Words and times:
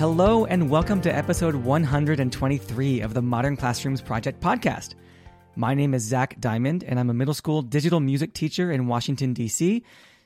Hello, 0.00 0.46
and 0.46 0.70
welcome 0.70 1.02
to 1.02 1.14
episode 1.14 1.54
123 1.54 3.00
of 3.02 3.12
the 3.12 3.20
Modern 3.20 3.54
Classrooms 3.54 4.00
Project 4.00 4.40
podcast. 4.40 4.94
My 5.56 5.74
name 5.74 5.92
is 5.92 6.04
Zach 6.04 6.40
Diamond, 6.40 6.84
and 6.84 6.98
I'm 6.98 7.10
a 7.10 7.12
middle 7.12 7.34
school 7.34 7.60
digital 7.60 8.00
music 8.00 8.32
teacher 8.32 8.72
in 8.72 8.86
Washington, 8.86 9.34
D.C. 9.34 9.84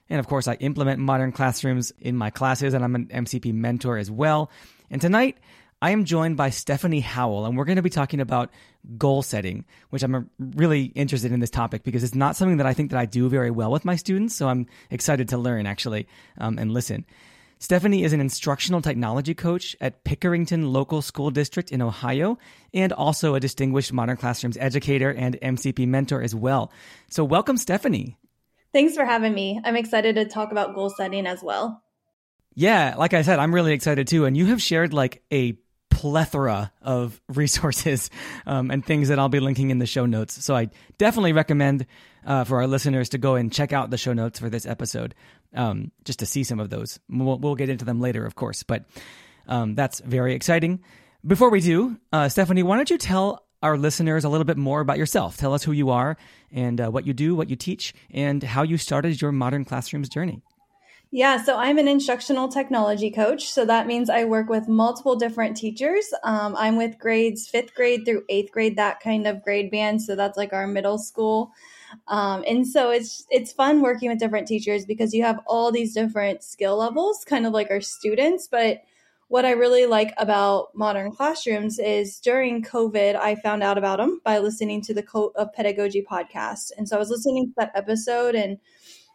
And 0.09 0.21
of 0.21 0.29
course, 0.29 0.47
I 0.47 0.55
implement 0.61 1.01
modern 1.01 1.33
classrooms 1.33 1.93
in 1.99 2.17
my 2.17 2.31
classes, 2.31 2.73
and 2.73 2.85
I'm 2.85 2.95
an 2.95 3.07
MCP 3.07 3.53
mentor 3.53 3.99
as 3.99 4.13
well. 4.13 4.49
And 4.93 5.01
tonight, 5.01 5.39
I 5.83 5.91
am 5.91 6.05
joined 6.05 6.37
by 6.37 6.51
Stephanie 6.51 7.01
Howell, 7.01 7.45
and 7.45 7.59
we're 7.59 7.65
going 7.65 7.75
to 7.75 7.83
be 7.83 7.91
talking 7.91 8.21
about 8.21 8.53
goal 8.97 9.23
setting, 9.23 9.65
which 9.91 10.05
I'm 10.05 10.31
really 10.39 10.85
interested 10.85 11.33
in 11.33 11.41
this 11.41 11.51
topic 11.51 11.83
because 11.83 12.05
it's 12.05 12.15
not 12.15 12.37
something 12.37 12.59
that 12.59 12.67
I 12.67 12.75
think 12.75 12.93
that 12.93 13.01
I 13.01 13.07
do 13.07 13.29
very 13.29 13.51
well 13.51 13.73
with 13.73 13.85
my 13.85 13.97
students. 13.97 14.37
So 14.37 14.49
I'm 14.49 14.69
excited 14.93 15.31
to 15.31 15.37
learn 15.37 15.67
actually 15.67 16.07
um, 16.39 16.61
and 16.61 16.71
listen. 16.71 17.05
Stephanie 17.59 18.05
is 18.05 18.13
an 18.13 18.21
instructional 18.21 18.83
technology 18.83 19.35
coach 19.35 19.75
at 19.81 20.05
Pickerington 20.05 20.73
Local 20.73 21.01
School 21.01 21.31
District 21.31 21.71
in 21.71 21.81
Ohio 21.81 22.39
and 22.73 22.93
also 22.93 23.35
a 23.35 23.41
distinguished 23.41 23.93
Modern 23.93 24.17
Classrooms 24.17 24.57
educator 24.59 25.11
and 25.11 25.39
MCP 25.41 25.87
mentor 25.87 26.21
as 26.23 26.35
well. 26.35 26.71
So, 27.09 27.25
welcome, 27.25 27.57
Stephanie. 27.57 28.19
Thanks 28.73 28.95
for 28.95 29.05
having 29.05 29.33
me. 29.33 29.61
I'm 29.65 29.77
excited 29.77 30.17
to 30.17 30.25
talk 30.25 30.51
about 30.51 30.75
goal 30.75 30.91
setting 30.91 31.27
as 31.27 31.43
well. 31.43 31.83
Yeah, 32.55 32.95
like 32.97 33.15
I 33.15 33.23
said, 33.23 33.39
I'm 33.39 33.55
really 33.55 33.73
excited 33.73 34.07
too. 34.07 34.27
And 34.27 34.37
you 34.37 34.47
have 34.47 34.63
shared 34.63 34.93
like 34.93 35.23
a 35.33 35.59
plethora 36.05 36.71
of 36.83 37.19
resources 37.29 38.11
um, 38.45 38.71
and 38.71 38.85
things 38.85 39.09
that 39.09 39.19
I'll 39.19 39.31
be 39.31 39.41
linking 39.41 39.71
in 39.71 39.79
the 39.79 39.87
show 39.87 40.05
notes. 40.05 40.45
So 40.45 40.55
I 40.55 40.69
definitely 40.99 41.33
recommend 41.33 41.87
uh, 42.27 42.45
for 42.45 42.59
our 42.59 42.67
listeners 42.67 43.09
to 43.11 43.19
go 43.19 43.37
and 43.37 43.51
check 43.51 43.73
out 43.73 43.89
the 43.89 43.97
show 43.97 44.13
notes 44.13 44.39
for 44.39 44.51
this 44.51 44.67
episode 44.67 45.15
um, 45.55 45.93
just 46.05 46.19
to 46.19 46.27
see 46.27 46.45
some 46.45 46.61
of 46.61 46.69
those. 46.69 47.01
We'll, 47.09 47.39
we'll, 47.39 47.55
get 47.55 47.71
into 47.71 47.87
them 47.87 48.03
later, 48.03 48.27
of 48.27 48.35
course, 48.35 48.63
but 48.63 48.85
um, 49.49 49.77
that's 49.77 50.01
very 50.01 50.35
exciting. 50.35 50.85
Before 51.27 51.49
we 51.49 51.63
do, 51.63 51.97
uh, 52.13 52.29
Stephanie, 52.29 52.63
why 52.63 52.77
don't 52.77 52.91
you 52.91 52.99
tell 52.99 53.47
our 53.63 53.79
listeners 53.79 54.25
a 54.25 54.29
little 54.29 54.45
bit 54.45 54.59
more 54.59 54.83
about 54.83 54.99
yourself? 54.99 55.39
Tell 55.39 55.55
us 55.55 55.65
who 55.65 55.73
you 55.73 55.89
are 55.89 56.19
and 56.53 56.83
uh, 56.83 56.91
what 56.91 57.07
you 57.07 57.15
do, 57.15 57.35
what 57.35 57.49
you 57.49 57.57
teach, 57.57 57.95
and 58.11 58.43
how 58.43 58.63
you 58.63 58.77
started 58.77 59.23
your 59.23 59.33
modern 59.33 59.65
classrooms 59.65 60.11
journey. 60.11 60.43
Yeah, 61.17 61.41
so 61.41 61.57
I'm 61.57 61.79
an 61.79 61.87
instructional 61.87 62.49
technology 62.49 63.09
coach. 63.09 63.49
So 63.49 63.65
that 63.67 63.87
means 63.87 64.11
I 64.11 64.25
work 64.25 64.49
with 64.49 64.67
multiple 64.67 65.15
different 65.15 65.57
teachers. 65.57 66.13
Um, 66.25 66.57
I'm 66.59 66.75
with 66.75 66.99
grades 66.99 67.47
fifth 67.47 67.73
grade 67.73 68.05
through 68.05 68.25
eighth 68.29 68.51
grade, 68.51 68.75
that 68.79 68.99
kind 68.99 69.29
of 69.29 69.41
grade 69.45 69.71
band. 69.71 70.03
So 70.03 70.17
that's 70.17 70.37
like 70.37 70.53
our 70.53 70.67
middle 70.67 70.99
school. 70.99 71.53
Um, 72.09 72.43
and 72.49 72.67
so 72.67 72.91
it's 72.91 73.29
it's 73.31 73.53
fun 73.53 73.81
working 73.81 74.11
with 74.11 74.19
different 74.19 74.49
teachers 74.49 74.87
because 74.87 75.15
you 75.15 75.23
have 75.23 75.39
all 75.47 75.71
these 75.71 75.95
different 75.95 76.43
skill 76.43 76.79
levels, 76.79 77.25
kind 77.25 77.47
of 77.47 77.53
like 77.53 77.71
our 77.71 77.81
students. 77.81 78.49
But 78.49 78.83
what 79.29 79.45
I 79.45 79.53
really 79.53 79.87
like 79.87 80.15
about 80.19 80.75
modern 80.75 81.13
classrooms 81.13 81.79
is 81.79 82.19
during 82.19 82.65
COVID, 82.65 83.15
I 83.15 83.37
found 83.37 83.63
out 83.63 83.79
about 83.79 83.99
them 83.99 84.21
by 84.25 84.39
listening 84.39 84.83
to 84.83 84.95
the 84.95 85.03
Cult 85.03 85.37
of 85.37 85.53
Pedagogy 85.53 86.03
podcast. 86.03 86.73
And 86.77 86.89
so 86.89 86.97
I 86.97 86.99
was 86.99 87.11
listening 87.11 87.47
to 87.47 87.53
that 87.59 87.71
episode 87.77 88.35
and 88.35 88.59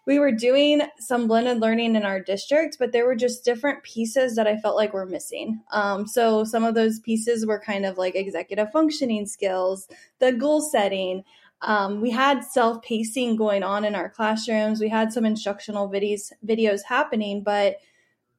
we 0.10 0.18
were 0.18 0.32
doing 0.32 0.82
some 0.98 1.28
blended 1.28 1.60
learning 1.60 1.96
in 1.96 2.02
our 2.02 2.20
district, 2.20 2.78
but 2.80 2.92
there 2.92 3.06
were 3.06 3.16
just 3.16 3.46
different 3.46 3.84
pieces 3.84 4.36
that 4.36 4.48
I 4.48 4.58
felt 4.58 4.76
like 4.76 4.92
were 4.92 5.06
missing. 5.06 5.62
Um, 5.72 6.08
so 6.08 6.44
some 6.44 6.64
of 6.64 6.74
those 6.74 7.00
pieces 7.00 7.46
were 7.46 7.60
kind 7.60 7.86
of 7.86 8.00
like 8.00 8.16
executive 8.16 8.72
functioning 8.72 9.28
skills, 9.28 9.88
the 10.18 10.32
goal 10.32 10.62
setting. 10.62 11.24
Um, 11.62 12.02
we 12.02 12.10
had 12.10 12.44
self 12.44 12.82
pacing 12.82 13.36
going 13.36 13.62
on 13.62 13.86
in 13.86 13.94
our 13.94 14.10
classrooms. 14.10 14.80
We 14.80 14.90
had 14.90 15.14
some 15.14 15.26
instructional 15.26 15.88
videos 15.88 16.32
videos 16.44 16.80
happening, 16.88 17.44
but 17.44 17.76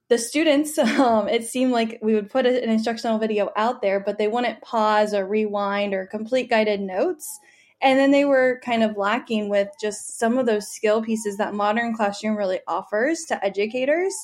the 0.08 0.18
students, 0.18 0.76
um, 0.98 1.28
it 1.28 1.44
seemed 1.44 1.70
like 1.70 2.00
we 2.02 2.14
would 2.14 2.30
put 2.30 2.46
an 2.46 2.68
instructional 2.68 3.20
video 3.20 3.52
out 3.54 3.80
there, 3.80 4.00
but 4.00 4.18
they 4.18 4.26
wouldn't 4.26 4.60
pause 4.60 5.14
or 5.14 5.24
rewind 5.24 5.94
or 5.94 6.04
complete 6.06 6.50
guided 6.50 6.80
notes. 6.80 7.38
And 7.82 7.98
then 7.98 8.10
they 8.10 8.24
were 8.24 8.60
kind 8.64 8.82
of 8.82 8.96
lacking 8.96 9.48
with 9.48 9.68
just 9.80 10.18
some 10.18 10.38
of 10.38 10.46
those 10.46 10.68
skill 10.68 11.02
pieces 11.02 11.38
that 11.38 11.54
modern 11.54 11.94
classroom 11.94 12.36
really 12.36 12.60
offers 12.66 13.24
to 13.28 13.44
educators. 13.44 14.14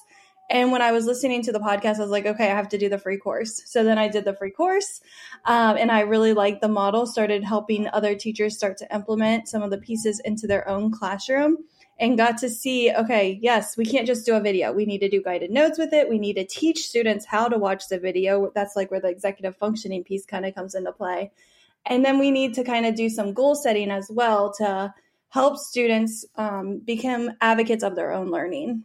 And 0.48 0.70
when 0.70 0.82
I 0.82 0.92
was 0.92 1.06
listening 1.06 1.42
to 1.42 1.52
the 1.52 1.58
podcast, 1.58 1.96
I 1.96 2.02
was 2.02 2.10
like, 2.10 2.26
okay, 2.26 2.44
I 2.50 2.54
have 2.54 2.68
to 2.68 2.78
do 2.78 2.88
the 2.88 2.98
free 2.98 3.16
course. 3.16 3.62
So 3.66 3.82
then 3.82 3.98
I 3.98 4.08
did 4.08 4.24
the 4.24 4.34
free 4.34 4.52
course. 4.52 5.00
Um, 5.44 5.76
and 5.76 5.90
I 5.90 6.00
really 6.00 6.34
liked 6.34 6.60
the 6.60 6.68
model, 6.68 7.06
started 7.06 7.42
helping 7.42 7.88
other 7.88 8.14
teachers 8.14 8.56
start 8.56 8.76
to 8.78 8.94
implement 8.94 9.48
some 9.48 9.62
of 9.62 9.70
the 9.70 9.78
pieces 9.78 10.20
into 10.20 10.46
their 10.46 10.68
own 10.68 10.92
classroom 10.92 11.58
and 11.98 12.18
got 12.18 12.36
to 12.38 12.50
see 12.50 12.92
okay, 12.92 13.38
yes, 13.42 13.76
we 13.76 13.86
can't 13.86 14.06
just 14.06 14.26
do 14.26 14.34
a 14.34 14.40
video. 14.40 14.72
We 14.72 14.84
need 14.84 14.98
to 14.98 15.08
do 15.08 15.22
guided 15.22 15.50
notes 15.50 15.78
with 15.78 15.92
it. 15.92 16.08
We 16.08 16.18
need 16.18 16.34
to 16.34 16.46
teach 16.46 16.86
students 16.86 17.24
how 17.24 17.48
to 17.48 17.58
watch 17.58 17.88
the 17.88 17.98
video. 17.98 18.52
That's 18.54 18.76
like 18.76 18.90
where 18.90 19.00
the 19.00 19.08
executive 19.08 19.56
functioning 19.56 20.04
piece 20.04 20.26
kind 20.26 20.44
of 20.44 20.54
comes 20.54 20.74
into 20.74 20.92
play. 20.92 21.32
And 21.86 22.04
then 22.04 22.18
we 22.18 22.30
need 22.30 22.54
to 22.54 22.64
kind 22.64 22.86
of 22.86 22.94
do 22.94 23.08
some 23.08 23.32
goal 23.32 23.54
setting 23.54 23.90
as 23.90 24.10
well 24.10 24.52
to 24.54 24.92
help 25.28 25.58
students 25.58 26.24
um, 26.36 26.78
become 26.78 27.30
advocates 27.40 27.84
of 27.84 27.94
their 27.94 28.12
own 28.12 28.30
learning. 28.30 28.84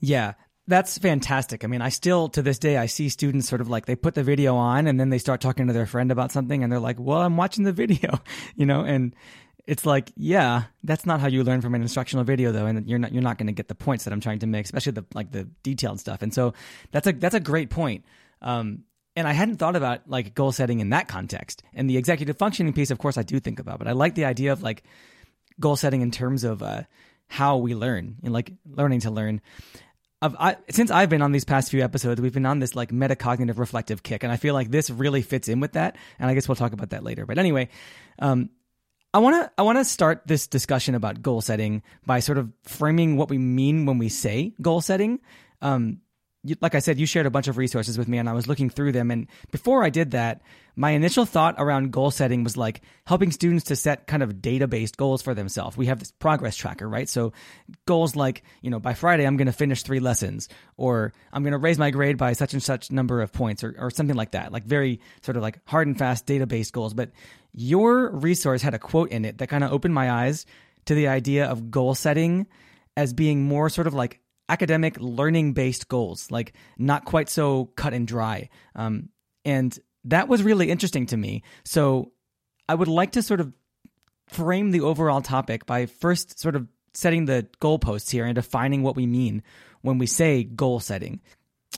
Yeah, 0.00 0.34
that's 0.66 0.98
fantastic. 0.98 1.64
I 1.64 1.66
mean, 1.66 1.82
I 1.82 1.88
still 1.88 2.28
to 2.30 2.42
this 2.42 2.58
day 2.58 2.76
I 2.76 2.86
see 2.86 3.08
students 3.08 3.48
sort 3.48 3.60
of 3.60 3.68
like 3.68 3.86
they 3.86 3.96
put 3.96 4.14
the 4.14 4.22
video 4.22 4.54
on 4.54 4.86
and 4.86 5.00
then 5.00 5.08
they 5.10 5.18
start 5.18 5.40
talking 5.40 5.66
to 5.66 5.72
their 5.72 5.86
friend 5.86 6.12
about 6.12 6.30
something 6.30 6.62
and 6.62 6.70
they're 6.70 6.78
like, 6.78 7.00
"Well, 7.00 7.18
I'm 7.18 7.36
watching 7.36 7.64
the 7.64 7.72
video," 7.72 8.20
you 8.54 8.66
know, 8.66 8.82
and 8.82 9.14
it's 9.66 9.84
like, 9.84 10.12
yeah, 10.16 10.64
that's 10.82 11.04
not 11.04 11.20
how 11.20 11.26
you 11.26 11.44
learn 11.44 11.60
from 11.60 11.74
an 11.74 11.82
instructional 11.82 12.24
video 12.24 12.52
though, 12.52 12.66
and 12.66 12.88
you're 12.88 12.98
not 12.98 13.12
you're 13.12 13.22
not 13.22 13.38
going 13.38 13.48
to 13.48 13.52
get 13.52 13.68
the 13.68 13.74
points 13.74 14.04
that 14.04 14.12
I'm 14.12 14.20
trying 14.20 14.38
to 14.40 14.46
make, 14.46 14.64
especially 14.64 14.92
the 14.92 15.04
like 15.14 15.32
the 15.32 15.48
detailed 15.62 16.00
stuff. 16.00 16.22
And 16.22 16.32
so 16.32 16.54
that's 16.90 17.06
a 17.06 17.12
that's 17.12 17.34
a 17.34 17.40
great 17.40 17.70
point. 17.70 18.04
Um, 18.40 18.84
and 19.18 19.26
I 19.26 19.32
hadn't 19.32 19.56
thought 19.56 19.74
about 19.74 20.08
like 20.08 20.34
goal 20.34 20.52
setting 20.52 20.78
in 20.78 20.90
that 20.90 21.08
context. 21.08 21.64
And 21.74 21.90
the 21.90 21.96
executive 21.96 22.38
functioning 22.38 22.72
piece, 22.72 22.92
of 22.92 22.98
course, 22.98 23.18
I 23.18 23.24
do 23.24 23.40
think 23.40 23.58
about, 23.58 23.78
but 23.78 23.88
I 23.88 23.92
like 23.92 24.14
the 24.14 24.24
idea 24.24 24.52
of 24.52 24.62
like 24.62 24.84
goal 25.58 25.74
setting 25.74 26.02
in 26.02 26.12
terms 26.12 26.44
of 26.44 26.62
uh, 26.62 26.82
how 27.26 27.56
we 27.56 27.74
learn 27.74 28.16
and 28.22 28.32
like 28.32 28.52
learning 28.64 29.00
to 29.00 29.10
learn. 29.10 29.40
I've, 30.22 30.36
I, 30.36 30.56
since 30.70 30.92
I've 30.92 31.10
been 31.10 31.22
on 31.22 31.32
these 31.32 31.44
past 31.44 31.70
few 31.70 31.82
episodes, 31.82 32.20
we've 32.20 32.32
been 32.32 32.46
on 32.46 32.60
this 32.60 32.76
like 32.76 32.90
metacognitive 32.90 33.58
reflective 33.58 34.04
kick, 34.04 34.22
and 34.22 34.32
I 34.32 34.36
feel 34.36 34.54
like 34.54 34.70
this 34.70 34.88
really 34.88 35.22
fits 35.22 35.48
in 35.48 35.58
with 35.58 35.72
that. 35.72 35.96
And 36.20 36.30
I 36.30 36.34
guess 36.34 36.46
we'll 36.46 36.56
talk 36.56 36.72
about 36.72 36.90
that 36.90 37.02
later. 37.02 37.26
But 37.26 37.38
anyway, 37.38 37.70
um, 38.20 38.50
I 39.12 39.18
want 39.18 39.42
to 39.42 39.50
I 39.58 39.62
want 39.62 39.78
to 39.78 39.84
start 39.84 40.22
this 40.26 40.46
discussion 40.46 40.94
about 40.94 41.22
goal 41.22 41.40
setting 41.40 41.82
by 42.06 42.20
sort 42.20 42.38
of 42.38 42.52
framing 42.62 43.16
what 43.16 43.30
we 43.30 43.38
mean 43.38 43.84
when 43.84 43.98
we 43.98 44.08
say 44.08 44.54
goal 44.62 44.80
setting. 44.80 45.18
Um, 45.60 46.02
like 46.60 46.74
I 46.74 46.78
said, 46.78 46.98
you 46.98 47.06
shared 47.06 47.26
a 47.26 47.30
bunch 47.30 47.48
of 47.48 47.56
resources 47.56 47.98
with 47.98 48.06
me 48.06 48.18
and 48.18 48.28
I 48.28 48.32
was 48.32 48.46
looking 48.46 48.70
through 48.70 48.92
them. 48.92 49.10
And 49.10 49.26
before 49.50 49.82
I 49.82 49.90
did 49.90 50.12
that, 50.12 50.40
my 50.76 50.90
initial 50.90 51.24
thought 51.24 51.56
around 51.58 51.90
goal 51.90 52.12
setting 52.12 52.44
was 52.44 52.56
like 52.56 52.82
helping 53.04 53.32
students 53.32 53.64
to 53.64 53.76
set 53.76 54.06
kind 54.06 54.22
of 54.22 54.40
data 54.40 54.68
based 54.68 54.96
goals 54.96 55.20
for 55.20 55.34
themselves. 55.34 55.76
We 55.76 55.86
have 55.86 55.98
this 55.98 56.12
progress 56.12 56.54
tracker, 56.54 56.88
right? 56.88 57.08
So 57.08 57.32
goals 57.86 58.14
like, 58.14 58.44
you 58.62 58.70
know, 58.70 58.78
by 58.78 58.94
Friday, 58.94 59.26
I'm 59.26 59.36
going 59.36 59.46
to 59.46 59.52
finish 59.52 59.82
three 59.82 59.98
lessons 59.98 60.48
or 60.76 61.12
I'm 61.32 61.42
going 61.42 61.52
to 61.52 61.58
raise 61.58 61.78
my 61.78 61.90
grade 61.90 62.16
by 62.16 62.34
such 62.34 62.52
and 62.52 62.62
such 62.62 62.92
number 62.92 63.20
of 63.20 63.32
points 63.32 63.64
or, 63.64 63.74
or 63.76 63.90
something 63.90 64.16
like 64.16 64.30
that. 64.32 64.52
Like 64.52 64.64
very 64.64 65.00
sort 65.22 65.36
of 65.36 65.42
like 65.42 65.58
hard 65.66 65.88
and 65.88 65.98
fast 65.98 66.24
data 66.24 66.46
based 66.46 66.72
goals. 66.72 66.94
But 66.94 67.10
your 67.52 68.10
resource 68.10 68.62
had 68.62 68.74
a 68.74 68.78
quote 68.78 69.10
in 69.10 69.24
it 69.24 69.38
that 69.38 69.48
kind 69.48 69.64
of 69.64 69.72
opened 69.72 69.94
my 69.94 70.10
eyes 70.10 70.46
to 70.84 70.94
the 70.94 71.08
idea 71.08 71.46
of 71.46 71.72
goal 71.72 71.96
setting 71.96 72.46
as 72.96 73.12
being 73.12 73.42
more 73.42 73.68
sort 73.68 73.88
of 73.88 73.94
like 73.94 74.20
academic 74.48 74.96
learning 75.00 75.52
based 75.52 75.88
goals, 75.88 76.30
like 76.30 76.52
not 76.78 77.04
quite 77.04 77.28
so 77.28 77.66
cut 77.76 77.92
and 77.92 78.06
dry. 78.06 78.48
Um, 78.74 79.10
and 79.44 79.78
that 80.04 80.28
was 80.28 80.42
really 80.42 80.70
interesting 80.70 81.06
to 81.06 81.16
me. 81.16 81.42
So 81.64 82.12
I 82.68 82.74
would 82.74 82.88
like 82.88 83.12
to 83.12 83.22
sort 83.22 83.40
of 83.40 83.52
frame 84.28 84.70
the 84.70 84.80
overall 84.80 85.22
topic 85.22 85.66
by 85.66 85.86
first 85.86 86.38
sort 86.38 86.56
of 86.56 86.66
setting 86.94 87.26
the 87.26 87.46
goalposts 87.60 88.10
here 88.10 88.24
and 88.24 88.34
defining 88.34 88.82
what 88.82 88.96
we 88.96 89.06
mean 89.06 89.42
when 89.82 89.98
we 89.98 90.06
say 90.06 90.44
goal 90.44 90.80
setting. 90.80 91.20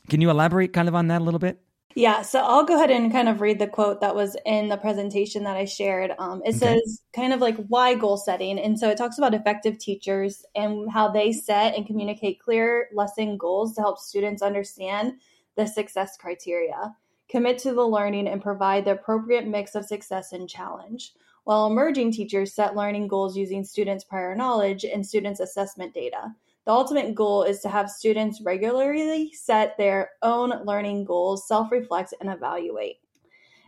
Can 0.08 0.20
you 0.20 0.30
elaborate 0.30 0.72
kind 0.72 0.88
of 0.88 0.94
on 0.94 1.08
that 1.08 1.20
a 1.20 1.24
little 1.24 1.40
bit? 1.40 1.60
Yeah, 1.96 2.22
so 2.22 2.38
I'll 2.38 2.64
go 2.64 2.76
ahead 2.76 2.92
and 2.92 3.10
kind 3.10 3.28
of 3.28 3.40
read 3.40 3.58
the 3.58 3.66
quote 3.66 4.00
that 4.00 4.14
was 4.14 4.36
in 4.46 4.68
the 4.68 4.76
presentation 4.76 5.42
that 5.42 5.56
I 5.56 5.64
shared. 5.64 6.12
Um, 6.20 6.40
it 6.44 6.50
okay. 6.50 6.58
says 6.58 7.02
kind 7.12 7.32
of 7.32 7.40
like 7.40 7.56
why 7.66 7.94
goal 7.96 8.16
setting. 8.16 8.60
And 8.60 8.78
so 8.78 8.88
it 8.88 8.96
talks 8.96 9.18
about 9.18 9.34
effective 9.34 9.76
teachers 9.78 10.44
and 10.54 10.88
how 10.88 11.08
they 11.08 11.32
set 11.32 11.76
and 11.76 11.84
communicate 11.84 12.40
clear 12.40 12.88
lesson 12.94 13.36
goals 13.36 13.74
to 13.74 13.80
help 13.80 13.98
students 13.98 14.40
understand 14.40 15.14
the 15.56 15.66
success 15.66 16.16
criteria. 16.16 16.94
commit 17.30 17.58
to 17.58 17.72
the 17.72 17.86
learning, 17.86 18.28
and 18.28 18.42
provide 18.42 18.84
the 18.84 18.92
appropriate 18.92 19.46
mix 19.46 19.74
of 19.74 19.86
success 19.86 20.32
and 20.32 20.48
challenge. 20.48 21.12
While 21.44 21.66
emerging 21.66 22.12
teachers 22.12 22.54
set 22.54 22.76
learning 22.76 23.08
goals 23.08 23.36
using 23.36 23.64
students' 23.64 24.04
prior 24.04 24.34
knowledge 24.34 24.84
and 24.84 25.06
students' 25.06 25.40
assessment 25.40 25.94
data. 25.94 26.34
The 26.66 26.72
ultimate 26.72 27.14
goal 27.14 27.42
is 27.42 27.60
to 27.60 27.68
have 27.68 27.90
students 27.90 28.40
regularly 28.42 29.32
set 29.32 29.76
their 29.78 30.10
own 30.22 30.52
learning 30.64 31.04
goals, 31.04 31.48
self 31.48 31.72
reflect, 31.72 32.14
and 32.20 32.30
evaluate. 32.30 32.96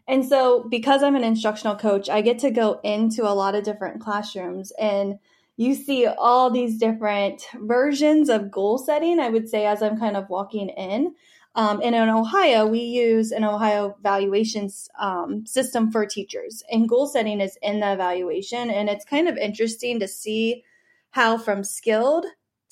And 0.09 0.25
so, 0.25 0.67
because 0.69 1.03
I'm 1.03 1.17
an 1.17 1.25
instructional 1.25 1.77
coach, 1.77 2.09
I 2.09 2.21
get 2.21 2.39
to 2.41 2.51
go 2.51 2.81
into 2.83 3.23
a 3.23 3.33
lot 3.35 3.55
of 3.55 3.65
different 3.65 4.01
classrooms 4.01 4.73
and 4.79 5.19
you 5.57 5.75
see 5.75 6.07
all 6.07 6.51
these 6.51 6.79
different 6.79 7.47
versions 7.55 8.29
of 8.29 8.51
goal 8.51 8.79
setting, 8.79 9.21
I 9.21 9.29
would 9.29 9.49
say, 9.49 9.67
as 9.67 9.83
I'm 9.83 9.99
kind 9.99 10.17
of 10.17 10.29
walking 10.29 10.71
in. 10.71 11.15
Um, 11.55 11.81
and 11.85 11.95
in 11.95 12.09
Ohio, 12.09 12.67
we 12.67 12.81
use 12.81 13.31
an 13.31 13.45
Ohio 13.45 13.95
evaluations 13.99 14.89
um, 14.99 15.45
system 15.45 15.93
for 15.93 16.07
teachers, 16.07 16.63
and 16.71 16.89
goal 16.89 17.07
setting 17.07 17.43
is 17.43 17.59
in 17.61 17.81
the 17.81 17.93
evaluation. 17.93 18.71
And 18.71 18.89
it's 18.89 19.05
kind 19.05 19.29
of 19.29 19.37
interesting 19.37 20.01
to 20.01 20.09
see 20.09 20.65
how, 21.11 21.37
from 21.37 21.63
skilled 21.63 22.25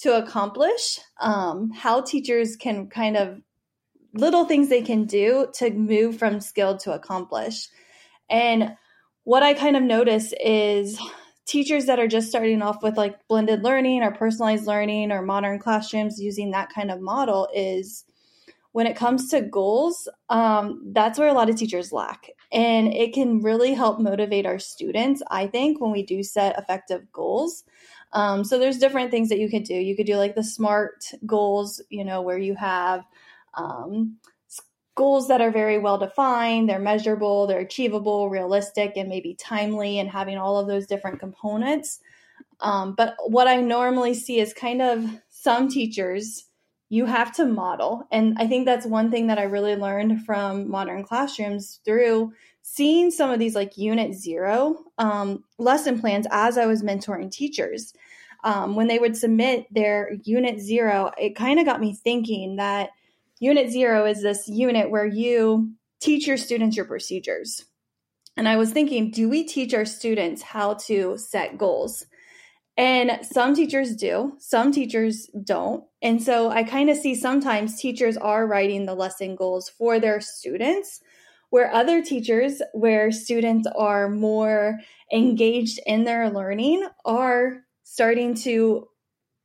to 0.02 0.16
accomplish, 0.16 0.98
um, 1.20 1.70
how 1.70 2.00
teachers 2.00 2.56
can 2.56 2.88
kind 2.88 3.16
of 3.16 3.40
little 4.14 4.44
things 4.44 4.68
they 4.68 4.82
can 4.82 5.04
do 5.04 5.46
to 5.54 5.70
move 5.70 6.18
from 6.18 6.40
skilled 6.40 6.80
to 6.80 6.92
accomplish. 6.92 7.68
And 8.28 8.76
what 9.24 9.42
I 9.42 9.54
kind 9.54 9.76
of 9.76 9.82
notice 9.82 10.32
is 10.40 10.98
teachers 11.46 11.86
that 11.86 11.98
are 11.98 12.08
just 12.08 12.28
starting 12.28 12.62
off 12.62 12.82
with 12.82 12.96
like 12.96 13.16
blended 13.28 13.62
learning 13.62 14.02
or 14.02 14.12
personalized 14.12 14.66
learning 14.66 15.12
or 15.12 15.22
modern 15.22 15.58
classrooms 15.58 16.20
using 16.20 16.50
that 16.52 16.72
kind 16.72 16.90
of 16.90 17.00
model 17.00 17.48
is 17.54 18.04
when 18.72 18.86
it 18.86 18.96
comes 18.96 19.28
to 19.28 19.40
goals, 19.40 20.08
um, 20.28 20.92
that's 20.92 21.18
where 21.18 21.28
a 21.28 21.32
lot 21.32 21.50
of 21.50 21.56
teachers 21.56 21.92
lack. 21.92 22.30
And 22.52 22.94
it 22.94 23.12
can 23.12 23.40
really 23.40 23.74
help 23.74 23.98
motivate 23.98 24.46
our 24.46 24.60
students, 24.60 25.22
I 25.28 25.48
think, 25.48 25.80
when 25.80 25.90
we 25.90 26.04
do 26.04 26.22
set 26.22 26.56
effective 26.56 27.10
goals. 27.12 27.64
Um, 28.12 28.44
so 28.44 28.58
there's 28.58 28.78
different 28.78 29.10
things 29.10 29.28
that 29.28 29.38
you 29.38 29.48
could 29.48 29.64
do. 29.64 29.74
You 29.74 29.96
could 29.96 30.06
do 30.06 30.16
like 30.16 30.34
the 30.34 30.42
SMART 30.42 31.12
goals, 31.26 31.80
you 31.90 32.04
know, 32.04 32.22
where 32.22 32.38
you 32.38 32.54
have 32.56 33.04
um, 33.54 34.16
goals 34.94 35.28
that 35.28 35.40
are 35.40 35.50
very 35.50 35.78
well 35.78 35.98
defined, 35.98 36.68
they're 36.68 36.78
measurable, 36.78 37.46
they're 37.46 37.60
achievable, 37.60 38.28
realistic, 38.28 38.96
and 38.96 39.08
maybe 39.08 39.34
timely, 39.34 39.98
and 39.98 40.10
having 40.10 40.36
all 40.36 40.58
of 40.58 40.66
those 40.66 40.86
different 40.86 41.20
components. 41.20 42.00
Um, 42.60 42.94
but 42.94 43.16
what 43.26 43.48
I 43.48 43.56
normally 43.62 44.14
see 44.14 44.40
is 44.40 44.52
kind 44.52 44.82
of 44.82 45.08
some 45.30 45.68
teachers 45.68 46.44
you 46.90 47.06
have 47.06 47.32
to 47.36 47.46
model. 47.46 48.06
And 48.10 48.36
I 48.38 48.46
think 48.46 48.66
that's 48.66 48.84
one 48.84 49.10
thing 49.10 49.28
that 49.28 49.38
I 49.38 49.44
really 49.44 49.76
learned 49.76 50.26
from 50.26 50.68
modern 50.68 51.04
classrooms 51.04 51.80
through 51.84 52.32
seeing 52.62 53.10
some 53.10 53.30
of 53.30 53.38
these 53.38 53.54
like 53.54 53.76
unit 53.76 54.14
zero 54.14 54.84
um, 54.98 55.44
lesson 55.58 56.00
plans 56.00 56.26
as 56.30 56.58
I 56.58 56.66
was 56.66 56.82
mentoring 56.82 57.30
teachers. 57.30 57.92
Um, 58.42 58.74
when 58.74 58.88
they 58.88 58.98
would 58.98 59.16
submit 59.16 59.66
their 59.70 60.12
unit 60.24 60.60
zero, 60.60 61.10
it 61.18 61.36
kind 61.36 61.60
of 61.60 61.66
got 61.66 61.80
me 61.80 61.94
thinking 61.94 62.56
that 62.56 62.90
unit 63.38 63.70
zero 63.70 64.06
is 64.06 64.22
this 64.22 64.48
unit 64.48 64.90
where 64.90 65.06
you 65.06 65.72
teach 66.00 66.26
your 66.26 66.36
students 66.36 66.76
your 66.76 66.86
procedures. 66.86 67.64
And 68.36 68.48
I 68.48 68.56
was 68.56 68.70
thinking, 68.70 69.10
do 69.10 69.28
we 69.28 69.44
teach 69.44 69.74
our 69.74 69.84
students 69.84 70.40
how 70.40 70.74
to 70.86 71.18
set 71.18 71.58
goals? 71.58 72.06
And 72.76 73.18
some 73.26 73.54
teachers 73.54 73.94
do, 73.94 74.34
some 74.38 74.72
teachers 74.72 75.28
don't. 75.44 75.84
And 76.00 76.22
so 76.22 76.48
I 76.48 76.62
kind 76.62 76.88
of 76.88 76.96
see 76.96 77.14
sometimes 77.14 77.78
teachers 77.78 78.16
are 78.16 78.46
writing 78.46 78.86
the 78.86 78.94
lesson 78.94 79.36
goals 79.36 79.68
for 79.68 80.00
their 80.00 80.20
students, 80.22 81.02
where 81.50 81.72
other 81.72 82.02
teachers, 82.02 82.62
where 82.72 83.12
students 83.12 83.68
are 83.76 84.08
more 84.08 84.78
engaged 85.12 85.80
in 85.86 86.04
their 86.04 86.30
learning, 86.30 86.86
are 87.04 87.64
starting 87.82 88.34
to 88.34 88.88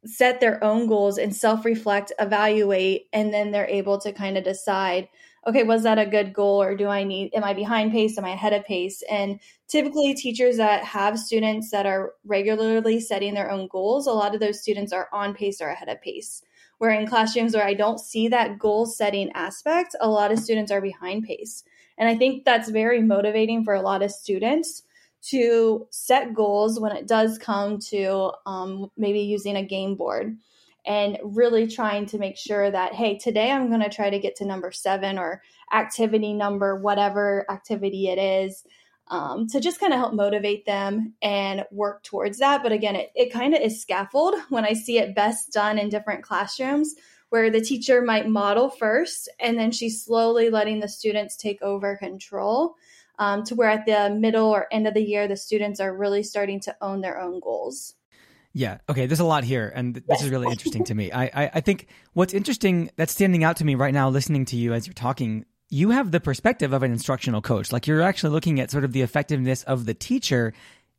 set 0.05 0.39
their 0.39 0.63
own 0.63 0.87
goals 0.87 1.17
and 1.17 1.35
self 1.35 1.65
reflect, 1.65 2.11
evaluate, 2.19 3.07
and 3.11 3.33
then 3.33 3.51
they're 3.51 3.67
able 3.67 3.99
to 3.99 4.11
kind 4.11 4.37
of 4.37 4.43
decide 4.43 5.09
okay, 5.47 5.63
was 5.63 5.83
that 5.83 5.99
a 5.99 6.05
good 6.05 6.33
goal 6.33 6.61
or 6.61 6.75
do 6.75 6.87
I 6.87 7.03
need, 7.03 7.31
am 7.35 7.43
I 7.43 7.53
behind 7.53 7.91
pace? 7.91 8.17
Am 8.17 8.25
I 8.25 8.31
ahead 8.31 8.53
of 8.53 8.65
pace? 8.65 9.03
And 9.09 9.39
typically, 9.67 10.13
teachers 10.15 10.57
that 10.57 10.83
have 10.83 11.19
students 11.19 11.69
that 11.71 11.85
are 11.85 12.13
regularly 12.25 12.99
setting 12.99 13.33
their 13.33 13.51
own 13.51 13.67
goals, 13.67 14.07
a 14.07 14.11
lot 14.11 14.33
of 14.33 14.41
those 14.41 14.61
students 14.61 14.91
are 14.91 15.07
on 15.13 15.35
pace 15.35 15.61
or 15.61 15.69
ahead 15.69 15.89
of 15.89 16.01
pace. 16.01 16.41
Where 16.79 16.91
in 16.91 17.07
classrooms 17.07 17.55
where 17.55 17.65
I 17.65 17.73
don't 17.73 17.99
see 17.99 18.27
that 18.29 18.59
goal 18.59 18.85
setting 18.85 19.31
aspect, 19.33 19.95
a 20.01 20.09
lot 20.09 20.31
of 20.31 20.39
students 20.39 20.71
are 20.71 20.81
behind 20.81 21.23
pace. 21.23 21.63
And 21.97 22.09
I 22.09 22.15
think 22.15 22.45
that's 22.45 22.69
very 22.69 23.01
motivating 23.01 23.63
for 23.63 23.73
a 23.73 23.81
lot 23.81 24.03
of 24.03 24.11
students 24.11 24.83
to 25.29 25.87
set 25.89 26.33
goals 26.33 26.79
when 26.79 26.91
it 26.91 27.07
does 27.07 27.37
come 27.37 27.79
to 27.79 28.31
um, 28.45 28.91
maybe 28.97 29.21
using 29.21 29.55
a 29.55 29.65
game 29.65 29.95
board 29.95 30.37
and 30.85 31.17
really 31.23 31.67
trying 31.67 32.05
to 32.05 32.19
make 32.19 32.37
sure 32.37 32.69
that 32.69 32.93
hey 32.93 33.17
today 33.17 33.49
i'm 33.49 33.69
going 33.69 33.81
to 33.81 33.89
try 33.89 34.11
to 34.11 34.19
get 34.19 34.35
to 34.35 34.45
number 34.45 34.71
seven 34.71 35.17
or 35.17 35.41
activity 35.73 36.31
number 36.31 36.75
whatever 36.75 37.43
activity 37.49 38.07
it 38.07 38.19
is 38.19 38.63
um, 39.07 39.47
to 39.47 39.59
just 39.59 39.79
kind 39.79 39.93
of 39.93 39.99
help 39.99 40.13
motivate 40.13 40.65
them 40.65 41.13
and 41.21 41.63
work 41.71 42.03
towards 42.03 42.39
that. 42.39 42.63
But 42.63 42.71
again 42.71 42.95
it, 42.95 43.11
it 43.15 43.31
kind 43.31 43.53
of 43.53 43.61
is 43.61 43.81
scaffold. 43.81 44.35
When 44.49 44.65
i 44.65 44.73
see 44.73 44.97
it 44.99 45.15
best 45.15 45.51
done 45.51 45.77
in 45.77 45.89
different 45.89 46.23
classrooms 46.23 46.95
where 47.35 47.49
the 47.49 47.59
teacher 47.59 48.01
might 48.01 48.29
model 48.29 48.69
first 48.69 49.27
and 49.41 49.59
then 49.59 49.69
she's 49.69 50.01
slowly 50.01 50.49
letting 50.49 50.79
the 50.79 50.87
students 50.87 51.35
take 51.35 51.61
over 51.61 51.97
control 51.97 52.75
um, 53.19 53.43
to 53.43 53.55
where 53.55 53.67
at 53.67 53.85
the 53.85 54.09
middle 54.15 54.45
or 54.45 54.67
end 54.71 54.87
of 54.87 54.93
the 54.93 55.03
year, 55.03 55.27
the 55.27 55.35
students 55.35 55.81
are 55.81 55.93
really 55.93 56.23
starting 56.23 56.61
to 56.61 56.73
own 56.79 57.01
their 57.01 57.19
own 57.19 57.41
goals. 57.41 57.95
Yeah. 58.53 58.77
Okay. 58.87 59.05
There's 59.05 59.19
a 59.19 59.25
lot 59.25 59.43
here, 59.43 59.69
and 59.75 59.95
this 60.07 60.21
is 60.21 60.29
really 60.29 60.49
interesting 60.49 60.85
to 60.85 60.95
me. 60.95 61.11
I, 61.11 61.25
I, 61.25 61.51
I 61.55 61.59
think 61.59 61.87
what's 62.13 62.33
interesting 62.33 62.89
that's 62.95 63.11
standing 63.11 63.43
out 63.43 63.57
to 63.57 63.65
me 63.65 63.75
right 63.75 63.93
now, 63.93 64.09
listening 64.09 64.45
to 64.45 64.55
you 64.55 64.73
as 64.73 64.87
you're 64.87 64.93
talking, 64.93 65.43
you 65.69 65.89
have 65.89 66.11
the 66.11 66.21
perspective 66.21 66.71
of 66.71 66.83
an 66.83 66.93
instructional 66.93 67.41
coach. 67.41 67.73
Like 67.73 67.85
you're 67.85 68.01
actually 68.01 68.29
looking 68.29 68.61
at 68.61 68.71
sort 68.71 68.85
of 68.85 68.93
the 68.93 69.01
effectiveness 69.01 69.63
of 69.63 69.85
the 69.85 69.93
teacher 69.93 70.53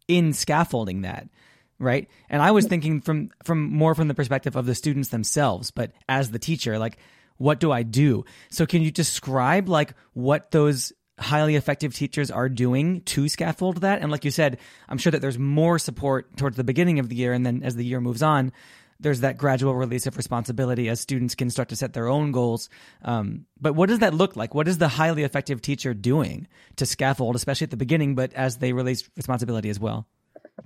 in 0.06 0.35
scaffolding 0.35 1.00
that, 1.00 1.31
right? 1.78 2.08
And 2.28 2.43
I 2.43 2.50
was 2.50 2.67
thinking 2.67 3.00
from 3.00 3.31
from 3.44 3.62
more 3.62 3.94
from 3.94 4.08
the 4.08 4.14
perspective 4.14 4.56
of 4.56 4.67
the 4.67 4.75
students 4.75 5.08
themselves, 5.08 5.70
but 5.70 5.93
as 6.08 6.31
the 6.31 6.38
teacher, 6.38 6.78
like 6.78 6.99
what 7.38 7.61
do 7.61 7.70
I 7.70 7.82
do? 7.82 8.25
So 8.50 8.64
can 8.64 8.82
you 8.82 8.90
describe 8.90 9.69
like 9.69 9.94
what 10.14 10.50
those 10.52 10.93
highly 11.19 11.56
effective 11.56 11.94
teachers 11.94 12.31
are 12.31 12.49
doing 12.49 13.00
to 13.02 13.29
scaffold 13.29 13.81
that. 13.81 14.03
And 14.03 14.10
like 14.10 14.24
you 14.24 14.31
said, 14.31 14.58
I'm 14.89 14.98
sure 14.98 15.10
that 15.12 15.20
there's 15.20 15.39
more 15.39 15.79
support 15.79 16.36
towards 16.36 16.56
the 16.56 16.65
beginning 16.65 16.98
of 16.98 17.08
the 17.08 17.17
year. 17.17 17.32
And 17.32 17.44
then 17.44 17.62
as 17.62 17.74
the 17.74 17.84
year 17.84 18.01
moves 18.01 18.22
on, 18.22 18.53
there's 19.01 19.20
that 19.20 19.36
gradual 19.36 19.74
release 19.74 20.06
of 20.06 20.17
responsibility 20.17 20.89
as 20.89 21.01
students 21.01 21.34
can 21.34 21.51
start 21.51 21.69
to 21.69 21.77
set 21.77 21.93
their 21.93 22.08
own 22.08 22.32
goals. 22.32 22.69
Um, 23.03 23.46
but 23.60 23.74
what 23.74 23.89
does 23.89 24.01
that 24.01 24.15
look 24.15 24.36
like? 24.36 24.55
What 24.55 24.69
is 24.69 24.79
the 24.79 24.89
highly 24.89 25.22
effective 25.22 25.60
teacher 25.60 25.94
doing 25.94 26.48
to 26.77 26.86
scaffold, 26.86 27.36
especially 27.36 27.67
at 27.67 27.70
the 27.70 27.77
beginning, 27.77 28.15
but 28.15 28.32
as 28.32 28.56
they 28.56 28.72
release 28.72 29.08
responsibility 29.17 29.69
as 29.69 29.79
well? 29.79 30.06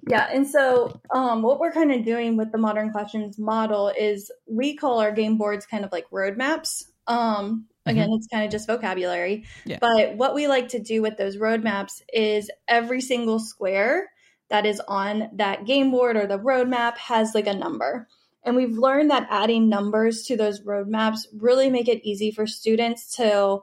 Yeah, 0.09 0.29
and 0.33 0.47
so 0.47 1.01
um, 1.15 1.43
what 1.43 1.61
we're 1.61 1.73
kind 1.73 1.93
of 1.93 2.05
doing 2.05 2.37
with 2.37 2.53
the 2.53 2.59
modern 2.59 2.93
classrooms 2.93 3.39
model 3.39 3.89
is 3.89 4.31
we 4.47 4.77
call 4.77 5.01
our 5.01 5.13
game 5.13 5.37
boards 5.37 5.67
kind 5.67 5.85
of 5.85 5.93
like 5.93 6.09
roadmaps. 6.11 6.85
Um, 7.07 7.67
Again, 7.87 8.09
mm-hmm. 8.09 8.17
it's 8.17 8.27
kind 8.27 8.45
of 8.45 8.51
just 8.51 8.67
vocabulary. 8.67 9.45
Yeah. 9.65 9.79
But 9.81 10.17
what 10.17 10.35
we 10.35 10.47
like 10.47 10.69
to 10.69 10.79
do 10.79 11.01
with 11.01 11.17
those 11.17 11.39
roadmaps 11.39 12.03
is 12.13 12.51
every 12.69 13.01
single 13.01 13.39
square 13.39 14.11
that 14.51 14.67
is 14.67 14.81
on 14.87 15.31
that 15.35 15.65
game 15.65 15.91
board 15.91 16.17
or 16.17 16.27
the 16.27 16.39
roadmap 16.39 16.99
has 16.99 17.35
like 17.35 17.47
a 17.47 17.55
number. 17.55 18.07
And 18.45 18.55
we've 18.55 18.77
learned 18.77 19.11
that 19.11 19.27
adding 19.31 19.69
numbers 19.69 20.23
to 20.25 20.37
those 20.37 20.61
roadmaps 20.61 21.21
really 21.35 21.71
make 21.71 21.89
it 21.89 22.07
easy 22.07 22.31
for 22.31 22.47
students 22.47 23.17
to 23.17 23.61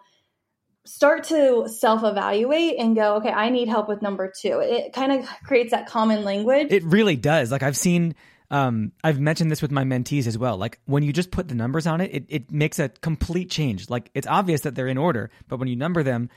start 0.88 1.26
to 1.26 1.68
self-evaluate 1.68 2.76
and 2.80 2.96
go, 2.96 3.16
okay, 3.16 3.32
I 3.32 3.50
need 3.50 3.68
help 3.68 3.88
with 3.88 4.02
number 4.02 4.32
2. 4.42 4.60
It 4.62 4.94
kind 4.94 5.12
of 5.12 5.28
creates 5.44 5.72
that 5.72 5.88
common 5.88 6.24
language. 6.24 6.68
It 6.72 6.84
really 6.84 7.16
does. 7.16 7.52
Like 7.52 7.64
I've 7.64 7.78
seen 7.78 8.16
um, 8.50 8.94
I've 9.04 9.20
mentioned 9.20 9.52
this 9.52 9.62
with 9.62 9.72
my 9.72 9.84
mentees 9.84 10.26
as 10.26 10.38
well. 10.38 10.58
Like 10.58 10.80
when 10.86 11.04
you 11.04 11.12
just 11.12 11.32
put 11.32 11.50
the 11.50 11.56
numbers 11.56 11.86
on 11.86 12.00
it, 12.02 12.12
it, 12.14 12.26
it 12.30 12.52
makes 12.52 12.80
a 12.80 12.90
complete 12.90 13.52
change. 13.52 13.90
Like 13.90 14.10
it's 14.14 14.28
obvious 14.28 14.62
that 14.62 14.76
they're 14.76 14.88
in 14.88 14.98
order, 14.98 15.30
but 15.48 15.60
when 15.60 15.68
you 15.68 15.76
number 15.76 16.02
them, 16.02 16.30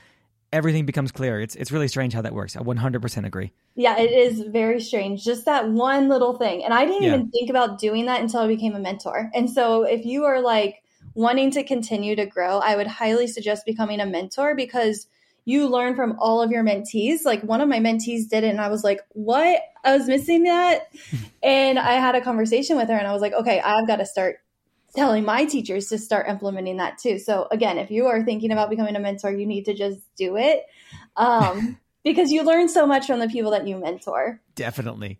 everything 0.51 0.85
becomes 0.85 1.11
clear. 1.11 1.39
It's 1.39 1.55
it's 1.55 1.71
really 1.71 1.87
strange 1.87 2.13
how 2.13 2.21
that 2.21 2.33
works. 2.33 2.57
I 2.57 2.59
100% 2.59 3.25
agree. 3.25 3.53
Yeah, 3.75 3.97
it 3.97 4.11
is 4.11 4.41
very 4.41 4.81
strange. 4.81 5.23
Just 5.23 5.45
that 5.45 5.69
one 5.69 6.09
little 6.09 6.37
thing. 6.37 6.63
And 6.63 6.73
I 6.73 6.85
didn't 6.85 7.03
yeah. 7.03 7.13
even 7.15 7.31
think 7.31 7.49
about 7.49 7.79
doing 7.79 8.05
that 8.07 8.21
until 8.21 8.41
I 8.41 8.47
became 8.47 8.75
a 8.75 8.79
mentor. 8.79 9.29
And 9.33 9.49
so 9.49 9.83
if 9.83 10.05
you 10.05 10.25
are 10.25 10.41
like 10.41 10.80
wanting 11.13 11.51
to 11.51 11.63
continue 11.63 12.15
to 12.15 12.25
grow, 12.25 12.59
I 12.59 12.75
would 12.75 12.87
highly 12.87 13.27
suggest 13.27 13.65
becoming 13.65 13.99
a 13.99 14.05
mentor 14.05 14.55
because 14.55 15.07
you 15.45 15.67
learn 15.67 15.95
from 15.95 16.17
all 16.19 16.41
of 16.41 16.51
your 16.51 16.63
mentees. 16.63 17.25
Like 17.25 17.41
one 17.43 17.61
of 17.61 17.69
my 17.69 17.79
mentees 17.79 18.29
did 18.29 18.43
it, 18.43 18.49
and 18.49 18.61
I 18.61 18.69
was 18.69 18.83
like, 18.83 19.01
what? 19.09 19.61
I 19.83 19.97
was 19.97 20.07
missing 20.07 20.43
that. 20.43 20.91
and 21.43 21.79
I 21.79 21.93
had 21.93 22.15
a 22.15 22.21
conversation 22.21 22.77
with 22.77 22.89
her, 22.89 22.95
and 22.95 23.07
I 23.07 23.13
was 23.13 23.21
like, 23.21 23.33
okay, 23.33 23.59
I've 23.59 23.87
got 23.87 23.97
to 23.97 24.05
start 24.05 24.37
telling 24.95 25.23
my 25.23 25.45
teachers 25.45 25.87
to 25.87 25.97
start 25.97 26.27
implementing 26.27 26.77
that 26.77 26.97
too. 26.97 27.17
So 27.17 27.47
again, 27.49 27.77
if 27.77 27.91
you 27.91 28.07
are 28.07 28.23
thinking 28.23 28.51
about 28.51 28.69
becoming 28.69 28.95
a 28.95 28.99
mentor, 28.99 29.31
you 29.31 29.45
need 29.45 29.65
to 29.65 29.73
just 29.73 29.99
do 30.17 30.35
it. 30.37 30.63
Um, 31.15 31.77
because 32.03 32.31
you 32.31 32.43
learn 32.43 32.67
so 32.67 32.85
much 32.85 33.07
from 33.07 33.19
the 33.19 33.29
people 33.29 33.51
that 33.51 33.67
you 33.67 33.77
mentor. 33.77 34.41
Definitely. 34.55 35.19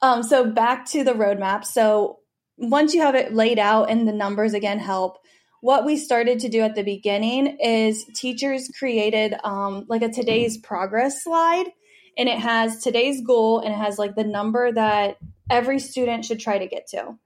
Um, 0.00 0.22
so 0.22 0.46
back 0.46 0.86
to 0.86 1.04
the 1.04 1.12
roadmap. 1.12 1.64
So 1.64 2.20
once 2.56 2.94
you 2.94 3.02
have 3.02 3.14
it 3.14 3.34
laid 3.34 3.58
out 3.58 3.90
and 3.90 4.06
the 4.06 4.12
numbers 4.12 4.54
again 4.54 4.78
help, 4.78 5.18
what 5.60 5.84
we 5.84 5.96
started 5.96 6.40
to 6.40 6.48
do 6.48 6.60
at 6.60 6.74
the 6.74 6.82
beginning 6.82 7.58
is 7.58 8.04
teachers 8.14 8.70
created 8.78 9.34
um, 9.44 9.84
like 9.88 10.02
a 10.02 10.08
today's 10.08 10.56
progress 10.58 11.22
slide 11.22 11.66
and 12.16 12.28
it 12.28 12.38
has 12.38 12.82
today's 12.82 13.20
goal 13.20 13.60
and 13.60 13.72
it 13.72 13.76
has 13.76 13.98
like 13.98 14.14
the 14.14 14.24
number 14.24 14.72
that 14.72 15.18
every 15.48 15.78
student 15.78 16.24
should 16.24 16.40
try 16.40 16.58
to 16.58 16.66
get 16.66 16.86
to. 16.88 17.18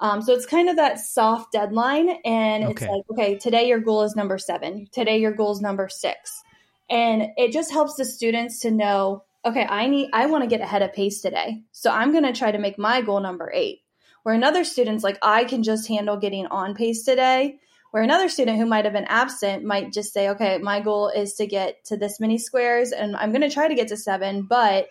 Um, 0.00 0.22
so 0.22 0.32
it's 0.32 0.46
kind 0.46 0.68
of 0.68 0.76
that 0.76 0.98
soft 0.98 1.52
deadline 1.52 2.08
and 2.24 2.64
it's 2.64 2.82
Okay. 2.82 2.88
like 2.88 3.02
okay 3.10 3.38
today 3.38 3.68
your 3.68 3.78
goal 3.80 4.02
is 4.02 4.16
number 4.16 4.38
seven. 4.38 4.88
Today 4.92 5.18
your 5.18 5.32
goal 5.32 5.52
is 5.52 5.60
number 5.60 5.88
six. 5.88 6.42
And 6.90 7.28
it 7.36 7.52
just 7.52 7.72
helps 7.72 7.94
the 7.94 8.04
students 8.04 8.60
to 8.60 8.70
know 8.70 9.24
okay 9.44 9.66
i 9.68 9.88
need 9.88 10.08
i 10.12 10.26
want 10.26 10.44
to 10.44 10.48
get 10.48 10.60
ahead 10.60 10.82
of 10.82 10.92
pace 10.92 11.20
today 11.20 11.60
so 11.72 11.90
i'm 11.90 12.12
going 12.12 12.22
to 12.22 12.32
try 12.32 12.52
to 12.52 12.58
make 12.58 12.78
my 12.78 13.00
goal 13.02 13.18
number 13.20 13.50
eight. 13.52 13.80
Where 14.22 14.34
another 14.36 14.62
student's 14.62 15.02
like 15.02 15.18
i 15.20 15.42
can 15.44 15.64
just 15.64 15.88
handle 15.88 16.16
getting 16.16 16.46
on 16.46 16.74
pace 16.76 17.02
today 17.04 17.58
where 17.92 18.02
another 18.02 18.28
student 18.28 18.58
who 18.58 18.66
might 18.66 18.84
have 18.84 18.94
been 18.94 19.04
absent 19.04 19.64
might 19.64 19.92
just 19.92 20.12
say 20.12 20.28
okay 20.28 20.58
my 20.58 20.80
goal 20.80 21.08
is 21.08 21.34
to 21.34 21.46
get 21.46 21.84
to 21.84 21.96
this 21.96 22.18
many 22.18 22.38
squares 22.38 22.90
and 22.90 23.14
i'm 23.16 23.30
going 23.30 23.42
to 23.42 23.50
try 23.50 23.68
to 23.68 23.74
get 23.74 23.88
to 23.88 23.96
seven 23.96 24.42
but 24.42 24.88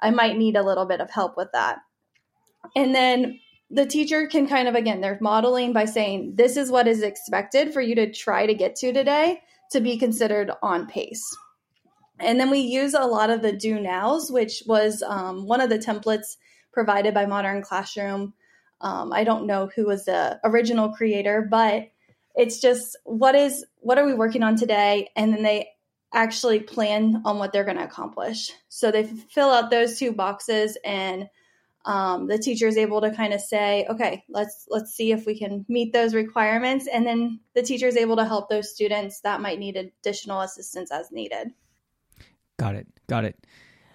i 0.00 0.10
might 0.10 0.38
need 0.38 0.56
a 0.56 0.62
little 0.62 0.86
bit 0.86 1.00
of 1.00 1.10
help 1.10 1.36
with 1.36 1.48
that. 1.52 1.78
And 2.76 2.94
then 2.94 3.40
the 3.70 3.86
teacher 3.86 4.26
can 4.26 4.46
kind 4.46 4.68
of 4.68 4.74
again 4.74 5.00
they're 5.00 5.18
modeling 5.20 5.72
by 5.72 5.84
saying 5.84 6.34
this 6.36 6.56
is 6.56 6.70
what 6.70 6.88
is 6.88 7.02
expected 7.02 7.72
for 7.72 7.80
you 7.80 7.94
to 7.96 8.12
try 8.12 8.46
to 8.46 8.54
get 8.54 8.76
to 8.76 8.92
today 8.92 9.40
to 9.72 9.80
be 9.80 9.98
considered 9.98 10.50
on 10.62 10.86
pace. 10.86 11.36
And 12.20 12.40
then 12.40 12.50
we 12.50 12.60
use 12.60 12.94
a 12.94 13.06
lot 13.06 13.30
of 13.30 13.42
the 13.42 13.52
do 13.52 13.78
nows 13.78 14.30
which 14.30 14.62
was 14.66 15.02
um, 15.02 15.46
one 15.46 15.60
of 15.60 15.68
the 15.68 15.78
templates 15.78 16.36
provided 16.72 17.14
by 17.14 17.26
modern 17.26 17.62
classroom. 17.62 18.34
Um, 18.80 19.12
i 19.12 19.24
don't 19.24 19.46
know 19.46 19.68
who 19.74 19.86
was 19.86 20.04
the 20.04 20.38
original 20.44 20.90
creator 20.90 21.46
but 21.50 21.88
it's 22.38 22.60
just 22.60 22.96
what 23.04 23.34
is 23.34 23.64
what 23.80 23.98
are 23.98 24.06
we 24.06 24.14
working 24.14 24.42
on 24.42 24.56
today 24.56 25.10
and 25.16 25.34
then 25.34 25.42
they 25.42 25.68
actually 26.14 26.60
plan 26.60 27.20
on 27.26 27.38
what 27.38 27.52
they're 27.52 27.64
going 27.64 27.76
to 27.76 27.84
accomplish 27.84 28.50
so 28.70 28.90
they 28.90 29.04
fill 29.04 29.50
out 29.50 29.70
those 29.70 29.98
two 29.98 30.12
boxes 30.12 30.78
and 30.84 31.28
um, 31.84 32.26
the 32.26 32.38
teacher 32.38 32.66
is 32.66 32.76
able 32.76 33.02
to 33.02 33.14
kind 33.14 33.34
of 33.34 33.40
say 33.40 33.86
okay 33.90 34.24
let's 34.30 34.66
let's 34.70 34.94
see 34.94 35.12
if 35.12 35.26
we 35.26 35.38
can 35.38 35.66
meet 35.68 35.92
those 35.92 36.14
requirements 36.14 36.88
and 36.90 37.06
then 37.06 37.40
the 37.54 37.62
teacher 37.62 37.86
is 37.86 37.96
able 37.96 38.16
to 38.16 38.24
help 38.24 38.48
those 38.48 38.72
students 38.72 39.20
that 39.20 39.42
might 39.42 39.58
need 39.58 39.76
additional 39.76 40.40
assistance 40.40 40.90
as 40.90 41.10
needed 41.12 41.52
Got 42.58 42.74
it. 42.74 42.88
Got 43.08 43.24
it. 43.24 43.46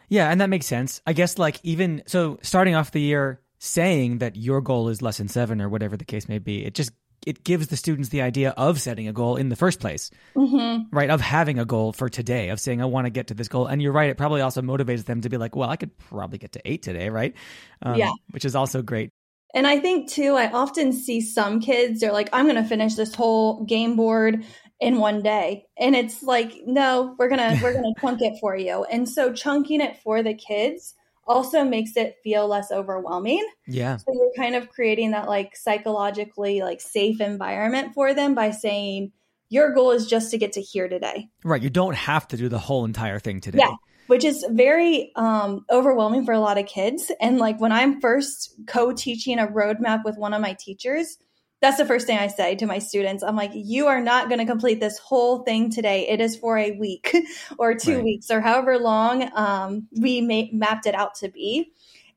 Yeah, 0.09 0.29
and 0.29 0.39
that 0.41 0.49
makes 0.49 0.65
sense. 0.65 1.01
I 1.05 1.13
guess 1.13 1.37
like 1.37 1.59
even 1.63 2.03
so 2.07 2.39
starting 2.41 2.75
off 2.75 2.91
the 2.91 3.01
year 3.01 3.41
saying 3.59 4.19
that 4.19 4.35
your 4.35 4.61
goal 4.61 4.89
is 4.89 5.01
lesson 5.01 5.27
7 5.27 5.61
or 5.61 5.69
whatever 5.69 5.97
the 5.97 6.05
case 6.05 6.27
may 6.27 6.39
be, 6.39 6.65
it 6.65 6.73
just 6.73 6.91
it 7.25 7.43
gives 7.43 7.67
the 7.67 7.77
students 7.77 8.09
the 8.09 8.21
idea 8.21 8.51
of 8.51 8.79
setting 8.79 9.07
a 9.07 9.13
goal 9.13 9.35
in 9.35 9.49
the 9.49 9.55
first 9.55 9.79
place, 9.79 10.11
mm-hmm. 10.35 10.95
right? 10.95 11.09
Of 11.09 11.21
having 11.21 11.59
a 11.59 11.65
goal 11.65 11.93
for 11.93 12.09
today, 12.09 12.49
of 12.49 12.59
saying 12.59 12.81
I 12.81 12.85
want 12.85 13.05
to 13.05 13.11
get 13.11 13.27
to 13.27 13.33
this 13.33 13.47
goal. 13.47 13.67
And 13.67 13.81
you're 13.81 13.91
right, 13.91 14.09
it 14.09 14.17
probably 14.17 14.41
also 14.41 14.61
motivates 14.61 15.05
them 15.05 15.21
to 15.21 15.29
be 15.29 15.37
like, 15.37 15.55
well, 15.55 15.69
I 15.69 15.75
could 15.75 15.97
probably 15.97 16.37
get 16.37 16.53
to 16.53 16.61
8 16.65 16.81
today, 16.81 17.09
right? 17.09 17.33
Um, 17.81 17.95
Yeah. 17.95 18.11
which 18.31 18.45
is 18.45 18.55
also 18.55 18.81
great. 18.81 19.09
And 19.53 19.67
I 19.67 19.79
think 19.79 20.09
too, 20.09 20.33
I 20.35 20.51
often 20.51 20.91
see 20.91 21.21
some 21.21 21.59
kids, 21.59 21.99
they're 21.99 22.11
like, 22.11 22.29
I'm 22.33 22.45
going 22.45 22.61
to 22.61 22.67
finish 22.67 22.95
this 22.95 23.13
whole 23.13 23.63
game 23.65 23.95
board 23.95 24.43
in 24.79 24.97
one 24.97 25.21
day. 25.21 25.65
And 25.77 25.95
it's 25.95 26.23
like, 26.23 26.53
no, 26.65 27.15
we're 27.19 27.29
going 27.29 27.39
to, 27.39 27.63
we're 27.63 27.73
going 27.73 27.93
to 27.95 28.01
chunk 28.01 28.21
it 28.21 28.39
for 28.41 28.55
you. 28.55 28.83
And 28.85 29.07
so 29.07 29.31
chunking 29.31 29.79
it 29.79 29.97
for 30.03 30.23
the 30.23 30.33
kids 30.33 30.95
also 31.25 31.63
makes 31.63 31.95
it 31.95 32.17
feel 32.23 32.47
less 32.47 32.71
overwhelming. 32.71 33.45
Yeah. 33.67 33.97
So 33.97 34.05
you're 34.13 34.33
kind 34.35 34.55
of 34.55 34.69
creating 34.69 35.11
that 35.11 35.27
like 35.27 35.55
psychologically 35.55 36.61
like 36.61 36.81
safe 36.81 37.21
environment 37.21 37.93
for 37.93 38.13
them 38.13 38.35
by 38.35 38.51
saying, 38.51 39.11
your 39.49 39.71
goal 39.71 39.91
is 39.91 40.07
just 40.07 40.31
to 40.31 40.37
get 40.37 40.53
to 40.53 40.61
here 40.61 40.87
today. 40.87 41.29
Right, 41.43 41.61
you 41.61 41.69
don't 41.69 41.95
have 41.95 42.27
to 42.29 42.37
do 42.37 42.49
the 42.49 42.57
whole 42.57 42.85
entire 42.85 43.19
thing 43.19 43.39
today. 43.39 43.59
Yeah. 43.59 43.75
which 44.07 44.25
is 44.25 44.43
very 44.49 45.11
um, 45.15 45.63
overwhelming 45.71 46.25
for 46.25 46.33
a 46.33 46.39
lot 46.39 46.57
of 46.57 46.65
kids. 46.65 47.11
And 47.21 47.37
like 47.37 47.61
when 47.61 47.71
I'm 47.71 48.01
first 48.01 48.55
co 48.67 48.93
teaching 48.93 49.39
a 49.39 49.47
roadmap 49.47 50.03
with 50.03 50.17
one 50.17 50.33
of 50.33 50.41
my 50.41 50.57
teachers, 50.59 51.17
that's 51.63 51.77
the 51.77 51.85
first 51.85 52.05
thing 52.05 52.17
I 52.17 52.27
say 52.27 52.55
to 52.55 52.65
my 52.65 52.79
students. 52.79 53.23
I'm 53.23 53.37
like, 53.37 53.51
you 53.53 53.87
are 53.87 54.01
not 54.01 54.27
going 54.27 54.39
to 54.39 54.45
complete 54.45 54.81
this 54.81 54.97
whole 54.99 55.43
thing 55.43 55.69
today. 55.69 56.09
It 56.09 56.19
is 56.19 56.35
for 56.35 56.57
a 56.57 56.71
week 56.71 57.15
or 57.57 57.73
two 57.73 57.95
Right. 57.95 58.03
weeks 58.03 58.29
or 58.29 58.41
however 58.41 58.77
long 58.77 59.31
um, 59.33 59.87
we 59.97 60.19
ma- 60.19 60.51
mapped 60.51 60.87
it 60.87 60.93
out 60.93 61.15
to 61.15 61.29
be. 61.29 61.71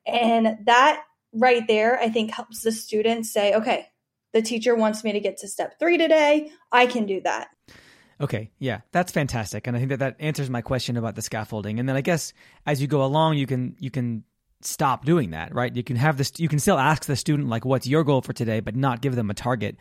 And 0.04 0.66
that 0.66 1.04
right 1.32 1.62
there, 1.68 1.96
I 1.96 2.08
think 2.08 2.32
helps 2.32 2.62
the 2.62 2.72
students 2.72 3.32
say, 3.32 3.54
okay, 3.54 3.86
the 4.32 4.42
teacher 4.42 4.74
wants 4.74 5.04
me 5.04 5.12
to 5.12 5.20
get 5.20 5.38
to 5.38 5.48
step 5.48 5.78
three 5.78 5.96
today. 5.96 6.50
I 6.72 6.86
can 6.86 7.06
do 7.06 7.20
that. 7.20 7.46
Okay, 8.20 8.50
yeah, 8.58 8.80
that's 8.92 9.12
fantastic, 9.12 9.66
and 9.66 9.76
I 9.76 9.78
think 9.78 9.90
that 9.90 9.98
that 9.98 10.16
answers 10.18 10.48
my 10.48 10.62
question 10.62 10.96
about 10.96 11.16
the 11.16 11.22
scaffolding. 11.22 11.78
And 11.78 11.86
then 11.86 11.96
I 11.96 12.00
guess 12.00 12.32
as 12.64 12.80
you 12.80 12.88
go 12.88 13.04
along, 13.04 13.36
you 13.36 13.46
can 13.46 13.76
you 13.78 13.90
can 13.90 14.24
stop 14.62 15.04
doing 15.04 15.30
that, 15.30 15.54
right? 15.54 15.75
You 15.75 15.82
can 15.82 15.96
have 15.96 16.16
this. 16.16 16.32
You 16.38 16.48
can 16.48 16.58
still 16.58 16.78
ask 16.78 17.04
the 17.04 17.16
student 17.16 17.48
like, 17.48 17.64
"What's 17.64 17.86
your 17.86 18.04
goal 18.04 18.22
for 18.22 18.32
today?" 18.32 18.60
but 18.60 18.76
not 18.76 19.00
give 19.00 19.16
them 19.16 19.30
a 19.30 19.34
target 19.34 19.76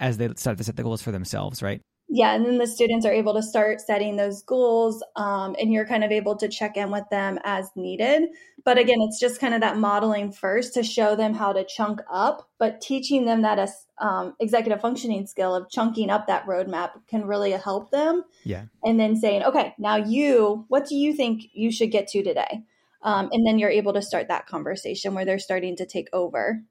as 0.00 0.16
they 0.18 0.28
start 0.36 0.58
to 0.58 0.64
set 0.64 0.76
the 0.76 0.82
goals 0.82 1.02
for 1.02 1.12
themselves, 1.12 1.62
right? 1.62 1.80
Yeah, 2.08 2.34
and 2.34 2.44
then 2.44 2.58
the 2.58 2.66
students 2.66 3.06
are 3.06 3.12
able 3.12 3.32
to 3.34 3.42
start 3.42 3.80
setting 3.80 4.16
those 4.16 4.42
goals, 4.42 5.02
um, 5.16 5.56
and 5.58 5.72
you're 5.72 5.86
kind 5.86 6.04
of 6.04 6.12
able 6.12 6.36
to 6.36 6.48
check 6.48 6.76
in 6.76 6.90
with 6.90 7.04
them 7.10 7.38
as 7.44 7.70
needed. 7.76 8.28
But 8.64 8.78
again, 8.78 8.98
it's 9.00 9.18
just 9.18 9.40
kind 9.40 9.54
of 9.54 9.62
that 9.62 9.78
modeling 9.78 10.30
first 10.30 10.74
to 10.74 10.82
show 10.82 11.16
them 11.16 11.34
how 11.34 11.52
to 11.52 11.64
chunk 11.64 12.00
up, 12.12 12.48
but 12.58 12.80
teaching 12.80 13.24
them 13.24 13.42
that 13.42 13.58
as 13.58 13.86
um, 14.00 14.34
executive 14.38 14.80
functioning 14.80 15.26
skill 15.26 15.54
of 15.54 15.70
chunking 15.70 16.10
up 16.10 16.26
that 16.26 16.46
roadmap 16.46 16.90
can 17.08 17.24
really 17.26 17.52
help 17.52 17.90
them. 17.90 18.22
Yeah. 18.44 18.64
And 18.82 19.00
then 19.00 19.16
saying, 19.16 19.42
okay, 19.44 19.74
now 19.78 19.96
you, 19.96 20.66
what 20.68 20.86
do 20.86 20.94
you 20.96 21.14
think 21.14 21.42
you 21.52 21.72
should 21.72 21.90
get 21.90 22.06
to 22.08 22.22
today? 22.22 22.62
Um, 23.04 23.28
and 23.32 23.46
then 23.46 23.58
you're 23.58 23.70
able 23.70 23.92
to 23.92 24.02
start 24.02 24.28
that 24.28 24.46
conversation 24.46 25.14
where 25.14 25.24
they're 25.24 25.38
starting 25.38 25.76
to 25.76 25.86
take 25.86 26.08
over. 26.12 26.62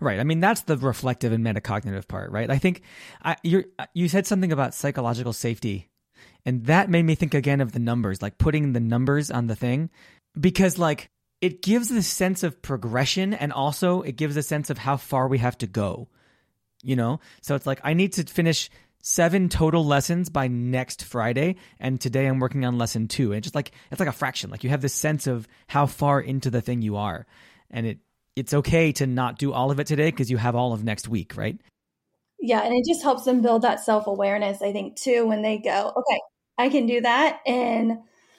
Right. 0.00 0.18
I 0.18 0.24
mean, 0.24 0.40
that's 0.40 0.62
the 0.62 0.76
reflective 0.76 1.32
and 1.32 1.44
metacognitive 1.44 2.08
part, 2.08 2.32
right? 2.32 2.50
I 2.50 2.58
think 2.58 2.82
I, 3.22 3.36
you're, 3.42 3.64
you 3.92 4.08
said 4.08 4.26
something 4.26 4.50
about 4.50 4.74
psychological 4.74 5.32
safety, 5.32 5.88
and 6.44 6.64
that 6.66 6.90
made 6.90 7.04
me 7.04 7.14
think 7.14 7.32
again 7.34 7.60
of 7.60 7.72
the 7.72 7.78
numbers, 7.78 8.20
like 8.20 8.38
putting 8.38 8.72
the 8.72 8.80
numbers 8.80 9.30
on 9.30 9.46
the 9.46 9.54
thing, 9.54 9.90
because 10.38 10.78
like 10.78 11.10
it 11.40 11.62
gives 11.62 11.88
this 11.88 12.08
sense 12.08 12.42
of 12.42 12.60
progression, 12.60 13.34
and 13.34 13.52
also 13.52 14.02
it 14.02 14.16
gives 14.16 14.36
a 14.36 14.42
sense 14.42 14.68
of 14.68 14.78
how 14.78 14.96
far 14.96 15.28
we 15.28 15.38
have 15.38 15.56
to 15.58 15.66
go. 15.66 16.08
You 16.82 16.96
know, 16.96 17.20
so 17.40 17.54
it's 17.54 17.66
like 17.66 17.80
I 17.84 17.94
need 17.94 18.14
to 18.14 18.24
finish 18.24 18.68
seven 19.04 19.50
total 19.50 19.84
lessons 19.84 20.30
by 20.30 20.48
next 20.48 21.04
Friday, 21.04 21.56
and 21.78 22.00
today 22.00 22.26
I'm 22.26 22.40
working 22.40 22.64
on 22.64 22.78
lesson 22.78 23.06
two, 23.06 23.32
and 23.32 23.42
just 23.42 23.54
like 23.54 23.72
it's 23.90 24.00
like 24.00 24.08
a 24.08 24.12
fraction. 24.12 24.50
Like 24.50 24.64
you 24.64 24.70
have 24.70 24.80
this 24.80 24.94
sense 24.94 25.26
of 25.26 25.46
how 25.68 25.86
far 25.86 26.20
into 26.20 26.50
the 26.50 26.62
thing 26.62 26.82
you 26.82 26.96
are, 26.96 27.26
and 27.70 27.86
it 27.86 27.98
it's 28.34 28.54
okay 28.54 28.92
to 28.92 29.06
not 29.06 29.38
do 29.38 29.52
all 29.52 29.70
of 29.70 29.78
it 29.78 29.86
today 29.86 30.10
because 30.10 30.30
you 30.30 30.38
have 30.38 30.56
all 30.56 30.72
of 30.72 30.82
next 30.82 31.06
week, 31.06 31.36
right? 31.36 31.60
Yeah, 32.40 32.62
and 32.62 32.74
it 32.74 32.84
just 32.86 33.02
helps 33.02 33.24
them 33.24 33.42
build 33.42 33.62
that 33.62 33.80
self 33.80 34.06
awareness, 34.06 34.60
I 34.60 34.72
think, 34.72 34.96
too, 34.96 35.26
when 35.26 35.42
they 35.42 35.58
go, 35.58 35.92
okay, 35.96 36.20
I 36.58 36.68
can 36.68 36.86
do 36.86 37.00
that. 37.02 37.40
And 37.46 37.98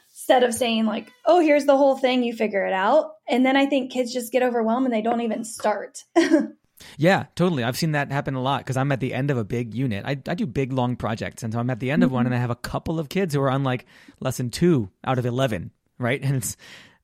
instead 0.10 0.44
of 0.44 0.54
saying, 0.54 0.86
like, 0.86 1.12
oh, 1.26 1.40
here's 1.40 1.66
the 1.66 1.78
whole 1.78 1.98
thing, 1.98 2.24
you 2.24 2.34
figure 2.34 2.66
it 2.66 2.74
out. 2.74 3.12
And 3.28 3.46
then 3.46 3.56
I 3.56 3.66
think 3.66 3.92
kids 3.92 4.14
just 4.14 4.32
get 4.32 4.44
overwhelmed 4.44 4.86
and 4.86 4.94
they 4.94 5.02
don't 5.02 5.22
even 5.22 5.44
start. 5.44 6.04
Yeah, 6.98 7.26
totally. 7.36 7.64
I've 7.64 7.78
seen 7.78 7.94
that 7.94 8.12
happen 8.12 8.36
a 8.36 8.42
lot 8.42 8.60
because 8.60 8.78
I'm 8.78 8.92
at 8.92 9.00
the 9.00 9.14
end 9.14 9.32
of 9.32 9.38
a 9.38 9.44
big 9.44 9.74
unit. 9.74 10.06
I, 10.06 10.12
I 10.28 10.36
do 10.36 10.46
big, 10.46 10.74
long 10.74 10.96
projects. 10.96 11.44
And 11.44 11.54
so 11.54 11.60
I'm 11.60 11.70
at 11.70 11.80
the 11.80 11.92
end 11.92 12.04
of 12.04 12.12
one 12.12 12.22
mm-hmm. 12.22 12.34
and 12.34 12.36
I 12.36 12.40
have 12.40 12.50
a 12.50 12.56
couple 12.56 13.00
of 13.00 13.10
kids 13.10 13.34
who 13.34 13.42
are 13.42 13.50
on 13.50 13.64
like 13.64 13.86
lesson 14.20 14.50
two 14.50 14.90
out 15.04 15.20
of 15.20 15.26
11, 15.26 15.72
right? 16.00 16.22
And 16.22 16.36
it's, 16.38 16.58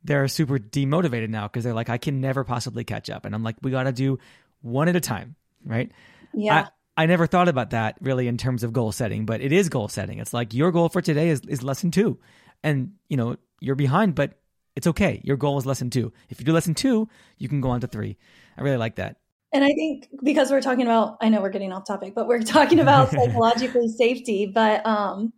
they're 0.03 0.27
super 0.27 0.57
demotivated 0.57 1.29
now 1.29 1.47
because 1.47 1.63
they're 1.63 1.73
like, 1.73 1.89
I 1.89 1.97
can 1.97 2.21
never 2.21 2.43
possibly 2.43 2.83
catch 2.83 3.09
up. 3.09 3.25
And 3.25 3.35
I'm 3.35 3.43
like, 3.43 3.57
we 3.61 3.71
got 3.71 3.83
to 3.83 3.91
do 3.91 4.19
one 4.61 4.87
at 4.87 4.95
a 4.95 5.01
time, 5.01 5.35
right? 5.65 5.91
yeah. 6.33 6.67
I, 6.97 7.03
I 7.03 7.05
never 7.05 7.25
thought 7.25 7.47
about 7.47 7.71
that 7.71 7.97
really 8.01 8.27
in 8.27 8.37
terms 8.37 8.63
of 8.63 8.73
goal 8.73 8.91
setting, 8.91 9.25
but 9.25 9.41
it 9.41 9.51
is 9.51 9.69
goal 9.69 9.87
setting. 9.87 10.19
It's 10.19 10.33
like 10.33 10.53
your 10.53 10.71
goal 10.71 10.89
for 10.89 11.01
today 11.01 11.29
is, 11.29 11.41
is 11.47 11.63
lesson 11.63 11.91
two. 11.91 12.19
And, 12.63 12.93
you 13.07 13.17
know, 13.17 13.37
you're 13.59 13.75
behind, 13.75 14.13
but 14.13 14.33
it's 14.75 14.87
okay. 14.87 15.21
Your 15.23 15.37
goal 15.37 15.57
is 15.57 15.65
lesson 15.65 15.89
two. 15.89 16.13
If 16.29 16.39
you 16.39 16.45
do 16.45 16.53
lesson 16.53 16.73
two, 16.73 17.07
you 17.37 17.49
can 17.49 17.61
go 17.61 17.69
on 17.69 17.81
to 17.81 17.87
three. 17.87 18.17
I 18.57 18.61
really 18.61 18.77
like 18.77 18.95
that. 18.95 19.17
And 19.53 19.63
I 19.63 19.73
think 19.73 20.07
because 20.23 20.49
we're 20.49 20.61
talking 20.61 20.85
about, 20.85 21.17
I 21.21 21.29
know 21.29 21.41
we're 21.41 21.49
getting 21.49 21.73
off 21.73 21.85
topic, 21.85 22.15
but 22.15 22.27
we're 22.27 22.41
talking 22.41 22.79
about 22.79 23.11
psychologically 23.11 23.87
safety. 23.89 24.45
But 24.45 24.85
um, 24.85 25.33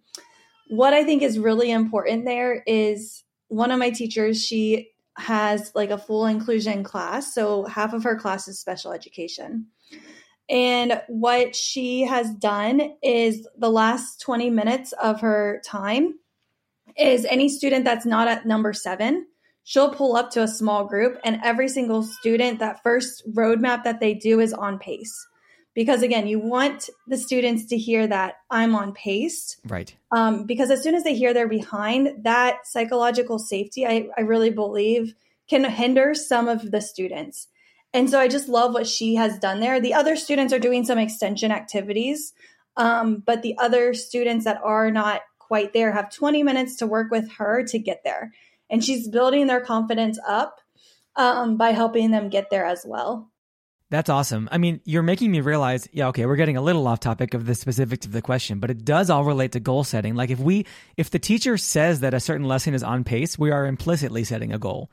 what 0.69 0.93
I 0.93 1.03
think 1.03 1.23
is 1.23 1.39
really 1.39 1.71
important 1.71 2.25
there 2.25 2.63
is 2.67 3.23
one 3.47 3.71
of 3.71 3.79
my 3.79 3.89
teachers, 3.89 4.43
she 4.43 4.89
has 5.17 5.71
like 5.75 5.89
a 5.89 5.97
full 5.97 6.25
inclusion 6.25 6.83
class. 6.83 7.33
So 7.33 7.65
half 7.65 7.93
of 7.93 8.03
her 8.03 8.15
class 8.15 8.47
is 8.47 8.59
special 8.59 8.91
education. 8.91 9.67
And 10.49 11.01
what 11.07 11.55
she 11.55 12.01
has 12.03 12.33
done 12.35 12.95
is 13.01 13.47
the 13.57 13.69
last 13.69 14.21
20 14.21 14.49
minutes 14.49 14.91
of 14.93 15.21
her 15.21 15.61
time 15.65 16.15
is 16.97 17.25
any 17.25 17.49
student 17.49 17.85
that's 17.85 18.05
not 18.05 18.27
at 18.27 18.45
number 18.45 18.73
seven, 18.73 19.25
she'll 19.63 19.93
pull 19.93 20.15
up 20.15 20.31
to 20.31 20.43
a 20.43 20.47
small 20.47 20.85
group, 20.85 21.17
and 21.23 21.39
every 21.43 21.67
single 21.67 22.03
student, 22.03 22.59
that 22.59 22.83
first 22.83 23.23
roadmap 23.33 23.83
that 23.83 23.99
they 23.99 24.13
do 24.13 24.39
is 24.39 24.53
on 24.53 24.79
pace. 24.79 25.27
Because 25.73 26.03
again, 26.03 26.27
you 26.27 26.39
want 26.39 26.89
the 27.07 27.17
students 27.17 27.65
to 27.67 27.77
hear 27.77 28.05
that 28.05 28.35
I'm 28.51 28.75
on 28.75 28.93
pace. 28.93 29.57
Right. 29.67 29.95
Um, 30.11 30.45
because 30.45 30.69
as 30.69 30.83
soon 30.83 30.93
as 30.93 31.03
they 31.03 31.15
hear 31.15 31.33
they're 31.33 31.47
behind, 31.47 32.23
that 32.23 32.67
psychological 32.67 33.39
safety, 33.39 33.87
I, 33.87 34.07
I 34.15 34.21
really 34.21 34.51
believe, 34.51 35.15
can 35.49 35.63
hinder 35.63 36.13
some 36.13 36.47
of 36.47 36.69
the 36.69 36.79
students. 36.79 37.47
And 37.91 38.09
so 38.09 38.19
I 38.19 38.27
just 38.27 38.47
love 38.47 38.73
what 38.73 38.87
she 38.87 39.15
has 39.15 39.39
done 39.39 39.59
there. 39.59 39.79
The 39.79 39.93
other 39.93 40.15
students 40.15 40.53
are 40.53 40.59
doing 40.59 40.85
some 40.85 40.99
extension 40.99 41.51
activities, 41.51 42.33
um, 42.77 43.23
but 43.25 43.41
the 43.41 43.55
other 43.57 43.93
students 43.93 44.45
that 44.45 44.59
are 44.63 44.91
not 44.91 45.21
quite 45.39 45.73
there 45.73 45.91
have 45.91 46.11
20 46.11 46.43
minutes 46.43 46.77
to 46.77 46.87
work 46.87 47.11
with 47.11 47.31
her 47.33 47.63
to 47.65 47.79
get 47.79 48.03
there 48.03 48.31
and 48.73 48.83
she's 48.83 49.07
building 49.07 49.45
their 49.45 49.61
confidence 49.61 50.19
up 50.27 50.59
um, 51.15 51.57
by 51.57 51.69
helping 51.69 52.09
them 52.09 52.27
get 52.27 52.49
there 52.49 52.65
as 52.65 52.83
well. 52.85 53.31
That's 53.91 54.09
awesome. 54.09 54.49
I 54.51 54.57
mean, 54.57 54.81
you're 54.83 55.03
making 55.03 55.29
me 55.29 55.41
realize, 55.41 55.87
yeah, 55.91 56.07
okay, 56.07 56.25
we're 56.25 56.37
getting 56.37 56.57
a 56.57 56.61
little 56.61 56.87
off 56.87 56.99
topic 56.99 57.35
of 57.35 57.45
the 57.45 57.53
specifics 57.53 58.07
of 58.07 58.11
the 58.11 58.23
question, 58.23 58.57
but 58.57 58.71
it 58.71 58.83
does 58.83 59.11
all 59.11 59.23
relate 59.23 59.51
to 59.51 59.59
goal 59.59 59.83
setting. 59.83 60.15
Like 60.15 60.31
if 60.31 60.39
we 60.39 60.65
if 60.97 61.11
the 61.11 61.19
teacher 61.19 61.55
says 61.55 61.99
that 61.99 62.15
a 62.15 62.19
certain 62.19 62.47
lesson 62.47 62.73
is 62.73 62.81
on 62.81 63.03
pace, 63.03 63.37
we 63.37 63.51
are 63.51 63.67
implicitly 63.67 64.23
setting 64.23 64.51
a 64.51 64.57
goal. 64.57 64.89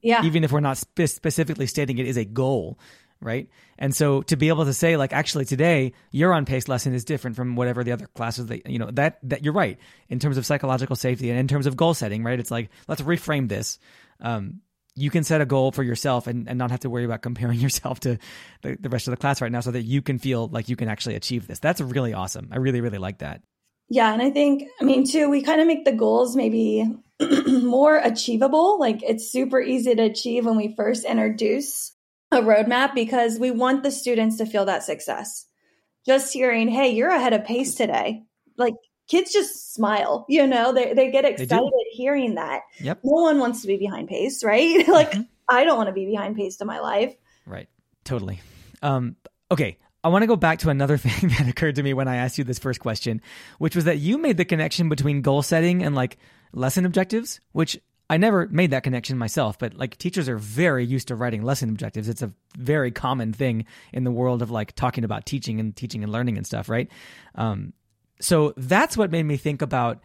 Yeah. 0.00 0.24
Even 0.24 0.42
if 0.42 0.50
we're 0.50 0.60
not 0.60 0.78
spe- 0.78 1.04
specifically 1.04 1.66
stating 1.66 1.98
it 1.98 2.06
is 2.06 2.16
a 2.16 2.24
goal, 2.24 2.78
right? 3.20 3.50
And 3.80 3.96
so 3.96 4.20
to 4.22 4.36
be 4.36 4.48
able 4.48 4.66
to 4.66 4.74
say 4.74 4.96
like 4.96 5.12
actually 5.12 5.46
today 5.46 5.94
your 6.12 6.32
on 6.34 6.44
pace 6.44 6.68
lesson 6.68 6.92
is 6.94 7.04
different 7.04 7.34
from 7.34 7.56
whatever 7.56 7.82
the 7.82 7.92
other 7.92 8.06
classes 8.06 8.46
that 8.46 8.68
you 8.70 8.78
know 8.78 8.90
that 8.92 9.18
that 9.24 9.42
you're 9.42 9.54
right 9.54 9.78
in 10.08 10.18
terms 10.18 10.36
of 10.36 10.44
psychological 10.44 10.94
safety 10.94 11.30
and 11.30 11.38
in 11.38 11.48
terms 11.48 11.66
of 11.66 11.76
goal 11.76 11.94
setting, 11.94 12.22
right? 12.22 12.38
It's 12.38 12.50
like 12.50 12.68
let's 12.86 13.02
reframe 13.02 13.48
this. 13.48 13.78
Um, 14.20 14.60
you 14.96 15.10
can 15.10 15.24
set 15.24 15.40
a 15.40 15.46
goal 15.46 15.72
for 15.72 15.82
yourself 15.82 16.26
and, 16.26 16.48
and 16.48 16.58
not 16.58 16.70
have 16.70 16.80
to 16.80 16.90
worry 16.90 17.04
about 17.04 17.22
comparing 17.22 17.58
yourself 17.60 18.00
to 18.00 18.18
the, 18.62 18.76
the 18.78 18.90
rest 18.90 19.08
of 19.08 19.12
the 19.12 19.16
class 19.16 19.40
right 19.40 19.50
now 19.50 19.60
so 19.60 19.70
that 19.70 19.82
you 19.82 20.02
can 20.02 20.18
feel 20.18 20.48
like 20.48 20.68
you 20.68 20.76
can 20.76 20.88
actually 20.88 21.14
achieve 21.14 21.46
this. 21.46 21.58
That's 21.58 21.80
really 21.80 22.12
awesome. 22.12 22.48
I 22.52 22.58
really, 22.58 22.80
really 22.80 22.98
like 22.98 23.18
that. 23.18 23.40
Yeah. 23.88 24.12
And 24.12 24.22
I 24.22 24.30
think, 24.30 24.68
I 24.80 24.84
mean, 24.84 25.04
too, 25.04 25.28
we 25.28 25.42
kind 25.42 25.60
of 25.60 25.66
make 25.66 25.84
the 25.84 25.92
goals 25.92 26.36
maybe 26.36 26.86
more 27.46 27.96
achievable. 27.96 28.78
Like 28.78 29.02
it's 29.02 29.30
super 29.30 29.60
easy 29.60 29.94
to 29.94 30.02
achieve 30.02 30.46
when 30.46 30.56
we 30.56 30.74
first 30.76 31.04
introduce 31.04 31.92
a 32.32 32.40
roadmap 32.40 32.94
because 32.94 33.38
we 33.38 33.50
want 33.50 33.82
the 33.82 33.90
students 33.90 34.38
to 34.38 34.46
feel 34.46 34.64
that 34.66 34.82
success. 34.82 35.46
Just 36.06 36.32
hearing, 36.32 36.68
hey, 36.68 36.90
you're 36.90 37.10
ahead 37.10 37.32
of 37.32 37.44
pace 37.44 37.74
today. 37.74 38.22
Like 38.56 38.74
kids 39.08 39.32
just 39.32 39.74
smile, 39.74 40.24
you 40.28 40.46
know, 40.46 40.72
they, 40.72 40.94
they 40.94 41.10
get 41.10 41.24
excited 41.24 41.70
hearing 41.92 42.36
that. 42.36 42.62
Yep. 42.80 43.00
No 43.04 43.22
one 43.22 43.38
wants 43.38 43.62
to 43.62 43.66
be 43.66 43.76
behind 43.76 44.08
pace, 44.08 44.44
right? 44.44 44.86
like 44.88 45.10
mm-hmm. 45.10 45.22
I 45.48 45.64
don't 45.64 45.76
want 45.76 45.88
to 45.88 45.92
be 45.92 46.06
behind 46.06 46.36
pace 46.36 46.60
in 46.60 46.66
my 46.66 46.78
life. 46.78 47.14
Right. 47.44 47.68
Totally. 48.04 48.40
Um, 48.82 49.16
okay. 49.50 49.78
I 50.02 50.08
want 50.08 50.22
to 50.22 50.26
go 50.26 50.36
back 50.36 50.60
to 50.60 50.70
another 50.70 50.96
thing 50.98 51.30
that 51.30 51.48
occurred 51.48 51.74
to 51.74 51.82
me 51.82 51.92
when 51.92 52.08
I 52.08 52.16
asked 52.16 52.38
you 52.38 52.44
this 52.44 52.58
first 52.58 52.80
question, 52.80 53.20
which 53.58 53.74
was 53.74 53.84
that 53.84 53.98
you 53.98 54.16
made 54.16 54.36
the 54.36 54.44
connection 54.44 54.88
between 54.88 55.22
goal 55.22 55.42
setting 55.42 55.82
and 55.82 55.94
like 55.94 56.16
lesson 56.52 56.86
objectives, 56.86 57.40
which 57.52 57.78
I 58.10 58.16
never 58.16 58.48
made 58.48 58.72
that 58.72 58.82
connection 58.82 59.16
myself, 59.16 59.56
but 59.56 59.74
like 59.74 59.96
teachers 59.96 60.28
are 60.28 60.36
very 60.36 60.84
used 60.84 61.08
to 61.08 61.14
writing 61.14 61.44
lesson 61.44 61.68
objectives. 61.68 62.08
It's 62.08 62.22
a 62.22 62.32
very 62.58 62.90
common 62.90 63.32
thing 63.32 63.66
in 63.92 64.02
the 64.02 64.10
world 64.10 64.42
of 64.42 64.50
like 64.50 64.74
talking 64.74 65.04
about 65.04 65.26
teaching 65.26 65.60
and 65.60 65.76
teaching 65.76 66.02
and 66.02 66.10
learning 66.10 66.36
and 66.36 66.44
stuff, 66.44 66.68
right? 66.68 66.90
Um, 67.36 67.72
so 68.20 68.52
that's 68.56 68.96
what 68.96 69.12
made 69.12 69.22
me 69.22 69.36
think 69.36 69.62
about 69.62 70.02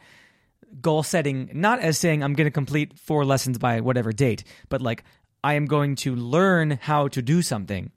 goal 0.80 1.02
setting, 1.02 1.50
not 1.56 1.80
as 1.80 1.98
saying 1.98 2.24
I'm 2.24 2.34
going 2.34 2.46
to 2.46 2.52
complete 2.52 3.00
four 3.00 3.26
lessons 3.26 3.58
by 3.58 3.82
whatever 3.82 4.12
date, 4.12 4.44
but 4.70 4.84
like 4.84 5.04
I 5.44 5.56
am 5.56 5.66
going 5.66 5.96
to 5.98 6.16
learn 6.16 6.78
how 6.80 7.08
to 7.08 7.24
do 7.24 7.42
something, 7.42 7.92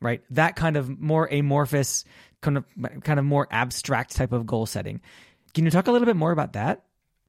right? 0.00 0.22
That 0.30 0.56
kind 0.56 0.76
of 0.76 0.98
more 0.98 1.28
amorphous, 1.30 2.04
kind 2.40 2.58
of 2.58 2.64
kind 3.04 3.20
of 3.20 3.24
more 3.24 3.46
abstract 3.52 4.16
type 4.16 4.32
of 4.32 4.44
goal 4.44 4.66
setting. 4.66 5.02
Can 5.54 5.64
you 5.66 5.70
talk 5.70 5.86
a 5.86 5.92
little 5.92 6.06
bit 6.06 6.16
more 6.16 6.32
about 6.32 6.54
that? 6.54 6.82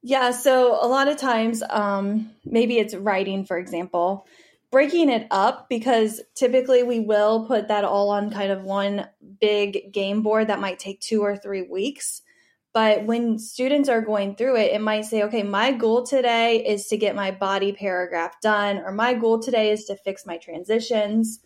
Yeah, 0.05 0.31
so 0.31 0.73
a 0.83 0.87
lot 0.87 1.07
of 1.07 1.15
times, 1.15 1.63
um, 1.69 2.31
maybe 2.43 2.77
it's 2.77 2.93
writing, 2.93 3.45
for 3.45 3.57
example, 3.57 4.27
breaking 4.69 5.09
it 5.09 5.27
up 5.31 5.69
because 5.69 6.19
typically 6.35 6.83
we 6.83 6.99
will 6.99 7.45
put 7.47 7.69
that 7.69 7.85
all 7.85 8.09
on 8.09 8.29
kind 8.29 8.51
of 8.51 8.63
one 8.63 9.07
big 9.39 9.93
game 9.93 10.21
board 10.21 10.47
that 10.47 10.59
might 10.59 10.77
take 10.77 10.99
two 10.99 11.21
or 11.21 11.37
three 11.37 11.61
weeks. 11.61 12.21
But 12.73 13.05
when 13.05 13.39
students 13.39 13.87
are 13.87 14.01
going 14.01 14.35
through 14.35 14.57
it, 14.57 14.73
it 14.73 14.81
might 14.81 15.05
say, 15.05 15.23
okay, 15.23 15.43
my 15.43 15.71
goal 15.71 16.03
today 16.03 16.65
is 16.65 16.87
to 16.87 16.97
get 16.97 17.15
my 17.15 17.31
body 17.31 17.71
paragraph 17.71 18.41
done, 18.41 18.79
or 18.79 18.91
my 18.91 19.13
goal 19.13 19.39
today 19.39 19.71
is 19.71 19.85
to 19.85 19.95
fix 19.95 20.25
my 20.25 20.37
transitions. 20.37 21.39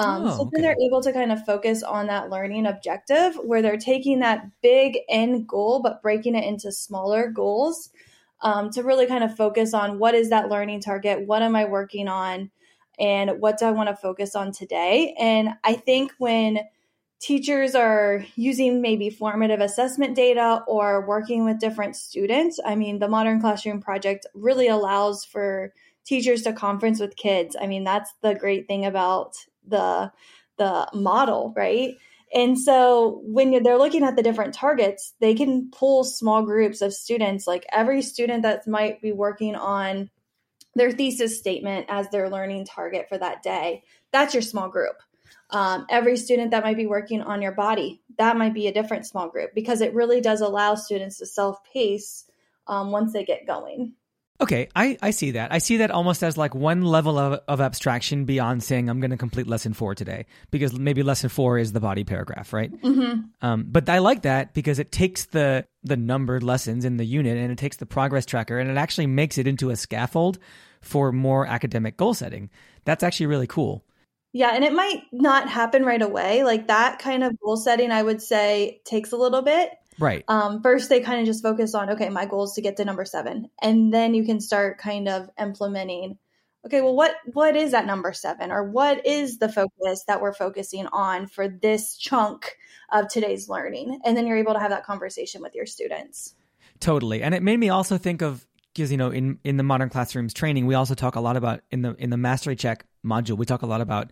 Um, 0.00 0.26
oh, 0.26 0.36
so 0.36 0.50
then 0.52 0.62
they're 0.62 0.76
able 0.82 1.02
to 1.02 1.12
kind 1.12 1.30
of 1.30 1.44
focus 1.44 1.82
on 1.82 2.06
that 2.06 2.30
learning 2.30 2.66
objective 2.66 3.34
where 3.36 3.60
they're 3.60 3.76
taking 3.76 4.20
that 4.20 4.46
big 4.62 4.98
end 5.08 5.46
goal, 5.46 5.80
but 5.82 6.00
breaking 6.00 6.34
it 6.34 6.44
into 6.44 6.72
smaller 6.72 7.28
goals 7.28 7.90
um, 8.40 8.70
to 8.70 8.82
really 8.82 9.06
kind 9.06 9.24
of 9.24 9.36
focus 9.36 9.74
on 9.74 9.98
what 9.98 10.14
is 10.14 10.30
that 10.30 10.48
learning 10.48 10.80
target? 10.80 11.26
What 11.26 11.42
am 11.42 11.54
I 11.54 11.66
working 11.66 12.08
on? 12.08 12.50
And 12.98 13.40
what 13.40 13.58
do 13.58 13.66
I 13.66 13.70
want 13.72 13.88
to 13.88 13.96
focus 13.96 14.34
on 14.34 14.52
today? 14.52 15.14
And 15.18 15.50
I 15.64 15.74
think 15.74 16.12
when 16.18 16.60
teachers 17.20 17.74
are 17.74 18.24
using 18.36 18.80
maybe 18.80 19.10
formative 19.10 19.60
assessment 19.60 20.16
data 20.16 20.62
or 20.66 21.06
working 21.06 21.44
with 21.44 21.60
different 21.60 21.96
students, 21.96 22.58
I 22.64 22.74
mean, 22.74 22.98
the 22.98 23.08
Modern 23.08 23.40
Classroom 23.40 23.80
Project 23.80 24.26
really 24.34 24.68
allows 24.68 25.24
for 25.24 25.74
teachers 26.06 26.42
to 26.42 26.52
conference 26.52 27.00
with 27.00 27.16
kids. 27.16 27.56
I 27.60 27.66
mean, 27.66 27.84
that's 27.84 28.12
the 28.22 28.34
great 28.34 28.66
thing 28.66 28.86
about 28.86 29.34
the 29.66 30.12
the 30.58 30.88
model, 30.92 31.52
right? 31.56 31.94
And 32.32 32.58
so 32.58 33.22
when 33.24 33.62
they're 33.62 33.78
looking 33.78 34.04
at 34.04 34.14
the 34.14 34.22
different 34.22 34.54
targets, 34.54 35.14
they 35.20 35.34
can 35.34 35.70
pull 35.70 36.04
small 36.04 36.42
groups 36.42 36.80
of 36.80 36.94
students, 36.94 37.46
like 37.46 37.66
every 37.72 38.02
student 38.02 38.42
that 38.42 38.68
might 38.68 39.02
be 39.02 39.12
working 39.12 39.56
on 39.56 40.10
their 40.76 40.92
thesis 40.92 41.38
statement 41.38 41.86
as 41.88 42.08
their 42.10 42.30
learning 42.30 42.66
target 42.66 43.08
for 43.08 43.18
that 43.18 43.42
day. 43.42 43.82
That's 44.12 44.34
your 44.34 44.42
small 44.42 44.68
group. 44.68 44.96
Um, 45.50 45.86
every 45.88 46.16
student 46.16 46.52
that 46.52 46.62
might 46.62 46.76
be 46.76 46.86
working 46.86 47.22
on 47.22 47.42
your 47.42 47.52
body, 47.52 48.00
that 48.18 48.36
might 48.36 48.54
be 48.54 48.68
a 48.68 48.72
different 48.72 49.06
small 49.06 49.28
group 49.28 49.52
because 49.52 49.80
it 49.80 49.94
really 49.94 50.20
does 50.20 50.40
allow 50.40 50.76
students 50.76 51.18
to 51.18 51.26
self 51.26 51.58
pace 51.64 52.30
um, 52.68 52.92
once 52.92 53.12
they 53.12 53.24
get 53.24 53.46
going. 53.46 53.94
Okay, 54.40 54.68
I, 54.74 54.96
I 55.02 55.10
see 55.10 55.32
that. 55.32 55.52
I 55.52 55.58
see 55.58 55.78
that 55.78 55.90
almost 55.90 56.22
as 56.22 56.38
like 56.38 56.54
one 56.54 56.82
level 56.82 57.18
of, 57.18 57.40
of 57.46 57.60
abstraction 57.60 58.24
beyond 58.24 58.62
saying 58.62 58.88
I'm 58.88 58.98
going 58.98 59.10
to 59.10 59.18
complete 59.18 59.46
lesson 59.46 59.74
four 59.74 59.94
today 59.94 60.26
because 60.50 60.78
maybe 60.78 61.02
lesson 61.02 61.28
four 61.28 61.58
is 61.58 61.72
the 61.72 61.80
body 61.80 62.04
paragraph, 62.04 62.52
right? 62.52 62.72
Mm-hmm. 62.72 63.20
Um, 63.42 63.66
but 63.68 63.88
I 63.88 63.98
like 63.98 64.22
that 64.22 64.54
because 64.54 64.78
it 64.78 64.92
takes 64.92 65.26
the 65.26 65.66
the 65.82 65.96
numbered 65.96 66.42
lessons 66.42 66.84
in 66.84 66.96
the 66.96 67.04
unit 67.04 67.36
and 67.36 67.50
it 67.50 67.58
takes 67.58 67.76
the 67.76 67.86
progress 67.86 68.26
tracker 68.26 68.58
and 68.58 68.70
it 68.70 68.76
actually 68.76 69.06
makes 69.06 69.38
it 69.38 69.46
into 69.46 69.70
a 69.70 69.76
scaffold 69.76 70.38
for 70.80 71.12
more 71.12 71.46
academic 71.46 71.96
goal 71.96 72.14
setting. 72.14 72.50
That's 72.84 73.02
actually 73.02 73.26
really 73.26 73.46
cool. 73.46 73.84
Yeah, 74.32 74.52
and 74.54 74.64
it 74.64 74.72
might 74.72 75.02
not 75.12 75.48
happen 75.48 75.84
right 75.84 76.00
away. 76.00 76.44
Like 76.44 76.68
that 76.68 76.98
kind 76.98 77.24
of 77.24 77.38
goal 77.40 77.56
setting, 77.56 77.90
I 77.90 78.02
would 78.02 78.22
say 78.22 78.80
takes 78.84 79.12
a 79.12 79.16
little 79.16 79.42
bit. 79.42 79.72
Right. 80.00 80.24
Um, 80.28 80.62
first, 80.62 80.88
they 80.88 81.00
kind 81.00 81.20
of 81.20 81.26
just 81.26 81.42
focus 81.42 81.74
on, 81.74 81.90
okay, 81.90 82.08
my 82.08 82.24
goal 82.24 82.44
is 82.44 82.52
to 82.52 82.62
get 82.62 82.78
to 82.78 82.84
number 82.84 83.04
seven. 83.04 83.50
And 83.60 83.92
then 83.92 84.14
you 84.14 84.24
can 84.24 84.40
start 84.40 84.78
kind 84.78 85.08
of 85.08 85.28
implementing, 85.38 86.16
okay, 86.64 86.80
well, 86.80 86.96
what 86.96 87.14
what 87.32 87.54
is 87.54 87.72
that 87.72 87.86
number 87.86 88.12
seven? 88.14 88.50
Or 88.50 88.64
what 88.64 89.06
is 89.06 89.38
the 89.38 89.50
focus 89.50 90.04
that 90.06 90.22
we're 90.22 90.32
focusing 90.32 90.86
on 90.86 91.26
for 91.26 91.48
this 91.48 91.96
chunk 91.96 92.56
of 92.90 93.08
today's 93.08 93.48
learning? 93.48 94.00
And 94.04 94.16
then 94.16 94.26
you're 94.26 94.38
able 94.38 94.54
to 94.54 94.60
have 94.60 94.70
that 94.70 94.86
conversation 94.86 95.42
with 95.42 95.54
your 95.54 95.66
students. 95.66 96.34
Totally. 96.80 97.22
And 97.22 97.34
it 97.34 97.42
made 97.42 97.58
me 97.58 97.68
also 97.68 97.98
think 97.98 98.22
of 98.22 98.46
because 98.74 98.90
you 98.90 98.96
know 98.96 99.10
in 99.10 99.38
in 99.44 99.58
the 99.58 99.62
modern 99.62 99.90
classrooms 99.90 100.32
training 100.32 100.66
we 100.66 100.74
also 100.74 100.94
talk 100.94 101.16
a 101.16 101.20
lot 101.20 101.36
about 101.36 101.60
in 101.70 101.82
the 101.82 101.94
in 101.96 102.10
the 102.10 102.16
mastery 102.16 102.56
check 102.56 102.86
module 103.04 103.36
we 103.36 103.44
talk 103.44 103.62
a 103.62 103.66
lot 103.66 103.80
about 103.80 104.10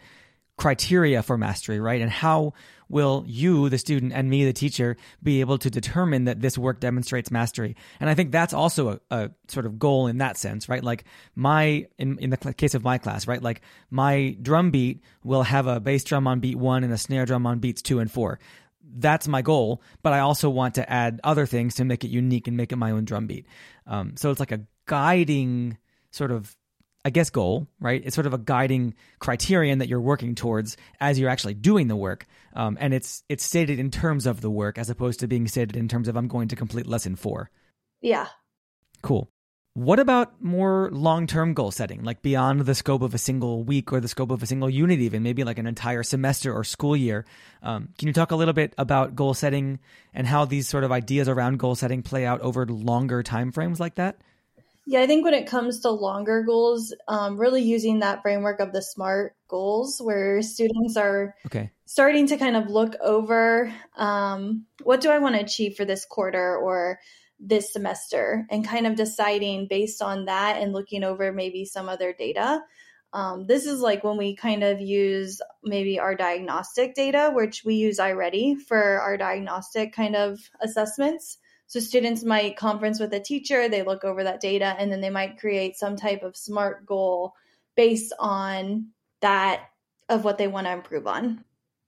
criteria 0.59 1.23
for 1.23 1.39
mastery, 1.39 1.81
right? 1.81 2.03
And 2.03 2.11
how 2.11 2.53
will 2.91 3.25
you, 3.27 3.69
the 3.69 3.79
student, 3.79 4.13
and 4.13 4.29
me, 4.29 4.45
the 4.45 4.53
teacher, 4.53 4.97
be 5.23 5.41
able 5.41 5.57
to 5.59 5.71
determine 5.71 6.25
that 6.25 6.41
this 6.41 6.59
work 6.59 6.81
demonstrates 6.81 7.31
mastery? 7.31 7.77
And 8.01 8.11
I 8.11 8.15
think 8.15 8.33
that's 8.33 8.53
also 8.53 8.89
a, 8.89 9.01
a 9.11 9.31
sort 9.47 9.67
of 9.67 9.79
goal 9.79 10.09
in 10.09 10.19
that 10.19 10.37
sense, 10.37 10.69
right? 10.69 10.83
Like 10.83 11.05
my, 11.35 11.87
in, 11.99 12.19
in 12.19 12.31
the 12.31 12.37
case 12.55 12.75
of 12.75 12.85
my 12.85 12.99
class, 12.99 13.27
right? 13.27 13.43
Like 13.43 13.63
my 13.91 14.37
drum 14.43 14.71
beat 14.71 15.03
will 15.23 15.45
have 15.45 15.67
a 15.67 15.81
bass 15.81 16.05
drum 16.05 16.27
on 16.27 16.41
beat 16.41 16.57
one 16.57 16.85
and 16.85 16.93
a 16.93 16.99
snare 16.99 17.25
drum 17.25 17.47
on 17.47 17.61
beats 17.61 17.81
two 17.81 18.01
and 18.01 18.11
four. 18.11 18.39
That's 18.83 19.29
my 19.29 19.43
goal, 19.43 19.83
but 20.03 20.13
I 20.13 20.21
also 20.21 20.51
want 20.51 20.75
to 20.77 20.91
add 20.91 21.21
other 21.23 21.47
things 21.47 21.77
to 21.77 21.85
make 21.85 22.05
it 22.05 22.09
unique 22.09 22.49
and 22.49 22.57
make 22.57 22.73
it 22.73 22.77
my 22.77 22.91
own 22.91 23.05
drum 23.05 23.27
beat. 23.27 23.47
Um, 23.87 24.17
so 24.17 24.31
it's 24.31 24.41
like 24.41 24.53
a 24.53 24.63
guiding 24.87 25.79
sort 26.11 26.33
of 26.33 26.57
I 27.09 27.11
guess, 27.11 27.31
goal, 27.31 27.67
right? 27.81 28.03
It's 28.05 28.15
sort 28.15 28.27
of 28.27 28.35
a 28.35 28.39
guiding 28.39 28.93
criterion 29.19 29.79
that 29.79 29.89
you're 29.89 29.99
working 29.99 30.35
towards 30.35 30.77
as 31.01 31.19
you're 31.19 31.31
actually 31.31 31.55
doing 31.55 31.89
the 31.89 31.97
work. 31.97 32.27
Um, 32.53 32.77
and 32.79 32.93
it's 32.93 33.23
it's 33.31 33.43
stated 33.43 33.79
in 33.79 33.91
terms 33.91 34.27
of 34.27 34.43
the 34.43 34.51
work 34.51 34.77
as 34.77 34.91
opposed 34.91 35.21
to 35.21 35.27
being 35.27 35.49
stated 35.49 35.75
in 35.75 35.89
terms 35.89 36.09
of 36.09 36.17
I'm 36.19 36.29
going 36.29 36.49
to 36.49 36.57
complete 36.57 36.87
lesson 36.87 37.17
four. 37.17 37.51
Yeah. 38.03 38.27
Cool. 39.01 39.31
What 39.73 40.01
about 40.01 40.43
more 40.45 40.91
long 40.93 41.27
term 41.27 41.55
goal 41.55 41.71
setting, 41.71 42.05
like 42.05 42.21
beyond 42.21 42.61
the 42.61 42.75
scope 42.75 43.01
of 43.01 43.15
a 43.15 43.19
single 43.19 43.65
week 43.65 43.91
or 43.91 44.01
the 44.01 44.09
scope 44.09 44.31
of 44.31 44.43
a 44.43 44.47
single 44.47 44.69
unit, 44.69 45.01
even 45.01 45.23
maybe 45.23 45.45
like 45.45 45.57
an 45.57 45.67
entire 45.67 46.03
semester 46.03 46.53
or 46.53 46.63
school 46.63 46.95
year? 46.95 47.25
Um, 47.63 47.89
can 47.97 48.07
you 48.07 48.13
talk 48.13 48.33
a 48.33 48.37
little 48.37 48.53
bit 48.53 48.75
about 48.77 49.17
goal 49.17 49.33
setting 49.33 49.79
and 50.13 50.27
how 50.27 50.45
these 50.45 50.69
sort 50.69 50.85
of 50.85 50.93
ideas 50.93 51.27
around 51.27 51.59
goal 51.59 51.75
setting 51.75 52.03
play 52.03 52.27
out 52.27 52.43
over 52.43 52.67
longer 52.67 53.23
time 53.23 53.51
frames 53.51 53.81
like 53.81 53.95
that? 53.95 54.21
Yeah, 54.91 55.03
I 55.03 55.07
think 55.07 55.23
when 55.23 55.35
it 55.35 55.47
comes 55.47 55.81
to 55.81 55.91
longer 55.91 56.43
goals, 56.43 56.95
um, 57.09 57.37
really 57.37 57.61
using 57.61 57.99
that 57.99 58.23
framework 58.23 58.59
of 58.59 58.73
the 58.73 58.81
SMART 58.81 59.37
goals, 59.47 60.01
where 60.01 60.41
students 60.41 60.97
are 60.97 61.35
okay. 61.45 61.71
starting 61.85 62.27
to 62.29 62.39
kind 62.39 62.57
of 62.57 62.71
look 62.71 62.97
over 63.03 63.71
um, 63.99 64.65
what 64.85 65.03
do 65.03 65.11
I 65.11 65.19
want 65.19 65.35
to 65.35 65.43
achieve 65.43 65.77
for 65.77 65.85
this 65.85 66.07
quarter 66.07 66.57
or 66.57 67.01
this 67.39 67.71
semester 67.71 68.47
and 68.51 68.67
kind 68.67 68.87
of 68.87 68.95
deciding 68.97 69.67
based 69.69 70.01
on 70.01 70.25
that 70.25 70.57
and 70.57 70.73
looking 70.73 71.05
over 71.05 71.35
maybe 71.35 71.67
some 71.67 71.91
other 71.91 72.15
data. 72.15 72.63
Um, 73.13 73.47
this 73.47 73.67
is 73.67 73.81
like 73.81 74.05
when 74.05 74.17
we 74.17 74.37
kind 74.37 74.65
of 74.65 74.81
use 74.81 75.43
maybe 75.63 76.01
our 76.01 76.15
diagnostic 76.15 76.95
data, 76.95 77.31
which 77.35 77.63
we 77.63 77.75
use 77.75 77.99
iReady 77.99 78.59
for 78.59 79.03
our 79.03 79.19
diagnostic 79.19 79.93
kind 79.93 80.17
of 80.17 80.39
assessments. 80.63 81.37
So 81.69 81.81
students 81.81 82.25
might 82.25 82.57
conference 82.57 82.99
with 82.99 83.13
a 83.13 83.21
teacher, 83.21 83.69
they 83.69 83.83
look 83.83 84.03
over 84.03 84.25
that 84.25 84.41
data, 84.41 84.75
and 84.79 84.91
then 84.91 85.01
they 85.01 85.11
might 85.11 85.39
create 85.39 85.77
some 85.77 85.97
type 85.97 86.23
of 86.23 86.37
SMART 86.37 86.87
goal 86.87 87.35
based 87.77 88.13
on 88.19 88.89
that 89.21 89.69
of 90.09 90.25
what 90.25 90.39
they 90.39 90.49
want 90.49 90.67
to 90.67 90.73
improve 90.73 91.07
on. 91.07 91.45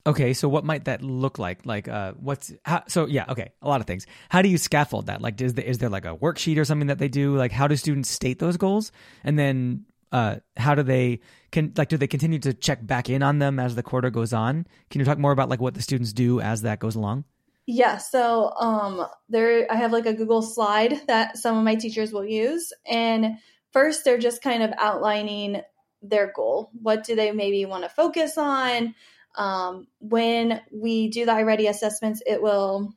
Okay, 0.06 0.32
so 0.32 0.48
what 0.48 0.64
might 0.64 0.84
that 0.84 1.02
look 1.02 1.38
like? 1.38 1.64
Like, 1.64 1.88
uh, 1.88 2.12
what's 2.18 2.52
how, 2.64 2.82
so? 2.88 3.06
Yeah, 3.06 3.26
okay, 3.28 3.52
a 3.60 3.68
lot 3.68 3.80
of 3.80 3.86
things. 3.86 4.06
How 4.28 4.40
do 4.40 4.48
you 4.48 4.56
scaffold 4.56 5.06
that? 5.06 5.20
Like, 5.20 5.40
is 5.40 5.54
there, 5.54 5.64
is 5.64 5.78
there 5.78 5.90
like 5.90 6.06
a 6.06 6.16
worksheet 6.16 6.58
or 6.58 6.64
something 6.64 6.88
that 6.88 6.98
they 6.98 7.08
do? 7.08 7.36
Like, 7.36 7.52
how 7.52 7.66
do 7.66 7.76
students 7.76 8.10
state 8.10 8.38
those 8.38 8.56
goals, 8.56 8.92
and 9.24 9.38
then 9.38 9.84
uh, 10.12 10.36
how 10.56 10.74
do 10.74 10.82
they 10.82 11.20
can 11.52 11.72
like 11.76 11.88
do 11.88 11.96
they 11.96 12.06
continue 12.06 12.38
to 12.38 12.52
check 12.54 12.84
back 12.86 13.08
in 13.08 13.22
on 13.22 13.38
them 13.38 13.58
as 13.58 13.74
the 13.74 13.82
quarter 13.82 14.10
goes 14.10 14.32
on? 14.32 14.66
Can 14.90 15.00
you 15.00 15.04
talk 15.04 15.18
more 15.18 15.32
about 15.32 15.48
like 15.48 15.60
what 15.60 15.74
the 15.74 15.82
students 15.82 16.12
do 16.12 16.40
as 16.40 16.62
that 16.62 16.80
goes 16.80 16.96
along? 16.96 17.24
Yeah, 17.66 17.98
so 17.98 18.52
um, 18.58 19.06
there 19.28 19.70
I 19.70 19.76
have 19.76 19.92
like 19.92 20.06
a 20.06 20.14
Google 20.14 20.42
slide 20.42 21.02
that 21.06 21.38
some 21.38 21.56
of 21.56 21.64
my 21.64 21.76
teachers 21.76 22.12
will 22.12 22.24
use, 22.24 22.72
and 22.86 23.38
first 23.72 24.04
they're 24.04 24.18
just 24.18 24.42
kind 24.42 24.62
of 24.62 24.72
outlining 24.78 25.62
their 26.02 26.32
goal. 26.34 26.70
What 26.80 27.04
do 27.04 27.14
they 27.14 27.30
maybe 27.32 27.64
want 27.66 27.84
to 27.84 27.90
focus 27.90 28.38
on? 28.38 28.94
Um, 29.36 29.86
when 30.00 30.60
we 30.72 31.08
do 31.08 31.24
the 31.24 31.32
iReady 31.32 31.68
assessments, 31.68 32.22
it 32.26 32.42
will 32.42 32.92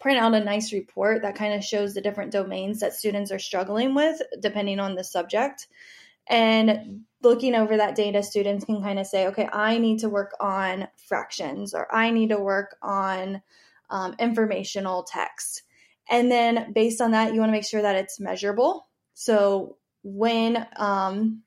print 0.00 0.18
out 0.18 0.34
a 0.34 0.44
nice 0.44 0.72
report 0.72 1.22
that 1.22 1.34
kind 1.34 1.54
of 1.54 1.64
shows 1.64 1.94
the 1.94 2.00
different 2.00 2.30
domains 2.30 2.80
that 2.80 2.94
students 2.94 3.32
are 3.32 3.38
struggling 3.38 3.94
with 3.94 4.20
depending 4.40 4.78
on 4.78 4.94
the 4.94 5.02
subject. 5.02 5.66
And 6.28 7.04
looking 7.22 7.54
over 7.54 7.76
that 7.78 7.96
data, 7.96 8.22
students 8.22 8.64
can 8.64 8.82
kind 8.82 8.98
of 8.98 9.06
say, 9.06 9.26
okay, 9.28 9.48
I 9.52 9.78
need 9.78 10.00
to 10.00 10.08
work 10.08 10.36
on 10.38 10.86
fractions 10.96 11.74
or 11.74 11.92
I 11.92 12.10
need 12.10 12.28
to 12.28 12.38
work 12.38 12.76
on 12.82 13.42
um, 13.90 14.14
informational 14.18 15.02
text. 15.02 15.62
And 16.10 16.30
then 16.30 16.72
based 16.72 17.00
on 17.00 17.10
that, 17.10 17.34
you 17.34 17.40
want 17.40 17.50
to 17.50 17.52
make 17.52 17.66
sure 17.66 17.82
that 17.82 17.96
it's 17.96 18.18
measurable. 18.18 18.86
So 19.14 19.76
when 20.02 20.66
um, 20.76 21.42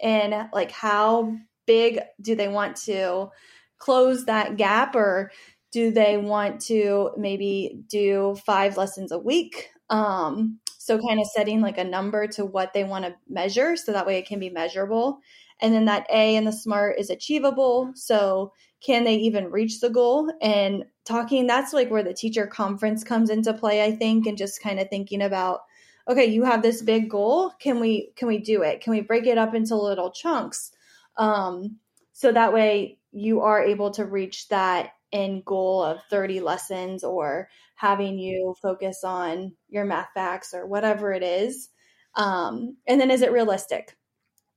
and 0.00 0.48
like 0.52 0.70
how 0.70 1.36
big 1.66 2.00
do 2.20 2.34
they 2.34 2.48
want 2.48 2.76
to 2.76 3.30
close 3.78 4.24
that 4.26 4.56
gap 4.56 4.94
or 4.94 5.30
do 5.72 5.90
they 5.90 6.16
want 6.16 6.60
to 6.60 7.10
maybe 7.16 7.80
do 7.88 8.36
five 8.46 8.76
lessons 8.76 9.12
a 9.12 9.18
week 9.18 9.70
um, 9.90 10.58
so 10.78 10.98
kind 10.98 11.20
of 11.20 11.26
setting 11.26 11.60
like 11.60 11.78
a 11.78 11.84
number 11.84 12.26
to 12.26 12.44
what 12.44 12.72
they 12.72 12.84
want 12.84 13.04
to 13.04 13.14
measure 13.28 13.76
so 13.76 13.92
that 13.92 14.06
way 14.06 14.18
it 14.18 14.26
can 14.26 14.38
be 14.38 14.50
measurable 14.50 15.18
and 15.60 15.72
then 15.74 15.86
that 15.86 16.06
a 16.12 16.36
in 16.36 16.44
the 16.44 16.52
smart 16.52 16.98
is 16.98 17.10
achievable 17.10 17.90
so 17.94 18.52
can 18.80 19.04
they 19.04 19.16
even 19.16 19.50
reach 19.50 19.80
the 19.80 19.90
goal 19.90 20.30
and 20.40 20.84
talking 21.04 21.46
that's 21.46 21.72
like 21.72 21.90
where 21.90 22.02
the 22.02 22.14
teacher 22.14 22.46
conference 22.46 23.02
comes 23.02 23.30
into 23.30 23.52
play 23.52 23.84
i 23.84 23.90
think 23.90 24.26
and 24.26 24.38
just 24.38 24.62
kind 24.62 24.78
of 24.78 24.88
thinking 24.88 25.22
about 25.22 25.60
okay 26.08 26.26
you 26.26 26.44
have 26.44 26.62
this 26.62 26.82
big 26.82 27.08
goal 27.08 27.50
can 27.58 27.80
we 27.80 28.12
can 28.16 28.28
we 28.28 28.38
do 28.38 28.62
it 28.62 28.80
can 28.80 28.92
we 28.92 29.00
break 29.00 29.26
it 29.26 29.38
up 29.38 29.54
into 29.54 29.76
little 29.76 30.10
chunks 30.10 30.72
um, 31.16 31.78
so 32.12 32.32
that 32.32 32.52
way 32.52 32.98
you 33.12 33.40
are 33.40 33.62
able 33.62 33.90
to 33.92 34.04
reach 34.04 34.48
that 34.48 34.90
end 35.12 35.44
goal 35.44 35.82
of 35.82 36.02
30 36.10 36.40
lessons 36.40 37.04
or 37.04 37.48
having 37.74 38.18
you 38.18 38.54
focus 38.60 39.04
on 39.04 39.52
your 39.68 39.84
math 39.84 40.08
facts 40.14 40.52
or 40.52 40.66
whatever 40.66 41.12
it 41.12 41.22
is. 41.22 41.68
Um, 42.14 42.76
and 42.86 43.00
then 43.00 43.10
is 43.10 43.22
it 43.22 43.32
realistic? 43.32 43.96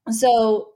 So 0.10 0.70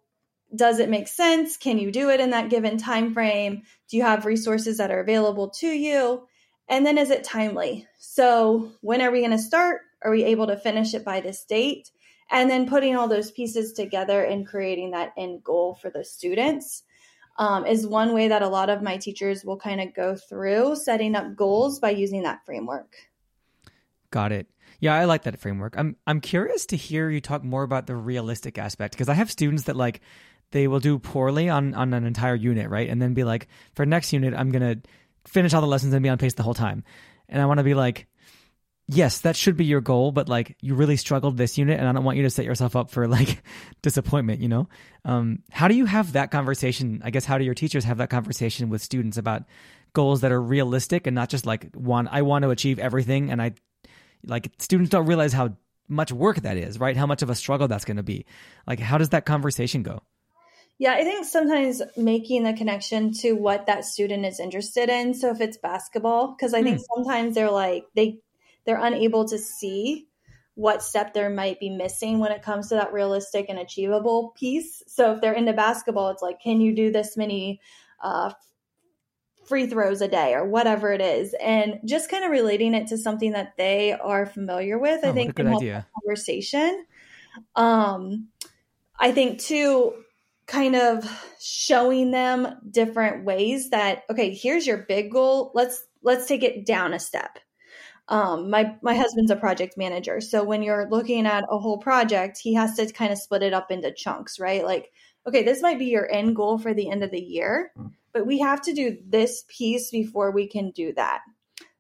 does 0.56 0.80
it 0.80 0.90
make 0.90 1.08
sense? 1.08 1.58
Can 1.58 1.80
you 1.80 1.92
do 1.92 2.10
it 2.10 2.20
in 2.20 2.32
that 2.32 2.50
given 2.50 2.78
time 2.78 3.14
frame? 3.14 3.64
Do 3.90 3.98
you 3.98 4.04
have 4.04 4.26
resources 4.26 4.78
that 4.78 4.92
are 4.92 5.00
available 5.00 5.50
to 5.60 5.68
you? 5.68 6.28
And 6.68 6.86
then 6.86 6.98
is 6.98 7.10
it 7.10 7.24
timely? 7.24 7.88
So 7.98 8.72
when 8.82 9.02
are 9.02 9.12
we 9.12 9.20
going 9.20 9.32
to 9.32 9.38
start? 9.38 9.82
Are 10.02 10.12
we 10.12 10.24
able 10.26 10.48
to 10.48 10.58
finish 10.58 10.94
it 10.94 11.04
by 11.04 11.22
this 11.22 11.44
date? 11.44 11.92
and 12.34 12.50
then 12.50 12.68
putting 12.68 12.96
all 12.96 13.08
those 13.08 13.32
pieces 13.32 13.74
together 13.74 14.24
and 14.24 14.48
creating 14.48 14.92
that 14.92 15.14
end 15.18 15.44
goal 15.44 15.76
for 15.76 15.90
the 15.90 16.04
students 16.04 16.84
um, 17.38 17.66
is 17.66 17.88
one 17.88 18.14
way 18.14 18.28
that 18.28 18.42
a 18.42 18.48
lot 18.48 18.70
of 18.70 18.82
my 18.82 18.98
teachers 18.98 19.44
will 19.44 19.58
kind 19.58 19.82
of 19.82 19.94
go 19.94 20.16
through 20.16 20.76
setting 20.76 21.16
up 21.16 21.36
goals 21.36 21.80
by 21.80 21.92
using 21.92 22.24
that 22.24 22.46
framework 22.46 22.96
got 24.12 24.32
it 24.32 24.48
yeah 24.80 24.96
i 24.96 25.06
like 25.06 25.24
that 25.24 25.40
framework 25.40 25.76
i'm 25.78 25.96
i'm 26.06 26.22
curious 26.22 26.66
to 26.66 26.76
hear 26.76 27.10
you 27.10 27.22
talk 27.22 27.44
more 27.44 27.64
about 27.64 27.88
the 27.88 27.96
realistic 27.96 28.58
aspect 28.58 28.94
because 28.94 29.10
i 29.10 29.14
have 29.14 29.32
students 29.32 29.64
that 29.64 29.76
like 29.76 30.02
they 30.54 30.68
will 30.68 30.80
do 30.80 30.98
poorly 30.98 31.50
on 31.50 31.74
on 31.74 31.94
an 31.94 32.06
entire 32.06 32.36
unit 32.36 32.70
right 32.70 32.90
and 32.90 33.02
then 33.02 33.14
be 33.14 33.26
like 33.26 33.48
for 33.76 33.86
next 33.86 34.14
unit 34.14 34.34
i'm 34.34 34.52
gonna 34.52 34.78
finish 35.26 35.54
all 35.54 35.62
the 35.62 35.68
lessons 35.68 35.94
and 35.94 36.02
be 36.02 36.10
on 36.10 36.18
pace 36.18 36.34
the 36.34 36.44
whole 36.44 36.54
time 36.54 36.84
and 37.28 37.42
i 37.42 37.46
want 37.46 37.58
to 37.58 37.64
be 37.64 37.74
like 37.74 38.08
yes, 38.88 39.22
that 39.22 39.36
should 39.36 39.58
be 39.58 39.66
your 39.66 39.82
goal, 39.82 40.12
but 40.12 40.30
like 40.30 40.58
you 40.62 40.76
really 40.76 40.98
struggled 40.98 41.38
this 41.38 41.58
unit 41.58 41.80
and 41.80 41.88
I 41.88 41.92
don't 41.92 42.04
want 42.04 42.18
you 42.18 42.24
to 42.24 42.30
set 42.30 42.46
yourself 42.46 42.76
up 42.76 42.90
for 42.90 43.08
like 43.18 43.44
disappointment, 43.82 44.42
you 44.42 44.50
know? 44.50 44.68
Um, 45.06 45.40
how 45.52 45.68
do 45.68 45.76
you 45.76 45.86
have 45.86 46.14
that 46.14 46.32
conversation? 46.32 47.02
I 47.04 47.10
guess 47.10 47.26
how 47.26 47.38
do 47.38 47.44
your 47.44 47.54
teachers 47.54 47.84
have 47.86 47.98
that 47.98 48.10
conversation 48.10 48.70
with 48.70 48.82
students 48.82 49.18
about 49.18 49.44
goals 49.94 50.22
that 50.22 50.32
are 50.32 50.42
realistic 50.42 51.08
and 51.08 51.16
not 51.16 51.30
just 51.30 51.46
like 51.46 51.74
one, 51.76 52.08
I 52.08 52.24
want 52.24 52.44
to 52.44 52.50
achieve 52.50 52.80
everything. 52.80 53.32
And 53.32 53.42
I 53.42 53.54
like 54.26 54.52
students 54.60 54.90
don't 54.90 55.06
realize 55.06 55.34
how 55.34 55.56
much 55.88 56.12
work 56.12 56.38
that 56.42 56.58
is, 56.58 56.80
right? 56.80 56.98
How 56.98 57.06
much 57.06 57.22
of 57.22 57.30
a 57.30 57.36
struggle 57.36 57.68
that's 57.68 57.86
going 57.86 57.98
to 57.98 58.04
be. 58.04 58.26
Like, 58.66 58.80
how 58.80 58.98
does 58.98 59.10
that 59.10 59.26
conversation 59.26 59.84
go? 59.84 60.02
Yeah, 60.80 60.94
I 60.94 61.04
think 61.04 61.26
sometimes 61.26 61.82
making 61.96 62.44
the 62.44 62.54
connection 62.54 63.14
to 63.22 63.34
what 63.34 63.68
that 63.68 63.86
student 63.86 64.26
is 64.26 64.40
interested 64.40 64.90
in. 64.90 65.14
So 65.14 65.30
if 65.30 65.40
it's 65.40 65.58
basketball, 65.58 66.36
because 66.36 66.54
I 66.54 66.64
think 66.64 66.80
mm. 66.80 66.84
sometimes 66.96 67.36
they're 67.36 67.52
like, 67.52 67.86
they 67.96 68.20
they're 68.66 68.84
unable 68.84 69.28
to 69.28 69.38
see 69.38 70.08
what 70.56 70.84
step 70.84 71.14
there 71.14 71.30
might 71.30 71.60
be 71.60 71.70
missing 71.70 72.20
when 72.20 72.32
it 72.32 72.44
comes 72.44 72.70
to 72.70 72.76
that 72.76 72.94
realistic 72.94 73.48
and 73.50 73.58
achievable 73.58 74.34
piece. 74.38 74.84
So 74.88 75.14
if 75.14 75.22
they're 75.22 75.34
into 75.34 75.54
basketball, 75.54 76.10
it's 76.10 76.22
like, 76.22 76.40
can 76.40 76.62
you 76.62 76.76
do 76.76 76.92
this 76.92 77.18
many 77.18 77.60
uh, 78.02 78.32
free 79.48 79.66
throws 79.68 80.02
a 80.02 80.08
day 80.08 80.34
or 80.34 80.46
whatever 80.46 80.92
it 80.92 81.02
is? 81.02 81.34
And 81.42 81.80
just 81.86 82.10
kind 82.10 82.24
of 82.24 82.32
relating 82.32 82.76
it 82.76 82.88
to 82.88 82.98
something 82.98 83.32
that 83.32 83.58
they 83.58 83.94
are 83.94 84.26
familiar 84.26 84.78
with, 84.78 85.02
oh, 85.04 85.10
I 85.10 85.12
think 85.12 85.38
help 85.38 85.58
idea. 85.58 85.88
conversation. 86.00 86.86
Um, 87.56 88.28
I 89.00 89.12
think 89.12 89.40
too, 89.40 90.03
kind 90.46 90.76
of 90.76 91.06
showing 91.40 92.12
them 92.12 92.48
different 92.70 93.26
ways 93.26 93.70
that 93.70 94.04
okay, 94.10 94.34
here's 94.34 94.68
your 94.68 94.78
big 94.78 95.12
goal. 95.12 95.52
Let's 95.54 95.86
let's 96.02 96.28
take 96.28 96.44
it 96.44 96.66
down 96.66 96.94
a 96.94 97.00
step. 97.00 97.40
Um, 98.10 98.50
my 98.50 98.76
my 98.82 98.96
husband's 98.96 99.32
a 99.32 99.36
project 99.36 99.78
manager. 99.78 100.20
So 100.20 100.44
when 100.44 100.62
you're 100.62 100.90
looking 100.90 101.26
at 101.26 101.46
a 101.50 101.58
whole 101.58 101.78
project 101.78 102.38
he 102.38 102.54
has 102.56 102.76
to 102.76 102.92
kind 102.92 103.12
of 103.12 103.18
split 103.18 103.44
it 103.44 103.54
up 103.54 103.72
into 103.72 103.94
chunks 103.94 104.40
right? 104.40 104.64
Like 104.64 104.92
okay 105.28 105.44
this 105.44 105.62
might 105.62 105.80
be 105.80 105.86
your 105.86 106.12
end 106.12 106.36
goal 106.36 106.58
for 106.58 106.74
the 106.74 106.90
end 106.90 107.04
of 107.04 107.12
the 107.12 107.22
year 107.22 107.72
but 108.12 108.28
we 108.28 108.40
have 108.40 108.62
to 108.62 108.74
do 108.74 108.98
this 109.08 109.44
piece 109.48 109.90
before 109.90 110.32
we 110.32 110.48
can 110.48 110.72
do 110.72 110.94
that. 110.94 111.22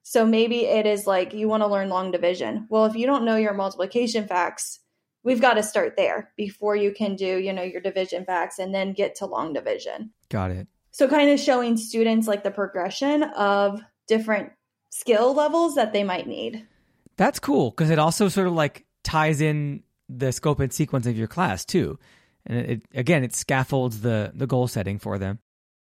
So 0.01 0.25
maybe 0.25 0.65
it 0.65 0.85
is 0.85 1.05
like 1.05 1.33
you 1.33 1.47
want 1.47 1.61
to 1.61 1.67
learn 1.67 1.89
long 1.89 2.11
division. 2.11 2.67
Well 2.69 2.85
if 2.85 2.95
you 2.95 3.05
don't 3.05 3.25
know 3.25 3.35
your 3.35 3.53
multiplication 3.53 4.27
facts 4.27 4.79
we've 5.23 5.41
got 5.41 5.53
to 5.53 5.63
start 5.63 5.95
there 5.97 6.31
before 6.37 6.75
you 6.75 6.91
can 6.91 7.15
do 7.15 7.37
you 7.37 7.53
know 7.53 7.63
your 7.63 7.81
division 7.81 8.25
facts 8.25 8.59
and 8.59 8.73
then 8.73 8.93
get 8.93 9.15
to 9.15 9.25
long 9.25 9.53
division 9.53 10.11
got 10.29 10.51
it 10.51 10.67
so 10.93 11.07
kind 11.07 11.31
of 11.31 11.39
showing 11.39 11.75
students 11.75 12.27
like 12.27 12.43
the 12.43 12.51
progression 12.51 13.23
of 13.23 13.81
different 14.07 14.51
skill 14.91 15.33
levels 15.33 15.73
that 15.73 15.91
they 15.91 16.03
might 16.03 16.27
need. 16.27 16.67
That's 17.17 17.39
cool 17.39 17.71
because 17.71 17.89
it 17.89 17.97
also 17.97 18.29
sort 18.29 18.45
of 18.45 18.53
like 18.53 18.85
ties 19.03 19.41
in 19.41 19.81
the 20.07 20.31
scope 20.31 20.59
and 20.59 20.71
sequence 20.71 21.07
of 21.07 21.17
your 21.17 21.27
class 21.27 21.65
too. 21.65 21.97
And 22.45 22.59
it, 22.59 22.69
it 22.69 22.81
again, 22.93 23.23
it 23.23 23.33
scaffolds 23.33 24.01
the 24.01 24.31
the 24.35 24.45
goal 24.45 24.67
setting 24.67 24.99
for 24.99 25.17
them. 25.17 25.39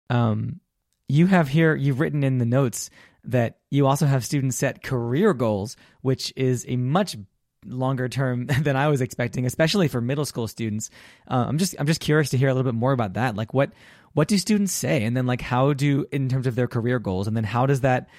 Um, 0.09 0.61
you 1.09 1.27
have 1.27 1.49
here 1.49 1.75
you've 1.75 1.99
written 1.99 2.23
in 2.23 2.37
the 2.37 2.45
notes 2.45 2.89
that 3.25 3.59
you 3.69 3.85
also 3.87 4.05
have 4.05 4.23
students 4.23 4.55
set 4.55 4.83
career 4.83 5.33
goals, 5.33 5.75
which 6.01 6.31
is 6.37 6.65
a 6.69 6.77
much 6.77 7.17
longer 7.65 8.09
term 8.09 8.45
than 8.61 8.75
I 8.75 8.87
was 8.87 9.01
expecting, 9.01 9.45
especially 9.45 9.87
for 9.87 10.01
middle 10.01 10.25
school 10.25 10.47
students. 10.47 10.89
Uh, 11.27 11.45
I'm 11.47 11.57
just 11.57 11.75
I'm 11.79 11.87
just 11.87 11.99
curious 11.99 12.29
to 12.31 12.37
hear 12.37 12.49
a 12.49 12.53
little 12.53 12.71
bit 12.71 12.77
more 12.77 12.91
about 12.91 13.13
that. 13.13 13.35
Like 13.35 13.53
what 13.53 13.71
what 14.13 14.27
do 14.27 14.37
students 14.37 14.73
say, 14.73 15.03
and 15.03 15.15
then 15.15 15.25
like 15.25 15.41
how 15.41 15.73
do 15.73 16.05
in 16.11 16.29
terms 16.29 16.47
of 16.47 16.55
their 16.55 16.67
career 16.67 16.99
goals, 16.99 17.27
and 17.27 17.35
then 17.35 17.43
how 17.43 17.65
does 17.65 17.81
that 17.81 18.09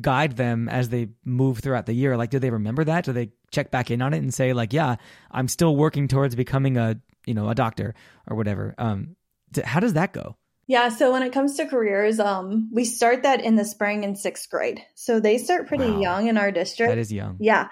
guide 0.00 0.36
them 0.36 0.68
as 0.68 0.88
they 0.88 1.08
move 1.24 1.60
throughout 1.60 1.86
the 1.86 1.92
year? 1.92 2.16
Like, 2.16 2.30
do 2.30 2.38
they 2.38 2.50
remember 2.50 2.84
that? 2.84 3.04
Do 3.04 3.12
they 3.12 3.30
check 3.50 3.70
back 3.70 3.90
in 3.90 4.02
on 4.02 4.12
it 4.12 4.18
and 4.18 4.34
say 4.34 4.52
like, 4.52 4.72
yeah, 4.72 4.96
I'm 5.30 5.48
still 5.48 5.76
working 5.76 6.08
towards 6.08 6.34
becoming 6.34 6.76
a 6.76 7.00
you 7.26 7.34
know 7.34 7.48
a 7.48 7.54
doctor 7.54 7.94
or 8.28 8.36
whatever? 8.36 8.74
Um, 8.78 9.16
how 9.64 9.80
does 9.80 9.92
that 9.94 10.12
go? 10.12 10.36
Yeah, 10.66 10.88
so 10.88 11.12
when 11.12 11.22
it 11.22 11.32
comes 11.32 11.56
to 11.56 11.66
careers, 11.66 12.18
um, 12.18 12.70
we 12.72 12.84
start 12.84 13.22
that 13.22 13.44
in 13.44 13.56
the 13.56 13.64
spring 13.64 14.02
in 14.02 14.16
sixth 14.16 14.48
grade. 14.48 14.80
So 14.94 15.20
they 15.20 15.36
start 15.36 15.68
pretty 15.68 15.90
wow. 15.90 16.00
young 16.00 16.26
in 16.28 16.38
our 16.38 16.50
district. 16.50 16.90
That 16.90 16.98
is 16.98 17.12
young. 17.12 17.36
Yeah. 17.38 17.68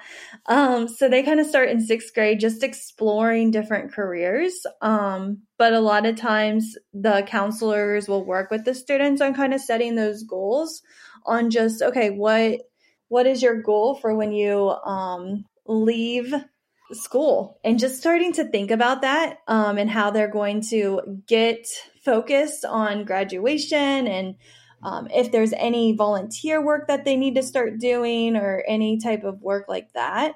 Um, 0.46 0.88
so 0.88 1.09
they 1.09 1.22
kind 1.22 1.40
of 1.40 1.46
start 1.46 1.70
in 1.70 1.81
sixth 1.81 2.12
grade, 2.12 2.38
just 2.40 2.62
exploring 2.62 3.50
different 3.50 3.92
careers. 3.92 4.66
Um, 4.83 5.42
but 5.57 5.72
a 5.72 5.81
lot 5.81 6.05
of 6.05 6.16
times 6.16 6.76
the 6.92 7.22
counselors 7.26 8.09
will 8.09 8.26
work 8.26 8.50
with 8.50 8.64
the 8.64 8.74
students 8.74 9.22
on 9.22 9.33
kind 9.35 9.55
of 9.55 9.61
setting 9.61 9.94
those 9.94 10.22
goals 10.24 10.83
on 11.24 11.50
just, 11.50 11.83
okay, 11.83 12.11
what 12.11 12.61
what 13.09 13.26
is 13.26 13.42
your 13.42 13.61
goal 13.61 13.94
for 13.94 14.14
when 14.14 14.33
you 14.33 14.70
um, 14.70 15.44
leave 15.66 16.35
school 16.92 17.59
and 17.64 17.78
just 17.78 17.98
starting 17.98 18.33
to 18.33 18.44
think 18.44 18.70
about 18.70 19.02
that 19.02 19.38
um, 19.48 19.78
and 19.78 19.90
how 19.90 20.11
they're 20.11 20.31
going 20.31 20.61
to 20.61 21.22
get 21.26 21.66
focused 22.05 22.64
on 22.64 23.05
graduation 23.05 24.07
and 24.07 24.37
um, 24.83 25.07
if 25.14 25.31
there's 25.31 25.52
any 25.52 25.92
volunteer 25.92 26.64
work 26.64 26.88
that 26.88 27.05
they 27.05 27.16
need 27.16 27.37
to 27.37 27.42
start 27.42 27.78
doing 27.78 28.37
or 28.37 28.64
any 28.66 28.98
type 28.98 29.22
of 29.22 29.40
work 29.40 29.66
like 29.68 29.92
that 29.92 30.35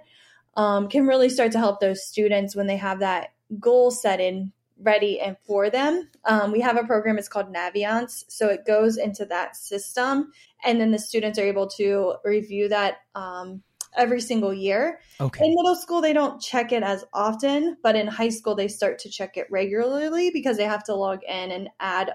um, 0.56 0.88
can 0.88 1.06
really 1.06 1.28
start 1.28 1.52
to 1.52 1.58
help 1.58 1.80
those 1.80 2.06
students 2.06 2.54
when 2.54 2.66
they 2.66 2.76
have 2.76 3.00
that 3.00 3.32
goal 3.60 3.90
set 3.90 4.20
in 4.20 4.52
ready 4.78 5.20
and 5.20 5.36
for 5.46 5.70
them. 5.70 6.08
Um, 6.24 6.52
we 6.52 6.60
have 6.60 6.76
a 6.76 6.84
program, 6.84 7.18
it's 7.18 7.28
called 7.28 7.52
Naviance. 7.52 8.24
So 8.28 8.48
it 8.48 8.66
goes 8.66 8.96
into 8.98 9.24
that 9.26 9.56
system, 9.56 10.32
and 10.64 10.80
then 10.80 10.90
the 10.90 10.98
students 10.98 11.38
are 11.38 11.46
able 11.46 11.68
to 11.70 12.14
review 12.24 12.68
that 12.68 12.98
um, 13.14 13.62
every 13.96 14.20
single 14.20 14.52
year. 14.52 15.00
Okay. 15.20 15.44
In 15.44 15.54
middle 15.54 15.76
school, 15.76 16.00
they 16.00 16.12
don't 16.12 16.40
check 16.40 16.72
it 16.72 16.82
as 16.82 17.04
often, 17.12 17.76
but 17.82 17.96
in 17.96 18.06
high 18.06 18.28
school, 18.28 18.54
they 18.54 18.68
start 18.68 18.98
to 19.00 19.10
check 19.10 19.36
it 19.36 19.46
regularly 19.50 20.30
because 20.30 20.56
they 20.56 20.64
have 20.64 20.84
to 20.84 20.94
log 20.94 21.20
in 21.24 21.50
and 21.50 21.68
add 21.80 22.12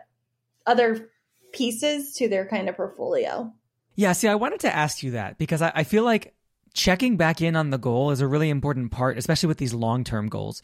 other 0.65 1.09
pieces 1.51 2.13
to 2.15 2.29
their 2.29 2.47
kind 2.47 2.69
of 2.69 2.75
portfolio. 2.77 3.51
Yeah, 3.95 4.13
see, 4.13 4.27
I 4.27 4.35
wanted 4.35 4.61
to 4.61 4.73
ask 4.73 5.03
you 5.03 5.11
that 5.11 5.37
because 5.37 5.61
I, 5.61 5.71
I 5.75 5.83
feel 5.83 6.03
like 6.03 6.33
checking 6.73 7.17
back 7.17 7.41
in 7.41 7.55
on 7.55 7.69
the 7.69 7.77
goal 7.77 8.11
is 8.11 8.21
a 8.21 8.27
really 8.27 8.49
important 8.49 8.91
part, 8.91 9.17
especially 9.17 9.47
with 9.47 9.57
these 9.57 9.73
long 9.73 10.03
term 10.03 10.29
goals 10.29 10.61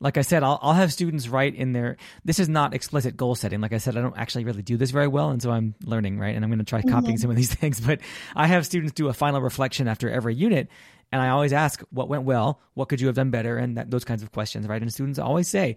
like 0.00 0.16
I 0.16 0.22
said, 0.22 0.42
I'll, 0.42 0.58
I'll 0.62 0.72
have 0.72 0.92
students 0.92 1.28
write 1.28 1.54
in 1.54 1.72
there. 1.72 1.98
This 2.24 2.38
is 2.38 2.48
not 2.48 2.74
explicit 2.74 3.16
goal 3.18 3.34
setting. 3.34 3.60
Like 3.60 3.74
I 3.74 3.78
said, 3.78 3.96
I 3.98 4.00
don't 4.00 4.16
actually 4.16 4.44
really 4.44 4.62
do 4.62 4.78
this 4.78 4.90
very 4.90 5.08
well. 5.08 5.30
And 5.30 5.42
so 5.42 5.50
I'm 5.50 5.74
learning, 5.84 6.18
right? 6.18 6.34
And 6.34 6.42
I'm 6.42 6.50
going 6.50 6.58
to 6.58 6.64
try 6.64 6.80
copying 6.80 7.16
mm-hmm. 7.16 7.20
some 7.20 7.30
of 7.30 7.36
these 7.36 7.54
things. 7.54 7.80
But 7.80 8.00
I 8.34 8.46
have 8.46 8.64
students 8.64 8.94
do 8.94 9.08
a 9.08 9.12
final 9.12 9.42
reflection 9.42 9.88
after 9.88 10.10
every 10.10 10.34
unit. 10.34 10.68
And 11.12 11.20
I 11.20 11.28
always 11.28 11.52
ask 11.52 11.82
what 11.90 12.08
went 12.08 12.22
well, 12.22 12.60
what 12.74 12.88
could 12.88 13.00
you 13.00 13.08
have 13.08 13.16
done 13.16 13.30
better, 13.30 13.58
and 13.58 13.76
that, 13.76 13.90
those 13.90 14.04
kinds 14.04 14.22
of 14.22 14.32
questions, 14.32 14.66
right? 14.68 14.80
And 14.80 14.92
students 14.92 15.18
always 15.18 15.48
say, 15.48 15.76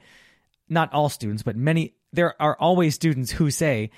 not 0.70 0.94
all 0.94 1.10
students, 1.10 1.44
but 1.44 1.56
many, 1.56 1.96
there 2.14 2.40
are 2.42 2.56
always 2.60 2.96
students 2.96 3.32
who 3.32 3.50
say, 3.50 3.90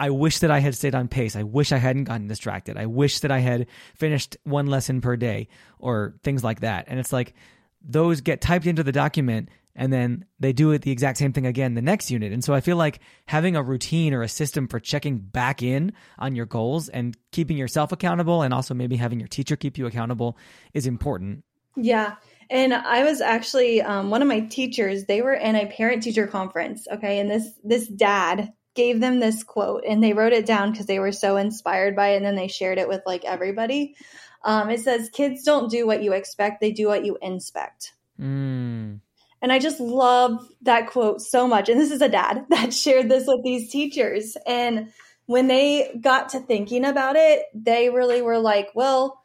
I 0.00 0.10
wish 0.10 0.40
that 0.40 0.50
I 0.50 0.58
had 0.58 0.74
stayed 0.74 0.94
on 0.94 1.08
pace. 1.08 1.36
I 1.36 1.44
wish 1.44 1.72
I 1.72 1.76
hadn't 1.76 2.04
gotten 2.04 2.26
distracted. 2.26 2.76
I 2.76 2.86
wish 2.86 3.20
that 3.20 3.30
I 3.30 3.38
had 3.38 3.66
finished 3.94 4.36
one 4.42 4.66
lesson 4.66 5.00
per 5.00 5.16
day 5.16 5.48
or 5.78 6.16
things 6.24 6.42
like 6.42 6.60
that. 6.60 6.86
And 6.88 6.98
it's 6.98 7.12
like, 7.12 7.34
those 7.82 8.20
get 8.20 8.40
typed 8.40 8.66
into 8.66 8.82
the 8.82 8.92
document 8.92 9.48
and 9.80 9.90
then 9.90 10.26
they 10.38 10.52
do 10.52 10.72
it 10.72 10.82
the 10.82 10.90
exact 10.90 11.16
same 11.16 11.32
thing 11.32 11.46
again 11.46 11.72
the 11.72 11.80
next 11.80 12.10
unit. 12.10 12.32
And 12.32 12.44
so 12.44 12.52
I 12.52 12.60
feel 12.60 12.76
like 12.76 13.00
having 13.24 13.56
a 13.56 13.62
routine 13.62 14.12
or 14.12 14.20
a 14.20 14.28
system 14.28 14.68
for 14.68 14.78
checking 14.78 15.16
back 15.16 15.62
in 15.62 15.94
on 16.18 16.36
your 16.36 16.44
goals 16.44 16.90
and 16.90 17.16
keeping 17.32 17.56
yourself 17.56 17.90
accountable 17.90 18.42
and 18.42 18.52
also 18.52 18.74
maybe 18.74 18.96
having 18.96 19.18
your 19.18 19.26
teacher 19.26 19.56
keep 19.56 19.78
you 19.78 19.86
accountable 19.86 20.36
is 20.74 20.86
important. 20.86 21.44
Yeah. 21.76 22.16
And 22.50 22.74
I 22.74 23.04
was 23.04 23.22
actually 23.22 23.80
um, 23.80 24.10
one 24.10 24.20
of 24.20 24.28
my 24.28 24.40
teachers, 24.40 25.06
they 25.06 25.22
were 25.22 25.32
in 25.32 25.56
a 25.56 25.64
parent 25.64 26.02
teacher 26.02 26.26
conference. 26.26 26.86
Okay. 26.92 27.18
And 27.18 27.30
this, 27.30 27.48
this 27.64 27.88
dad 27.88 28.52
gave 28.74 29.00
them 29.00 29.18
this 29.18 29.42
quote 29.42 29.84
and 29.88 30.04
they 30.04 30.12
wrote 30.12 30.34
it 30.34 30.44
down 30.44 30.72
because 30.72 30.86
they 30.86 30.98
were 30.98 31.12
so 31.12 31.38
inspired 31.38 31.96
by 31.96 32.08
it. 32.08 32.16
And 32.16 32.26
then 32.26 32.36
they 32.36 32.48
shared 32.48 32.76
it 32.76 32.88
with 32.88 33.00
like 33.06 33.24
everybody. 33.24 33.96
Um, 34.44 34.68
it 34.68 34.80
says, 34.80 35.08
kids 35.08 35.42
don't 35.42 35.70
do 35.70 35.86
what 35.86 36.02
you 36.02 36.12
expect. 36.12 36.60
They 36.60 36.72
do 36.72 36.86
what 36.86 37.06
you 37.06 37.16
inspect. 37.22 37.94
Mm. 38.20 39.00
And 39.42 39.52
I 39.52 39.58
just 39.58 39.80
love 39.80 40.46
that 40.62 40.88
quote 40.88 41.22
so 41.22 41.46
much. 41.46 41.68
And 41.68 41.80
this 41.80 41.90
is 41.90 42.02
a 42.02 42.08
dad 42.08 42.46
that 42.50 42.74
shared 42.74 43.08
this 43.08 43.24
with 43.26 43.42
these 43.42 43.70
teachers. 43.70 44.36
And 44.46 44.92
when 45.26 45.46
they 45.46 45.98
got 46.00 46.30
to 46.30 46.40
thinking 46.40 46.84
about 46.84 47.16
it, 47.16 47.44
they 47.54 47.90
really 47.90 48.22
were 48.22 48.38
like, 48.38 48.70
well, 48.74 49.22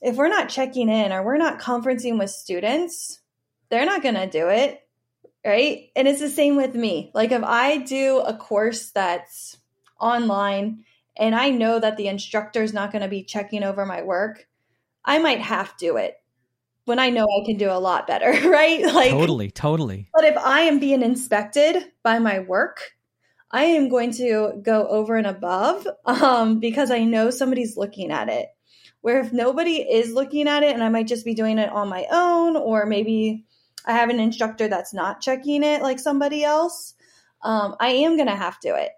if 0.00 0.16
we're 0.16 0.28
not 0.28 0.48
checking 0.48 0.88
in 0.88 1.12
or 1.12 1.22
we're 1.22 1.36
not 1.36 1.60
conferencing 1.60 2.18
with 2.18 2.30
students, 2.30 3.20
they're 3.68 3.86
not 3.86 4.02
going 4.02 4.14
to 4.14 4.28
do 4.28 4.48
it. 4.48 4.80
Right. 5.44 5.90
And 5.94 6.08
it's 6.08 6.20
the 6.20 6.28
same 6.28 6.56
with 6.56 6.74
me. 6.74 7.12
Like 7.14 7.30
if 7.30 7.44
I 7.44 7.78
do 7.78 8.18
a 8.18 8.36
course 8.36 8.90
that's 8.90 9.56
online 10.00 10.84
and 11.16 11.36
I 11.36 11.50
know 11.50 11.78
that 11.78 11.96
the 11.96 12.08
instructor 12.08 12.62
is 12.62 12.72
not 12.72 12.90
going 12.90 13.02
to 13.02 13.08
be 13.08 13.22
checking 13.22 13.62
over 13.62 13.86
my 13.86 14.02
work, 14.02 14.48
I 15.04 15.18
might 15.18 15.40
half 15.40 15.78
do 15.78 15.98
it 15.98 16.16
when 16.86 16.98
I 17.00 17.10
know 17.10 17.24
I 17.24 17.44
can 17.44 17.56
do 17.56 17.70
a 17.70 17.78
lot 17.78 18.06
better, 18.06 18.30
right? 18.48 18.82
Like 18.82 19.10
Totally, 19.10 19.50
totally. 19.50 20.08
But 20.14 20.24
if 20.24 20.36
I 20.38 20.60
am 20.62 20.80
being 20.80 21.02
inspected 21.02 21.76
by 22.02 22.18
my 22.18 22.40
work, 22.40 22.80
I 23.50 23.64
am 23.64 23.88
going 23.88 24.12
to 24.12 24.60
go 24.62 24.86
over 24.88 25.16
and 25.16 25.26
above 25.26 25.86
um, 26.06 26.58
because 26.58 26.90
I 26.90 27.04
know 27.04 27.30
somebody's 27.30 27.76
looking 27.76 28.10
at 28.10 28.28
it. 28.28 28.48
Where 29.02 29.20
if 29.20 29.32
nobody 29.32 29.76
is 29.76 30.12
looking 30.12 30.48
at 30.48 30.62
it 30.62 30.74
and 30.74 30.82
I 30.82 30.88
might 30.88 31.06
just 31.06 31.24
be 31.24 31.34
doing 31.34 31.58
it 31.58 31.70
on 31.70 31.88
my 31.88 32.06
own, 32.10 32.56
or 32.56 32.86
maybe 32.86 33.44
I 33.84 33.92
have 33.92 34.08
an 34.08 34.18
instructor 34.18 34.66
that's 34.66 34.94
not 34.94 35.20
checking 35.20 35.62
it 35.62 35.82
like 35.82 36.00
somebody 36.00 36.42
else, 36.42 36.94
um, 37.42 37.76
I 37.78 37.88
am 37.88 38.16
going 38.16 38.28
to 38.28 38.34
have 38.34 38.58
to 38.60 38.68
do 38.68 38.74
it. 38.74 38.90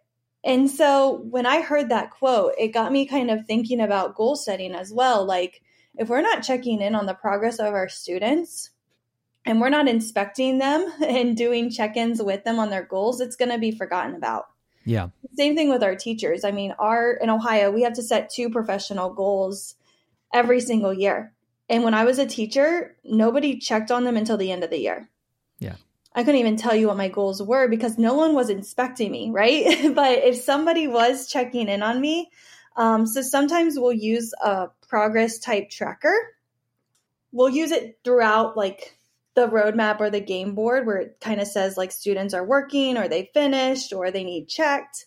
And 0.45 0.71
so 0.71 1.27
when 1.31 1.45
I 1.45 1.61
heard 1.61 1.91
that 1.91 2.11
quote, 2.11 2.53
it 2.59 2.69
got 2.69 2.93
me 2.93 3.07
kind 3.07 3.31
of 3.31 3.45
thinking 3.45 3.81
about 3.81 4.15
goal 4.15 4.37
setting 4.37 4.75
as 4.75 4.93
well. 4.93 5.27
Like, 5.27 5.61
if 5.99 6.09
we're 6.09 6.23
not 6.23 6.43
checking 6.43 6.81
in 6.81 6.95
on 6.95 7.07
the 7.07 7.15
progress 7.15 7.59
of 7.59 7.75
our 7.75 7.89
students 7.89 8.71
and 9.45 9.61
we're 9.61 9.69
not 9.69 9.89
inspecting 9.89 10.59
them 10.59 10.91
and 11.07 11.37
doing 11.37 11.71
check-ins 11.71 12.23
with 12.23 12.45
them 12.45 12.59
on 12.59 12.71
their 12.71 12.85
goals, 12.85 13.21
it's 13.21 13.37
going 13.37 13.51
to 13.51 13.59
be 13.59 13.73
forgotten 13.73 14.15
about. 14.15 14.47
Yeah. 14.85 15.09
Same 15.37 15.55
thing 15.55 15.69
with 15.69 15.83
our 15.83 15.97
teachers. 15.97 16.45
I 16.45 16.53
mean, 16.53 16.73
our 16.79 17.13
in 17.13 17.29
Ohio, 17.29 17.71
we 17.71 17.83
have 17.83 17.93
to 17.95 18.03
set 18.03 18.31
two 18.31 18.49
professional 18.49 19.13
goals 19.13 19.75
every 20.33 20.61
single 20.61 20.95
year. 20.95 21.35
And 21.69 21.85
when 21.85 21.93
I 21.93 22.05
was 22.05 22.19
a 22.19 22.27
teacher, 22.27 22.97
nobody 23.05 23.59
checked 23.59 23.91
on 23.91 24.05
them 24.05 24.17
until 24.17 24.39
the 24.39 24.51
end 24.51 24.65
of 24.65 24.71
the 24.71 24.81
year. 24.81 25.11
Yeah. 25.59 25.75
I 26.15 26.25
couldn't 26.25 26.41
even 26.41 26.57
tell 26.57 26.75
you 26.75 26.87
what 26.87 26.97
my 26.97 27.09
goals 27.09 27.43
were 27.43 27.69
because 27.69 27.99
no 27.99 28.15
one 28.15 28.35
was 28.35 28.49
inspecting 28.49 29.13
me, 29.13 29.31
right? 29.31 29.65
but 29.95 30.19
if 30.19 30.37
somebody 30.37 30.89
was 30.89 31.29
checking 31.29 31.69
in 31.69 31.83
on 31.83 32.01
me, 32.01 32.31
um, 32.79 33.07
so 33.07 33.23
sometimes 33.23 33.77
we'll 33.77 33.93
use 33.93 34.33
a 34.43 34.69
progress 34.89 35.41
type 35.41 35.69
tracker. 35.69 36.15
We'll 37.33 37.51
use 37.51 37.73
it 37.73 37.99
throughout 38.05 38.57
like 38.57 38.97
the 39.35 39.49
roadmap 39.49 40.01
or 40.01 40.11
the 40.11 40.21
game 40.21 40.55
board 40.55 40.87
where 40.87 40.99
it 40.99 41.19
kind 41.21 41.41
of 41.41 41.49
says 41.49 41.77
like 41.77 41.91
students 41.91 42.35
are 42.35 42.45
working 42.45 42.97
or 42.97 43.09
they 43.09 43.31
finished 43.35 43.93
or 43.93 44.11
they 44.11 44.23
need 44.23 44.49
checked. 44.49 45.07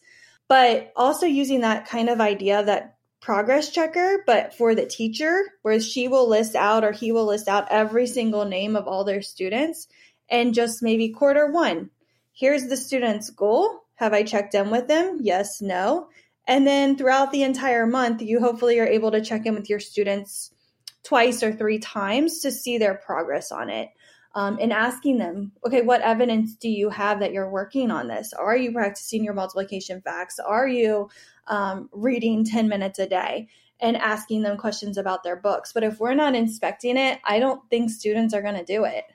But 0.49 0.91
also 0.97 1.25
using 1.25 1.61
that 1.61 1.87
kind 1.87 2.09
of 2.09 2.19
idea 2.19 2.61
that 2.61 2.97
progress 3.21 3.69
checker, 3.69 4.23
but 4.27 4.53
for 4.53 4.75
the 4.75 4.85
teacher, 4.85 5.41
where 5.61 5.79
she 5.79 6.09
will 6.09 6.27
list 6.27 6.55
out 6.55 6.83
or 6.83 6.91
he 6.91 7.13
will 7.13 7.25
list 7.25 7.47
out 7.47 7.71
every 7.71 8.05
single 8.05 8.43
name 8.43 8.75
of 8.75 8.85
all 8.85 9.05
their 9.05 9.21
students 9.21 9.87
and 10.29 10.53
just 10.53 10.83
maybe 10.83 11.09
quarter 11.09 11.49
one. 11.49 11.89
Here's 12.33 12.67
the 12.67 12.75
student's 12.75 13.29
goal. 13.29 13.85
Have 13.95 14.13
I 14.13 14.23
checked 14.23 14.55
in 14.55 14.71
with 14.71 14.87
them? 14.89 15.19
Yes, 15.21 15.61
no. 15.61 16.09
And 16.51 16.67
then 16.67 16.97
throughout 16.97 17.31
the 17.31 17.43
entire 17.43 17.87
month, 17.87 18.21
you 18.21 18.41
hopefully 18.41 18.77
are 18.81 18.85
able 18.85 19.11
to 19.11 19.21
check 19.21 19.45
in 19.45 19.55
with 19.55 19.69
your 19.69 19.79
students 19.79 20.53
twice 21.01 21.43
or 21.43 21.53
three 21.53 21.79
times 21.79 22.41
to 22.41 22.51
see 22.51 22.77
their 22.77 22.93
progress 22.93 23.53
on 23.53 23.69
it. 23.69 23.87
Um, 24.35 24.57
and 24.59 24.73
asking 24.73 25.17
them, 25.17 25.53
okay, 25.65 25.81
what 25.81 26.01
evidence 26.01 26.55
do 26.55 26.67
you 26.67 26.89
have 26.89 27.21
that 27.21 27.31
you're 27.31 27.49
working 27.49 27.89
on 27.89 28.09
this? 28.09 28.33
Are 28.33 28.57
you 28.57 28.73
practicing 28.73 29.23
your 29.23 29.33
multiplication 29.33 30.01
facts? 30.01 30.39
Are 30.39 30.67
you 30.67 31.09
um, 31.47 31.87
reading 31.93 32.43
10 32.43 32.67
minutes 32.67 32.99
a 32.99 33.07
day? 33.07 33.47
And 33.79 33.95
asking 33.95 34.41
them 34.41 34.57
questions 34.57 34.97
about 34.97 35.23
their 35.23 35.37
books. 35.37 35.71
But 35.71 35.83
if 35.83 36.01
we're 36.01 36.15
not 36.15 36.35
inspecting 36.35 36.97
it, 36.97 37.19
I 37.23 37.39
don't 37.39 37.61
think 37.69 37.91
students 37.91 38.33
are 38.33 38.41
going 38.41 38.55
to 38.55 38.65
do 38.65 38.83
it. 38.83 39.05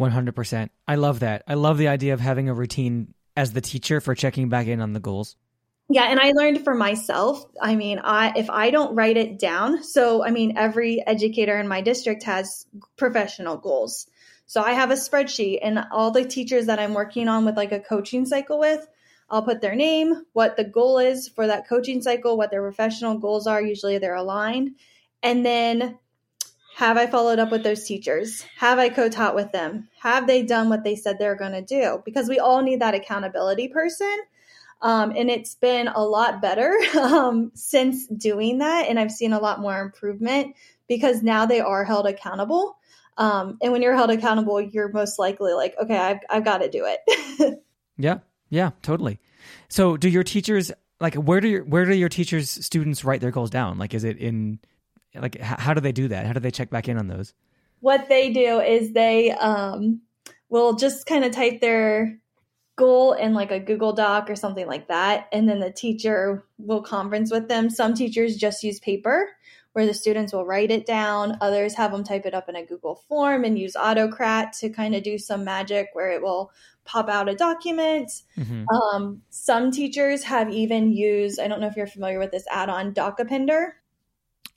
100%. 0.00 0.70
I 0.88 0.96
love 0.96 1.20
that. 1.20 1.44
I 1.46 1.54
love 1.54 1.78
the 1.78 1.86
idea 1.86 2.14
of 2.14 2.20
having 2.20 2.48
a 2.48 2.54
routine 2.54 3.14
as 3.36 3.52
the 3.52 3.60
teacher 3.60 4.00
for 4.00 4.16
checking 4.16 4.48
back 4.48 4.66
in 4.66 4.80
on 4.80 4.92
the 4.92 4.98
goals. 4.98 5.36
Yeah, 5.92 6.04
and 6.04 6.20
I 6.20 6.30
learned 6.30 6.62
for 6.62 6.72
myself. 6.72 7.44
I 7.60 7.74
mean, 7.74 8.00
I 8.04 8.32
if 8.36 8.48
I 8.48 8.70
don't 8.70 8.94
write 8.94 9.16
it 9.16 9.40
down, 9.40 9.82
so 9.82 10.24
I 10.24 10.30
mean, 10.30 10.56
every 10.56 11.04
educator 11.04 11.58
in 11.58 11.66
my 11.66 11.80
district 11.80 12.22
has 12.22 12.64
professional 12.96 13.56
goals. 13.56 14.06
So 14.46 14.62
I 14.62 14.70
have 14.70 14.92
a 14.92 14.94
spreadsheet, 14.94 15.58
and 15.62 15.84
all 15.90 16.12
the 16.12 16.24
teachers 16.24 16.66
that 16.66 16.78
I'm 16.78 16.94
working 16.94 17.26
on 17.26 17.44
with 17.44 17.56
like 17.56 17.72
a 17.72 17.80
coaching 17.80 18.24
cycle 18.24 18.60
with, 18.60 18.86
I'll 19.28 19.42
put 19.42 19.60
their 19.60 19.74
name, 19.74 20.22
what 20.32 20.56
the 20.56 20.62
goal 20.62 20.98
is 20.98 21.28
for 21.28 21.48
that 21.48 21.68
coaching 21.68 22.00
cycle, 22.02 22.36
what 22.36 22.52
their 22.52 22.62
professional 22.62 23.18
goals 23.18 23.48
are. 23.48 23.60
Usually 23.60 23.98
they're 23.98 24.14
aligned, 24.14 24.76
and 25.24 25.44
then 25.44 25.98
have 26.76 26.98
I 26.98 27.08
followed 27.08 27.40
up 27.40 27.50
with 27.50 27.64
those 27.64 27.84
teachers? 27.84 28.44
Have 28.58 28.78
I 28.78 28.90
co 28.90 29.08
taught 29.08 29.34
with 29.34 29.50
them? 29.50 29.88
Have 30.02 30.28
they 30.28 30.44
done 30.44 30.68
what 30.68 30.84
they 30.84 30.94
said 30.94 31.18
they're 31.18 31.34
going 31.34 31.50
to 31.50 31.62
do? 31.62 32.00
Because 32.04 32.28
we 32.28 32.38
all 32.38 32.62
need 32.62 32.80
that 32.80 32.94
accountability 32.94 33.66
person 33.66 34.16
um, 34.82 35.12
and 35.16 35.30
it's 35.30 35.54
been 35.54 35.88
a 35.88 36.02
lot 36.02 36.40
better 36.40 36.76
um, 36.98 37.52
since 37.54 38.06
doing 38.06 38.58
that. 38.58 38.86
And 38.88 38.98
I've 38.98 39.10
seen 39.10 39.32
a 39.32 39.38
lot 39.38 39.60
more 39.60 39.80
improvement 39.80 40.56
because 40.88 41.22
now 41.22 41.46
they 41.46 41.60
are 41.60 41.84
held 41.84 42.06
accountable. 42.06 42.76
Um, 43.16 43.58
and 43.62 43.72
when 43.72 43.82
you're 43.82 43.94
held 43.94 44.10
accountable, 44.10 44.60
you're 44.60 44.90
most 44.90 45.18
likely 45.18 45.52
like, 45.52 45.74
okay, 45.80 45.96
I've, 45.96 46.20
I've 46.30 46.44
got 46.44 46.58
to 46.58 46.70
do 46.70 46.86
it. 46.86 47.62
yeah. 47.98 48.18
Yeah, 48.48 48.70
totally. 48.82 49.20
So 49.68 49.96
do 49.96 50.08
your 50.08 50.24
teachers, 50.24 50.72
like, 50.98 51.14
where 51.14 51.40
do 51.40 51.48
your, 51.48 51.64
where 51.64 51.84
do 51.84 51.94
your 51.94 52.08
teachers 52.08 52.50
students 52.50 53.04
write 53.04 53.20
their 53.20 53.30
goals 53.30 53.50
down? 53.50 53.78
Like, 53.78 53.94
is 53.94 54.02
it 54.02 54.16
in, 54.16 54.58
like, 55.14 55.38
how 55.40 55.74
do 55.74 55.80
they 55.80 55.92
do 55.92 56.08
that? 56.08 56.26
How 56.26 56.32
do 56.32 56.40
they 56.40 56.50
check 56.50 56.70
back 56.70 56.88
in 56.88 56.98
on 56.98 57.06
those? 57.06 57.32
What 57.80 58.08
they 58.08 58.32
do 58.32 58.60
is 58.60 58.92
they, 58.92 59.30
um, 59.30 60.00
will 60.48 60.74
just 60.74 61.06
kind 61.06 61.24
of 61.24 61.32
type 61.32 61.60
their 61.60 62.18
goal 62.80 63.12
in 63.12 63.34
like 63.34 63.50
a 63.50 63.60
Google 63.60 63.92
Doc 63.92 64.30
or 64.30 64.34
something 64.34 64.66
like 64.66 64.88
that. 64.88 65.28
And 65.32 65.46
then 65.46 65.60
the 65.60 65.70
teacher 65.70 66.44
will 66.58 66.82
conference 66.82 67.30
with 67.30 67.46
them. 67.46 67.68
Some 67.68 67.92
teachers 67.92 68.36
just 68.36 68.64
use 68.64 68.80
paper 68.80 69.28
where 69.74 69.86
the 69.86 69.92
students 69.92 70.32
will 70.32 70.46
write 70.46 70.70
it 70.70 70.86
down. 70.86 71.36
Others 71.42 71.74
have 71.74 71.92
them 71.92 72.02
type 72.02 72.24
it 72.24 72.32
up 72.34 72.48
in 72.48 72.56
a 72.56 72.64
Google 72.64 72.96
form 73.06 73.44
and 73.44 73.58
use 73.58 73.76
Autocrat 73.76 74.54
to 74.54 74.70
kind 74.70 74.94
of 74.94 75.02
do 75.02 75.18
some 75.18 75.44
magic 75.44 75.90
where 75.92 76.10
it 76.10 76.22
will 76.22 76.50
pop 76.84 77.10
out 77.10 77.28
a 77.28 77.34
document. 77.34 78.10
Mm-hmm. 78.38 78.64
Um, 78.74 79.22
some 79.28 79.70
teachers 79.70 80.24
have 80.24 80.50
even 80.50 80.90
used, 80.90 81.38
I 81.38 81.48
don't 81.48 81.60
know 81.60 81.68
if 81.68 81.76
you're 81.76 81.86
familiar 81.86 82.18
with 82.18 82.32
this 82.32 82.46
add 82.50 82.70
on, 82.70 82.94
Doc 82.94 83.18
Appender. 83.18 83.72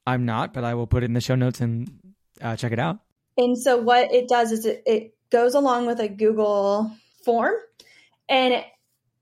I'm 0.08 0.26
not, 0.26 0.54
but 0.54 0.64
I 0.64 0.74
will 0.74 0.88
put 0.88 1.04
it 1.04 1.08
in 1.08 1.14
the 1.14 1.22
show 1.22 1.36
notes 1.36 1.60
and 1.60 2.16
uh, 2.42 2.56
check 2.56 2.72
it 2.72 2.80
out. 2.80 3.00
And 3.38 3.58
so 3.58 3.78
what 3.78 4.12
it 4.14 4.30
does 4.30 4.52
is 4.54 4.66
it, 4.66 4.82
it 4.86 5.16
goes 5.30 5.54
along 5.54 5.88
with 5.88 6.00
a 6.00 6.08
Google 6.08 6.90
form 7.24 7.56
and 8.34 8.66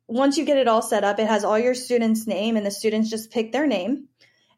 once 0.07 0.37
you 0.37 0.45
get 0.45 0.57
it 0.57 0.69
all 0.69 0.81
set 0.81 1.03
up, 1.03 1.19
it 1.19 1.27
has 1.27 1.43
all 1.43 1.59
your 1.59 1.75
students' 1.75 2.25
name, 2.25 2.55
and 2.55 2.65
the 2.65 2.71
students 2.71 3.09
just 3.09 3.29
pick 3.29 3.51
their 3.51 3.67
name. 3.67 4.07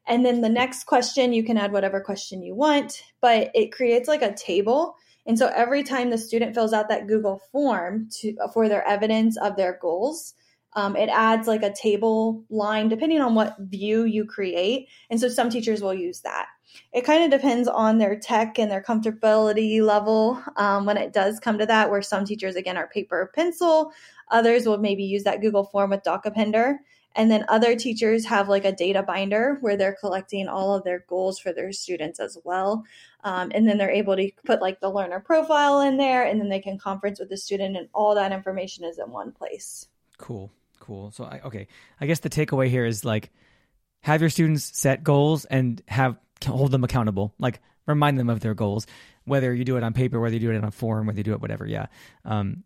And 0.05 0.23
then 0.23 0.41
the 0.41 0.49
next 0.49 0.83
question, 0.83 1.33
you 1.33 1.43
can 1.43 1.57
add 1.57 1.71
whatever 1.71 1.99
question 2.01 2.43
you 2.43 2.53
want, 2.53 3.01
but 3.19 3.49
it 3.55 3.71
creates 3.71 4.07
like 4.07 4.21
a 4.21 4.35
table. 4.35 4.95
And 5.25 5.39
so 5.39 5.47
every 5.47 5.81
time 5.81 6.11
the 6.11 6.19
student 6.19 6.53
fills 6.53 6.71
out 6.71 6.89
that 6.89 7.07
Google 7.07 7.41
form 7.51 8.09
to, 8.19 8.35
for 8.53 8.69
their 8.69 8.87
evidence 8.87 9.37
of 9.37 9.55
their 9.55 9.79
goals, 9.81 10.35
um, 10.75 10.95
it 10.95 11.09
adds 11.09 11.47
like 11.47 11.63
a 11.63 11.73
table 11.73 12.43
line 12.49 12.89
depending 12.89 13.21
on 13.21 13.35
what 13.35 13.57
view 13.59 14.05
you 14.05 14.25
create. 14.25 14.87
And 15.09 15.19
so 15.19 15.29
some 15.29 15.49
teachers 15.49 15.81
will 15.81 15.93
use 15.93 16.21
that. 16.21 16.47
It 16.91 17.05
kind 17.05 17.23
of 17.23 17.39
depends 17.39 17.67
on 17.67 17.97
their 17.97 18.17
tech 18.17 18.57
and 18.57 18.71
their 18.71 18.81
comfortability 18.81 19.81
level 19.81 20.41
um, 20.55 20.85
when 20.85 20.97
it 20.97 21.13
does 21.13 21.39
come 21.39 21.57
to 21.59 21.65
that, 21.67 21.91
where 21.91 22.01
some 22.01 22.25
teachers, 22.25 22.55
again, 22.55 22.77
are 22.77 22.87
paper 22.87 23.21
or 23.21 23.31
pencil. 23.33 23.91
Others 24.31 24.65
will 24.65 24.79
maybe 24.79 25.03
use 25.03 25.23
that 25.23 25.41
Google 25.41 25.65
form 25.65 25.91
with 25.91 26.03
Doc 26.03 26.25
Appender. 26.25 26.77
And 27.15 27.29
then 27.29 27.45
other 27.47 27.75
teachers 27.75 28.25
have 28.25 28.49
like 28.49 28.65
a 28.65 28.71
data 28.71 29.03
binder 29.03 29.57
where 29.61 29.77
they're 29.77 29.97
collecting 29.99 30.47
all 30.47 30.73
of 30.73 30.83
their 30.83 31.05
goals 31.07 31.37
for 31.37 31.53
their 31.53 31.71
students 31.71 32.19
as 32.19 32.39
well. 32.43 32.83
Um, 33.23 33.51
and 33.53 33.67
then 33.67 33.77
they're 33.77 33.91
able 33.91 34.15
to 34.15 34.31
put 34.45 34.61
like 34.61 34.79
the 34.79 34.89
learner 34.89 35.19
profile 35.19 35.81
in 35.81 35.97
there 35.97 36.23
and 36.25 36.41
then 36.41 36.49
they 36.49 36.59
can 36.59 36.79
conference 36.79 37.19
with 37.19 37.29
the 37.29 37.37
student 37.37 37.77
and 37.77 37.87
all 37.93 38.15
that 38.15 38.31
information 38.31 38.83
is 38.83 38.97
in 38.97 39.11
one 39.11 39.31
place. 39.31 39.87
Cool. 40.17 40.51
Cool. 40.83 41.11
So, 41.11 41.23
I, 41.23 41.39
okay. 41.45 41.67
I 42.01 42.07
guess 42.07 42.19
the 42.19 42.29
takeaway 42.29 42.67
here 42.67 42.85
is 42.85 43.05
like 43.05 43.31
have 44.01 44.19
your 44.19 44.29
students 44.29 44.77
set 44.77 45.01
goals 45.01 45.45
and 45.45 45.81
have 45.87 46.17
hold 46.45 46.71
them 46.71 46.83
accountable. 46.83 47.33
Like 47.39 47.61
remind 47.85 48.19
them 48.19 48.29
of 48.29 48.41
their 48.41 48.53
goals, 48.53 48.85
whether 49.23 49.53
you 49.53 49.63
do 49.63 49.77
it 49.77 49.83
on 49.83 49.93
paper, 49.93 50.19
whether 50.19 50.33
you 50.33 50.41
do 50.41 50.51
it 50.51 50.55
in 50.55 50.63
a 50.65 50.71
form, 50.71 51.07
whether 51.07 51.17
you 51.17 51.23
do 51.23 51.31
it 51.31 51.41
whatever. 51.41 51.65
Yeah. 51.65 51.85
Um, 52.25 52.65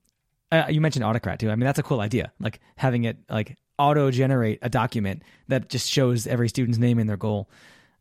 uh, 0.51 0.65
you 0.67 0.81
mentioned 0.81 1.05
Autocrat 1.05 1.39
too. 1.39 1.51
I 1.51 1.55
mean, 1.55 1.65
that's 1.65 1.77
a 1.77 1.83
cool 1.83 2.01
idea. 2.01 2.31
Like 2.39 2.59
having 2.75 3.03
it 3.03 3.17
like 3.29 3.55
auto 3.77 4.09
generate 4.09 4.59
a 4.63 4.69
document 4.69 5.21
that 5.47 5.69
just 5.69 5.87
shows 5.87 6.25
every 6.25 6.49
student's 6.49 6.79
name 6.79 6.97
and 6.97 7.07
their 7.07 7.17
goal. 7.17 7.51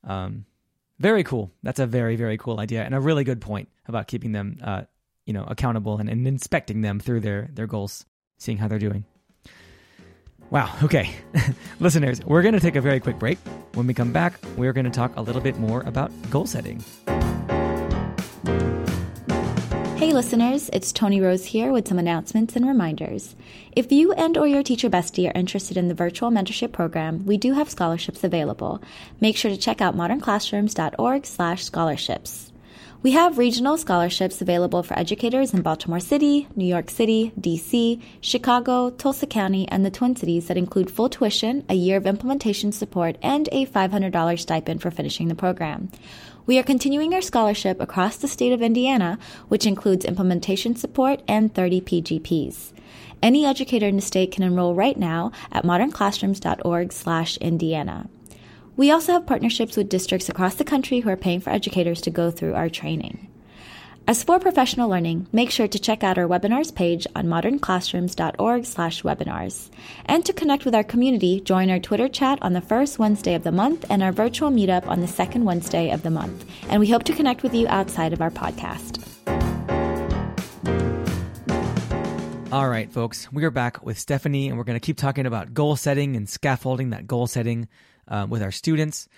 Um, 0.02 0.46
very 0.98 1.24
cool. 1.24 1.52
That's 1.62 1.78
a 1.78 1.86
very 1.86 2.16
very 2.16 2.38
cool 2.38 2.58
idea 2.58 2.84
and 2.84 2.94
a 2.94 3.00
really 3.00 3.24
good 3.24 3.42
point 3.42 3.68
about 3.86 4.08
keeping 4.08 4.32
them, 4.32 4.56
uh, 4.62 4.84
you 5.26 5.34
know, 5.34 5.44
accountable 5.44 5.98
and, 5.98 6.08
and 6.08 6.26
inspecting 6.26 6.80
them 6.80 7.00
through 7.00 7.20
their 7.20 7.50
their 7.52 7.66
goals, 7.66 8.06
seeing 8.38 8.56
how 8.56 8.66
they're 8.66 8.78
doing. 8.78 9.04
Wow. 10.50 10.72
Okay. 10.82 11.14
Listeners, 11.80 12.24
we're 12.24 12.42
going 12.42 12.54
to 12.54 12.60
take 12.60 12.76
a 12.76 12.80
very 12.80 13.00
quick 13.00 13.18
break. 13.18 13.38
When 13.74 13.86
we 13.86 13.94
come 13.94 14.12
back, 14.12 14.34
we're 14.56 14.72
going 14.72 14.84
to 14.84 14.90
talk 14.90 15.12
a 15.16 15.22
little 15.22 15.42
bit 15.42 15.58
more 15.58 15.82
about 15.82 16.10
goal 16.30 16.46
setting. 16.46 16.84
Hey 19.96 20.12
listeners, 20.12 20.68
it's 20.74 20.92
Toni 20.92 21.22
Rose 21.22 21.46
here 21.46 21.72
with 21.72 21.88
some 21.88 21.98
announcements 21.98 22.54
and 22.54 22.68
reminders. 22.68 23.34
If 23.74 23.90
you 23.90 24.12
and 24.12 24.36
or 24.36 24.46
your 24.46 24.62
teacher 24.62 24.90
bestie 24.90 25.26
are 25.26 25.36
interested 25.36 25.78
in 25.78 25.88
the 25.88 25.94
virtual 25.94 26.30
mentorship 26.30 26.72
program, 26.72 27.24
we 27.24 27.38
do 27.38 27.54
have 27.54 27.70
scholarships 27.70 28.22
available. 28.22 28.82
Make 29.22 29.38
sure 29.38 29.50
to 29.50 29.56
check 29.56 29.80
out 29.80 29.96
modernclassrooms.org/scholarships. 29.96 32.52
We 33.06 33.12
have 33.12 33.38
regional 33.38 33.78
scholarships 33.78 34.42
available 34.42 34.82
for 34.82 34.98
educators 34.98 35.54
in 35.54 35.62
Baltimore 35.62 36.00
City, 36.00 36.48
New 36.56 36.64
York 36.64 36.90
City, 36.90 37.30
DC, 37.40 38.02
Chicago, 38.20 38.90
Tulsa 38.90 39.28
County, 39.28 39.68
and 39.68 39.86
the 39.86 39.92
Twin 39.92 40.16
Cities 40.16 40.48
that 40.48 40.56
include 40.56 40.90
full 40.90 41.08
tuition, 41.08 41.64
a 41.68 41.74
year 41.74 41.98
of 41.98 42.06
implementation 42.08 42.72
support, 42.72 43.16
and 43.22 43.48
a 43.52 43.66
$500 43.66 44.40
stipend 44.40 44.82
for 44.82 44.90
finishing 44.90 45.28
the 45.28 45.36
program. 45.36 45.88
We 46.46 46.58
are 46.58 46.64
continuing 46.64 47.14
our 47.14 47.22
scholarship 47.22 47.80
across 47.80 48.16
the 48.16 48.26
state 48.26 48.52
of 48.52 48.60
Indiana, 48.60 49.20
which 49.46 49.66
includes 49.66 50.04
implementation 50.04 50.74
support 50.74 51.22
and 51.28 51.54
30 51.54 51.82
PGPs. 51.82 52.72
Any 53.22 53.46
educator 53.46 53.86
in 53.86 53.94
the 53.94 54.02
state 54.02 54.32
can 54.32 54.42
enroll 54.42 54.74
right 54.74 54.98
now 54.98 55.30
at 55.52 55.62
modernclassrooms.org/indiana. 55.62 58.08
We 58.76 58.90
also 58.90 59.12
have 59.12 59.26
partnerships 59.26 59.78
with 59.78 59.88
districts 59.88 60.28
across 60.28 60.56
the 60.56 60.64
country 60.64 61.00
who 61.00 61.08
are 61.08 61.16
paying 61.16 61.40
for 61.40 61.48
educators 61.48 62.02
to 62.02 62.10
go 62.10 62.30
through 62.30 62.52
our 62.52 62.68
training. 62.68 63.28
As 64.06 64.22
for 64.22 64.38
professional 64.38 64.90
learning, 64.90 65.28
make 65.32 65.50
sure 65.50 65.66
to 65.66 65.78
check 65.78 66.04
out 66.04 66.18
our 66.18 66.28
webinars 66.28 66.74
page 66.74 67.06
on 67.16 67.26
modernclassrooms.org/webinars. 67.26 69.70
And 70.04 70.26
to 70.26 70.32
connect 70.34 70.66
with 70.66 70.74
our 70.74 70.84
community, 70.84 71.40
join 71.40 71.70
our 71.70 71.80
Twitter 71.80 72.08
chat 72.08 72.38
on 72.42 72.52
the 72.52 72.60
first 72.60 72.98
Wednesday 72.98 73.34
of 73.34 73.44
the 73.44 73.50
month 73.50 73.86
and 73.88 74.02
our 74.02 74.12
virtual 74.12 74.50
meetup 74.50 74.86
on 74.86 75.00
the 75.00 75.08
second 75.08 75.44
Wednesday 75.44 75.90
of 75.90 76.02
the 76.02 76.10
month. 76.10 76.44
And 76.68 76.78
we 76.78 76.90
hope 76.90 77.04
to 77.04 77.14
connect 77.14 77.42
with 77.42 77.54
you 77.54 77.66
outside 77.68 78.12
of 78.12 78.20
our 78.20 78.30
podcast. 78.30 79.02
All 82.52 82.68
right, 82.68 82.92
folks, 82.92 83.32
we 83.32 83.42
are 83.44 83.50
back 83.50 83.82
with 83.84 83.98
Stephanie, 83.98 84.48
and 84.48 84.58
we're 84.58 84.64
going 84.64 84.78
to 84.78 84.86
keep 84.86 84.98
talking 84.98 85.24
about 85.26 85.54
goal 85.54 85.76
setting 85.76 86.14
and 86.14 86.28
scaffolding 86.28 86.90
that 86.90 87.06
goal 87.06 87.26
setting 87.26 87.68
uh, 88.08 88.26
with 88.28 88.42
our 88.42 88.52
students. 88.52 89.08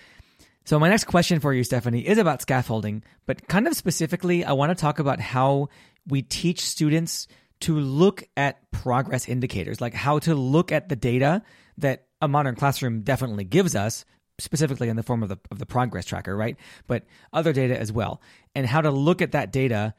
So, 0.65 0.77
my 0.77 0.89
next 0.89 1.05
question 1.05 1.39
for 1.39 1.53
you, 1.53 1.63
Stephanie, 1.63 2.05
is 2.07 2.17
about 2.17 2.41
scaffolding, 2.41 3.03
but 3.25 3.47
kind 3.47 3.67
of 3.67 3.75
specifically, 3.75 4.45
I 4.45 4.51
want 4.53 4.69
to 4.69 4.79
talk 4.79 4.99
about 4.99 5.19
how 5.19 5.69
we 6.07 6.21
teach 6.21 6.61
students 6.61 7.27
to 7.61 7.79
look 7.79 8.23
at 8.37 8.71
progress 8.71 9.27
indicators, 9.27 9.81
like 9.81 9.93
how 9.93 10.19
to 10.19 10.35
look 10.35 10.71
at 10.71 10.89
the 10.89 10.95
data 10.95 11.41
that 11.77 12.05
a 12.21 12.27
modern 12.27 12.55
classroom 12.55 13.01
definitely 13.01 13.43
gives 13.43 13.75
us, 13.75 14.05
specifically 14.37 14.89
in 14.89 14.95
the 14.95 15.03
form 15.03 15.23
of 15.23 15.29
the, 15.29 15.37
of 15.51 15.59
the 15.59 15.65
progress 15.65 16.05
tracker, 16.05 16.35
right? 16.35 16.57
But 16.87 17.05
other 17.33 17.53
data 17.53 17.77
as 17.77 17.91
well, 17.91 18.21
and 18.55 18.65
how 18.65 18.81
to 18.81 18.91
look 18.91 19.21
at 19.21 19.31
that 19.31 19.51
data 19.51 19.93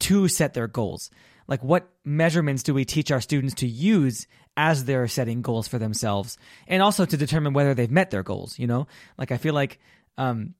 to 0.00 0.28
set 0.28 0.54
their 0.54 0.68
goals. 0.68 1.10
Like, 1.46 1.62
what 1.62 1.88
measurements 2.04 2.62
do 2.62 2.74
we 2.74 2.84
teach 2.84 3.10
our 3.10 3.20
students 3.20 3.54
to 3.56 3.66
use 3.66 4.26
as 4.56 4.84
they're 4.84 5.08
setting 5.08 5.42
goals 5.42 5.68
for 5.68 5.78
themselves, 5.78 6.38
and 6.66 6.82
also 6.82 7.04
to 7.04 7.16
determine 7.16 7.52
whether 7.52 7.74
they've 7.74 7.90
met 7.90 8.10
their 8.10 8.22
goals? 8.22 8.58
You 8.58 8.66
know, 8.66 8.86
like 9.18 9.32
I 9.32 9.36
feel 9.36 9.54
like 9.54 9.78
um, 10.16 10.54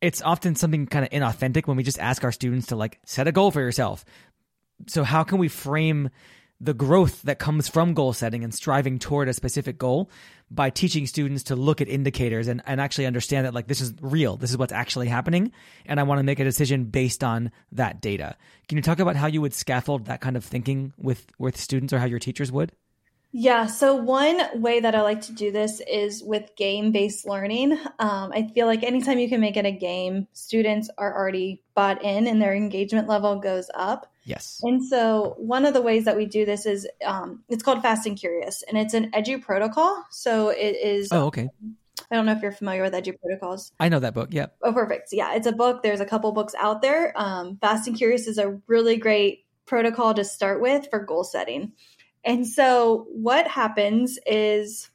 it's 0.00 0.22
often 0.22 0.54
something 0.54 0.86
kind 0.86 1.04
of 1.04 1.10
inauthentic 1.10 1.66
when 1.66 1.76
we 1.76 1.82
just 1.82 1.98
ask 1.98 2.24
our 2.24 2.32
students 2.32 2.68
to 2.68 2.76
like 2.76 2.98
set 3.04 3.28
a 3.28 3.32
goal 3.32 3.50
for 3.50 3.60
yourself. 3.60 4.04
So 4.86 5.04
how 5.04 5.24
can 5.24 5.38
we 5.38 5.48
frame 5.48 6.10
the 6.60 6.74
growth 6.74 7.22
that 7.22 7.38
comes 7.38 7.68
from 7.68 7.94
goal 7.94 8.12
setting 8.12 8.44
and 8.44 8.54
striving 8.54 8.98
toward 8.98 9.28
a 9.28 9.32
specific 9.32 9.78
goal 9.78 10.10
by 10.50 10.70
teaching 10.70 11.06
students 11.06 11.44
to 11.44 11.56
look 11.56 11.80
at 11.80 11.88
indicators 11.88 12.48
and, 12.48 12.60
and 12.66 12.80
actually 12.80 13.06
understand 13.06 13.46
that 13.46 13.54
like 13.54 13.68
this 13.68 13.80
is 13.80 13.94
real. 14.00 14.36
This 14.36 14.50
is 14.50 14.58
what's 14.58 14.72
actually 14.72 15.08
happening. 15.08 15.52
And 15.86 16.00
i 16.00 16.02
want 16.02 16.18
to 16.18 16.24
make 16.24 16.40
a 16.40 16.44
decision 16.44 16.84
based 16.84 17.22
on 17.22 17.52
that 17.72 18.00
data. 18.00 18.36
Can 18.68 18.76
you 18.76 18.82
talk 18.82 18.98
about 18.98 19.16
how 19.16 19.26
you 19.26 19.40
would 19.40 19.54
scaffold 19.54 20.06
that 20.06 20.20
kind 20.20 20.36
of 20.36 20.44
thinking 20.44 20.92
with 20.98 21.26
with 21.38 21.56
students 21.56 21.92
or 21.92 21.98
how 21.98 22.06
your 22.06 22.18
teachers 22.18 22.50
would 22.50 22.72
yeah, 23.32 23.66
so 23.66 23.94
one 23.94 24.40
way 24.60 24.80
that 24.80 24.94
I 24.94 25.02
like 25.02 25.20
to 25.22 25.32
do 25.32 25.52
this 25.52 25.80
is 25.80 26.22
with 26.22 26.56
game 26.56 26.90
based 26.90 27.26
learning. 27.26 27.72
Um, 27.98 28.32
I 28.34 28.50
feel 28.52 28.66
like 28.66 28.82
anytime 28.82 29.18
you 29.18 29.28
can 29.28 29.40
make 29.40 29.56
it 29.56 29.64
a 29.64 29.72
game, 29.72 30.26
students 30.32 30.90
are 30.98 31.16
already 31.16 31.62
bought 31.74 32.02
in 32.02 32.26
and 32.26 32.42
their 32.42 32.54
engagement 32.54 33.08
level 33.08 33.38
goes 33.38 33.70
up. 33.74 34.12
Yes. 34.24 34.60
And 34.62 34.84
so 34.84 35.34
one 35.38 35.64
of 35.64 35.74
the 35.74 35.80
ways 35.80 36.04
that 36.06 36.16
we 36.16 36.26
do 36.26 36.44
this 36.44 36.66
is 36.66 36.88
um, 37.04 37.44
it's 37.48 37.62
called 37.62 37.82
Fast 37.82 38.06
and 38.06 38.18
Curious, 38.18 38.64
and 38.68 38.76
it's 38.76 38.94
an 38.94 39.12
edu 39.12 39.40
protocol. 39.40 40.04
So 40.10 40.48
it 40.48 40.76
is. 40.76 41.08
Oh, 41.12 41.26
okay. 41.26 41.48
I 42.10 42.16
don't 42.16 42.26
know 42.26 42.32
if 42.32 42.42
you're 42.42 42.50
familiar 42.50 42.82
with 42.82 42.92
Edu 42.92 43.14
Protocols. 43.20 43.70
I 43.78 43.88
know 43.88 44.00
that 44.00 44.14
book. 44.14 44.30
Yep. 44.32 44.56
Oh, 44.62 44.72
perfect. 44.72 45.10
Yeah, 45.12 45.34
it's 45.34 45.46
a 45.46 45.52
book. 45.52 45.84
There's 45.84 46.00
a 46.00 46.06
couple 46.06 46.32
books 46.32 46.54
out 46.58 46.82
there. 46.82 47.12
Um, 47.14 47.58
Fast 47.60 47.86
and 47.86 47.96
Curious 47.96 48.26
is 48.26 48.38
a 48.38 48.58
really 48.66 48.96
great 48.96 49.44
protocol 49.66 50.12
to 50.14 50.24
start 50.24 50.60
with 50.60 50.88
for 50.90 50.98
goal 50.98 51.22
setting. 51.22 51.72
And 52.24 52.46
so 52.46 53.06
what 53.10 53.48
happens 53.48 54.18
is 54.26 54.90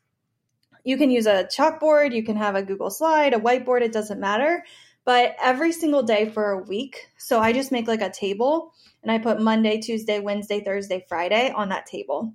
you 0.84 0.98
can 0.98 1.10
use 1.10 1.26
a 1.26 1.46
chalkboard, 1.46 2.14
you 2.14 2.24
can 2.24 2.36
have 2.36 2.56
a 2.56 2.64
Google 2.64 2.92
slide, 2.92 3.34
a 3.34 3.40
whiteboard, 3.40 3.82
it 3.82 3.92
doesn't 3.92 4.20
matter. 4.20 4.64
But 5.04 5.36
every 5.42 5.72
single 5.72 6.04
day 6.04 6.30
for 6.30 6.52
a 6.52 6.64
week, 6.64 7.10
so 7.18 7.40
I 7.40 7.54
just 7.54 7.72
make 7.72 7.88
like 7.88 8.02
a 8.02 8.10
table 8.10 8.74
and 9.04 9.12
I 9.12 9.20
put 9.20 9.42
Monday, 9.42 9.80
Tuesday, 9.80 10.20
Wednesday, 10.20 10.64
Thursday, 10.64 11.06
Friday 11.08 11.52
on 11.56 11.70
that 11.70 11.86
table. 11.86 12.34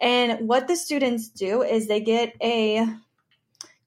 And 0.00 0.48
what 0.48 0.66
the 0.66 0.76
students 0.76 1.28
do 1.28 1.62
is 1.62 1.86
they 1.86 2.00
get 2.00 2.34
a 2.42 2.86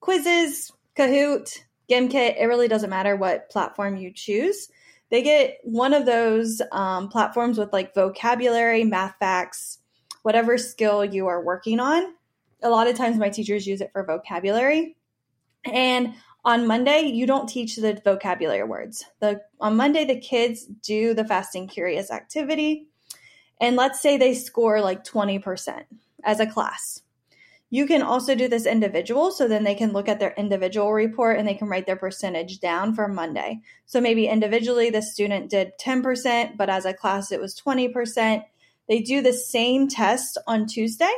Quizizz, 0.01 0.71
Kahoot, 0.95 1.59
Gimkit, 1.89 2.39
it 2.39 2.47
really 2.47 2.67
doesn't 2.67 2.89
matter 2.89 3.15
what 3.15 3.49
platform 3.49 3.97
you 3.97 4.11
choose. 4.11 4.69
They 5.09 5.21
get 5.21 5.59
one 5.63 5.93
of 5.93 6.05
those 6.05 6.61
um, 6.71 7.09
platforms 7.09 7.57
with 7.57 7.73
like 7.73 7.93
vocabulary, 7.93 8.83
math 8.83 9.15
facts, 9.19 9.79
whatever 10.23 10.57
skill 10.57 11.05
you 11.05 11.27
are 11.27 11.41
working 11.41 11.79
on. 11.79 12.13
A 12.63 12.69
lot 12.69 12.87
of 12.87 12.95
times 12.95 13.17
my 13.17 13.29
teachers 13.29 13.67
use 13.67 13.81
it 13.81 13.91
for 13.93 14.03
vocabulary. 14.03 14.97
And 15.63 16.15
on 16.45 16.67
Monday, 16.67 17.03
you 17.03 17.25
don't 17.25 17.47
teach 17.47 17.77
the 17.77 18.01
vocabulary 18.03 18.63
words. 18.63 19.05
The 19.19 19.41
on 19.61 19.77
Monday 19.77 20.03
the 20.03 20.19
kids 20.19 20.65
do 20.65 21.13
the 21.13 21.23
fast 21.23 21.55
and 21.55 21.69
curious 21.69 22.11
activity. 22.11 22.87
And 23.61 23.75
let's 23.77 24.01
say 24.01 24.17
they 24.17 24.33
score 24.33 24.81
like 24.81 25.05
20% 25.05 25.83
as 26.23 26.39
a 26.39 26.47
class. 26.47 27.01
You 27.69 27.87
can 27.87 28.03
also 28.03 28.35
do 28.35 28.47
this 28.47 28.67
individual, 28.67 29.31
so 29.31 29.47
then 29.47 29.63
they 29.63 29.73
can 29.73 29.93
look 29.93 30.07
at 30.07 30.19
their 30.19 30.35
individual 30.37 30.93
report 30.93 31.39
and 31.39 31.47
they 31.47 31.55
can 31.55 31.67
write 31.67 31.87
their 31.87 31.95
percentage 31.95 32.59
down 32.59 32.93
for 32.93 33.07
Monday. 33.07 33.61
So 33.85 33.99
maybe 33.99 34.27
individually 34.27 34.89
the 34.89 35.01
student 35.01 35.49
did 35.49 35.71
10%, 35.81 36.55
but 36.55 36.69
as 36.69 36.85
a 36.85 36.93
class 36.93 37.31
it 37.31 37.39
was 37.39 37.59
20%. 37.59 38.43
They 38.87 38.99
do 38.99 39.21
the 39.21 39.33
same 39.33 39.87
test 39.87 40.37
on 40.47 40.65
Tuesday 40.65 41.11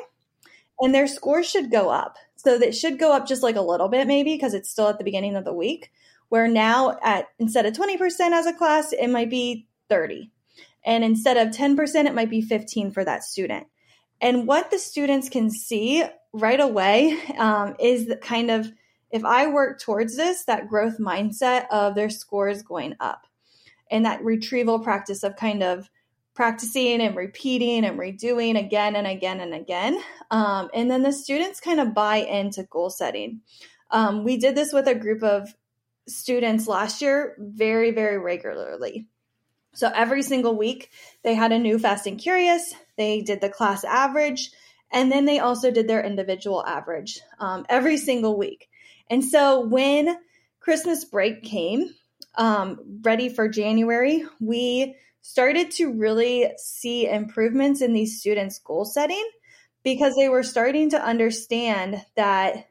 and 0.79 0.93
their 0.93 1.07
score 1.07 1.43
should 1.43 1.71
go 1.71 1.89
up. 1.89 2.17
So 2.35 2.59
that 2.59 2.75
should 2.75 2.99
go 2.99 3.13
up 3.13 3.27
just 3.27 3.43
like 3.43 3.55
a 3.55 3.61
little 3.61 3.87
bit, 3.87 4.07
maybe, 4.07 4.33
because 4.35 4.53
it's 4.53 4.69
still 4.69 4.87
at 4.87 4.97
the 4.97 5.03
beginning 5.03 5.35
of 5.35 5.45
the 5.45 5.53
week. 5.53 5.91
Where 6.29 6.47
now, 6.47 6.97
at 7.03 7.27
instead 7.39 7.65
of 7.65 7.73
20% 7.73 8.31
as 8.31 8.45
a 8.45 8.53
class, 8.53 8.93
it 8.93 9.09
might 9.09 9.29
be 9.29 9.67
30. 9.89 10.31
And 10.85 11.03
instead 11.03 11.37
of 11.37 11.53
10%, 11.53 12.05
it 12.05 12.13
might 12.13 12.29
be 12.29 12.41
15 12.41 12.91
for 12.91 13.03
that 13.03 13.23
student. 13.23 13.67
And 14.21 14.47
what 14.47 14.69
the 14.69 14.79
students 14.79 15.29
can 15.29 15.49
see 15.49 16.03
right 16.33 16.59
away 16.59 17.19
um, 17.37 17.75
is 17.79 18.13
kind 18.21 18.51
of 18.51 18.71
if 19.11 19.23
I 19.23 19.47
work 19.47 19.79
towards 19.79 20.17
this, 20.17 20.43
that 20.45 20.67
growth 20.67 20.97
mindset 20.97 21.67
of 21.71 21.95
their 21.95 22.09
scores 22.09 22.63
going 22.63 22.95
up 22.99 23.27
and 23.89 24.05
that 24.05 24.23
retrieval 24.23 24.79
practice 24.79 25.23
of 25.23 25.35
kind 25.35 25.63
of 25.63 25.89
practicing 26.35 27.01
and 27.01 27.15
repeating 27.15 27.85
and 27.85 27.97
redoing 27.97 28.59
again 28.59 28.95
and 28.95 29.07
again 29.07 29.39
and 29.39 29.53
again. 29.53 29.99
Um, 30.29 30.69
and 30.73 30.91
then 30.91 31.01
the 31.01 31.13
students 31.13 31.61
kind 31.61 31.79
of 31.79 31.95
buy 31.95 32.17
into 32.17 32.63
goal 32.63 32.89
setting. 32.89 33.41
Um, 33.89 34.23
we 34.23 34.37
did 34.37 34.53
this 34.53 34.73
with 34.73 34.87
a 34.87 34.95
group 34.95 35.23
of 35.23 35.55
students 36.07 36.67
last 36.67 37.01
year 37.01 37.35
very, 37.39 37.91
very 37.91 38.19
regularly. 38.19 39.07
So 39.73 39.91
every 39.93 40.21
single 40.21 40.57
week, 40.57 40.91
they 41.23 41.33
had 41.33 41.51
a 41.51 41.59
new 41.59 41.79
Fast 41.79 42.05
and 42.05 42.19
Curious, 42.19 42.73
they 42.97 43.21
did 43.21 43.41
the 43.41 43.49
class 43.49 43.83
average, 43.83 44.51
and 44.91 45.11
then 45.11 45.25
they 45.25 45.39
also 45.39 45.71
did 45.71 45.87
their 45.87 46.03
individual 46.03 46.65
average 46.65 47.19
um, 47.39 47.65
every 47.69 47.97
single 47.97 48.37
week. 48.37 48.69
And 49.09 49.23
so 49.23 49.61
when 49.61 50.17
Christmas 50.59 51.03
break 51.05 51.43
came, 51.43 51.89
um, 52.35 52.79
ready 53.01 53.29
for 53.29 53.47
January, 53.47 54.23
we 54.39 54.95
started 55.25 55.71
to 55.71 55.91
really 55.91 56.51
see 56.55 57.09
improvements 57.09 57.81
in 57.81 57.93
these 57.93 58.19
students' 58.19 58.59
goal 58.59 58.85
setting 58.85 59.27
because 59.81 60.15
they 60.15 60.29
were 60.29 60.43
starting 60.43 60.91
to 60.91 61.03
understand 61.03 61.99
that 62.15 62.69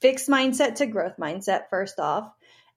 fixed 0.00 0.28
mindset 0.28 0.76
to 0.76 0.86
growth 0.86 1.16
mindset, 1.18 1.68
first 1.68 1.98
off. 1.98 2.32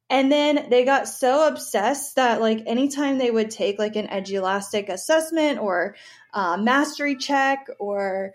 And 0.09 0.31
then 0.31 0.69
they 0.71 0.85
got 0.85 1.07
so 1.07 1.47
obsessed 1.47 2.15
that, 2.15 2.41
like, 2.41 2.63
anytime 2.65 3.19
they 3.19 3.29
would 3.29 3.51
take 3.51 3.77
like 3.77 3.95
an 3.95 4.09
Edulastic 4.09 4.89
assessment 4.89 5.59
or 5.59 5.95
uh, 6.33 6.57
mastery 6.57 7.15
check 7.15 7.67
or 7.77 8.33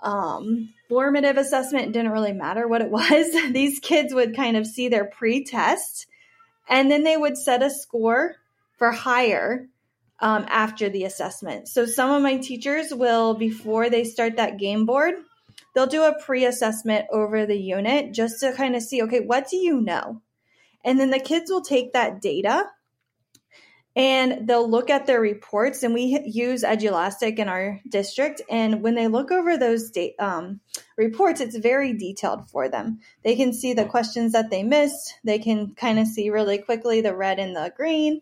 um, 0.00 0.72
formative 0.88 1.38
assessment, 1.38 1.92
didn't 1.92 2.12
really 2.12 2.32
matter 2.32 2.68
what 2.68 2.82
it 2.82 2.90
was. 2.92 3.32
These 3.52 3.80
kids 3.80 4.14
would 4.14 4.36
kind 4.36 4.56
of 4.56 4.64
see 4.64 4.88
their 4.88 5.06
pre 5.06 5.42
test 5.42 6.06
and 6.68 6.88
then 6.88 7.02
they 7.02 7.16
would 7.16 7.36
set 7.36 7.64
a 7.64 7.68
score 7.70 8.36
for 8.78 8.92
higher 8.92 9.66
um, 10.20 10.44
after 10.48 10.88
the 10.88 11.04
assessment. 11.04 11.68
So 11.68 11.86
some 11.86 12.10
of 12.10 12.22
my 12.22 12.36
teachers 12.36 12.92
will, 12.92 13.34
before 13.34 13.90
they 13.90 14.04
start 14.04 14.36
that 14.36 14.58
game 14.58 14.86
board, 14.86 15.14
they'll 15.74 15.86
do 15.86 16.02
a 16.02 16.20
pre 16.20 16.44
assessment 16.44 17.06
over 17.10 17.46
the 17.46 17.58
unit 17.58 18.12
just 18.12 18.40
to 18.40 18.52
kind 18.52 18.76
of 18.76 18.82
see, 18.82 19.02
okay, 19.02 19.20
what 19.20 19.48
do 19.48 19.56
you 19.56 19.80
know? 19.80 20.22
And 20.84 20.98
then 20.98 21.10
the 21.10 21.20
kids 21.20 21.50
will 21.50 21.62
take 21.62 21.92
that 21.92 22.20
data 22.20 22.66
and 23.96 24.46
they'll 24.46 24.70
look 24.70 24.88
at 24.88 25.06
their 25.06 25.20
reports 25.20 25.82
and 25.82 25.92
we 25.92 26.20
use 26.24 26.62
edulastic 26.62 27.38
in 27.38 27.48
our 27.48 27.80
district 27.88 28.40
and 28.48 28.82
when 28.82 28.94
they 28.94 29.08
look 29.08 29.32
over 29.32 29.56
those 29.56 29.90
da- 29.90 30.14
um, 30.18 30.60
reports 30.96 31.40
it's 31.40 31.56
very 31.56 31.92
detailed 31.92 32.48
for 32.48 32.68
them 32.68 33.00
they 33.24 33.34
can 33.34 33.52
see 33.52 33.72
the 33.72 33.84
questions 33.84 34.32
that 34.32 34.48
they 34.50 34.62
missed 34.62 35.14
they 35.24 35.38
can 35.38 35.74
kind 35.74 35.98
of 35.98 36.06
see 36.06 36.30
really 36.30 36.58
quickly 36.58 37.00
the 37.00 37.14
red 37.14 37.38
and 37.40 37.56
the 37.56 37.72
green 37.76 38.20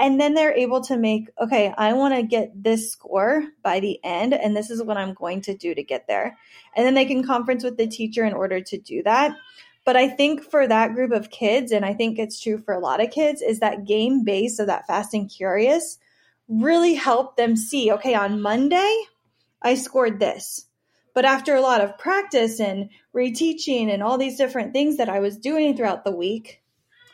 and 0.00 0.18
then 0.18 0.32
they're 0.32 0.54
able 0.54 0.80
to 0.84 0.96
make, 0.96 1.28
okay, 1.38 1.74
I 1.76 1.92
want 1.92 2.14
to 2.14 2.22
get 2.22 2.50
this 2.60 2.90
score 2.90 3.44
by 3.62 3.80
the 3.80 4.00
end, 4.02 4.32
and 4.32 4.56
this 4.56 4.70
is 4.70 4.82
what 4.82 4.96
I'm 4.96 5.12
going 5.12 5.42
to 5.42 5.54
do 5.54 5.74
to 5.74 5.82
get 5.82 6.08
there. 6.08 6.38
And 6.74 6.86
then 6.86 6.94
they 6.94 7.04
can 7.04 7.22
conference 7.22 7.62
with 7.62 7.76
the 7.76 7.86
teacher 7.86 8.24
in 8.24 8.32
order 8.32 8.62
to 8.62 8.78
do 8.78 9.02
that. 9.02 9.36
But 9.84 9.96
I 9.96 10.08
think 10.08 10.42
for 10.42 10.66
that 10.66 10.94
group 10.94 11.12
of 11.12 11.30
kids, 11.30 11.70
and 11.70 11.84
I 11.84 11.92
think 11.92 12.18
it's 12.18 12.40
true 12.40 12.56
for 12.58 12.72
a 12.72 12.80
lot 12.80 13.02
of 13.02 13.10
kids, 13.10 13.42
is 13.42 13.60
that 13.60 13.86
game 13.86 14.24
base 14.24 14.58
of 14.58 14.68
that 14.68 14.86
fast 14.86 15.12
and 15.12 15.30
curious 15.30 15.98
really 16.48 16.94
helped 16.94 17.36
them 17.36 17.54
see, 17.54 17.92
okay, 17.92 18.14
on 18.14 18.40
Monday, 18.40 19.04
I 19.60 19.74
scored 19.74 20.18
this. 20.18 20.64
But 21.12 21.26
after 21.26 21.54
a 21.54 21.60
lot 21.60 21.82
of 21.82 21.98
practice 21.98 22.58
and 22.58 22.88
reteaching 23.14 23.92
and 23.92 24.02
all 24.02 24.16
these 24.16 24.38
different 24.38 24.72
things 24.72 24.96
that 24.96 25.10
I 25.10 25.20
was 25.20 25.36
doing 25.36 25.76
throughout 25.76 26.04
the 26.04 26.16
week, 26.16 26.62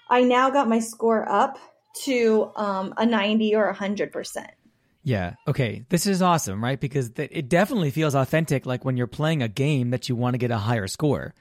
I 0.09 0.23
now 0.23 0.51
got 0.51 0.69
my 0.69 0.79
score 0.79 1.29
up 1.29 1.59
to 2.05 2.51
um, 2.57 2.95
a 2.97 3.07
90 3.07 3.55
or 3.55 3.73
100%. 3.73 4.47
Yeah. 5.03 5.35
Okay. 5.47 5.85
This 5.89 6.07
is 6.07 6.21
awesome, 6.21 6.63
right? 6.63 6.81
Because 6.81 7.11
th- 7.11 7.31
it 7.33 7.49
definitely 7.49 7.93
feels 7.93 8.15
authentic, 8.15 8.67
like 8.67 8.85
when 8.85 8.97
you're 8.97 9.07
playing 9.07 9.41
a 9.43 9.49
game 9.49 9.91
that 9.91 10.09
you 10.09 10.17
want 10.17 10.35
to 10.35 10.39
get 10.39 10.51
a 10.51 10.59
higher 10.59 10.89
score. 10.89 11.33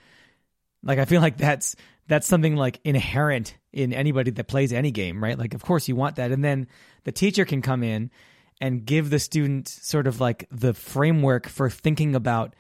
Like 0.84 0.99
I 0.99 1.06
feel 1.06 1.20
like 1.20 1.38
that's 1.38 1.76
that's 2.08 2.28
something 2.28 2.56
like 2.56 2.80
inherent 2.84 3.58
in 3.74 3.91
anybody 3.91 4.30
that 4.30 4.47
plays 4.47 4.72
any 4.72 4.91
game, 4.91 5.22
right? 5.22 5.38
Like 5.38 5.56
of 5.56 5.64
course 5.64 5.88
you 5.88 5.95
want 5.95 6.18
that, 6.18 6.32
and 6.32 6.45
then 6.45 6.68
the 7.06 7.12
teacher 7.12 7.43
can 7.43 7.64
come 7.64 7.82
in 7.82 8.12
and 8.62 8.86
give 8.86 9.10
the 9.10 9.18
student 9.20 9.68
sort 9.68 10.06
of 10.06 10.22
like 10.22 10.47
the 10.51 10.76
framework 10.76 11.47
for 11.47 11.70
thinking 11.70 12.16
about 12.16 12.56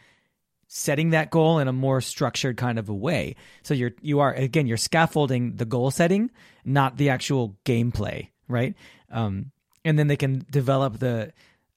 setting 0.67 1.11
that 1.11 1.29
goal 1.29 1.59
in 1.59 1.67
a 1.67 1.73
more 1.73 2.01
structured 2.01 2.57
kind 2.57 2.79
of 2.79 2.89
a 2.89 2.93
way. 2.93 3.35
So 3.63 3.73
you're 3.73 3.91
you 4.01 4.19
are 4.19 4.33
again 4.33 4.67
you're 4.67 4.77
scaffolding 4.77 5.55
the 5.55 5.65
goal 5.65 5.91
setting, 5.91 6.31
not 6.63 6.97
the 6.97 7.09
actual 7.09 7.57
gameplay, 7.65 8.29
right? 8.47 8.75
Um, 9.11 9.51
and 9.83 9.97
then 9.97 10.07
they 10.07 10.17
can 10.17 10.45
develop 10.49 10.99
the 10.99 11.31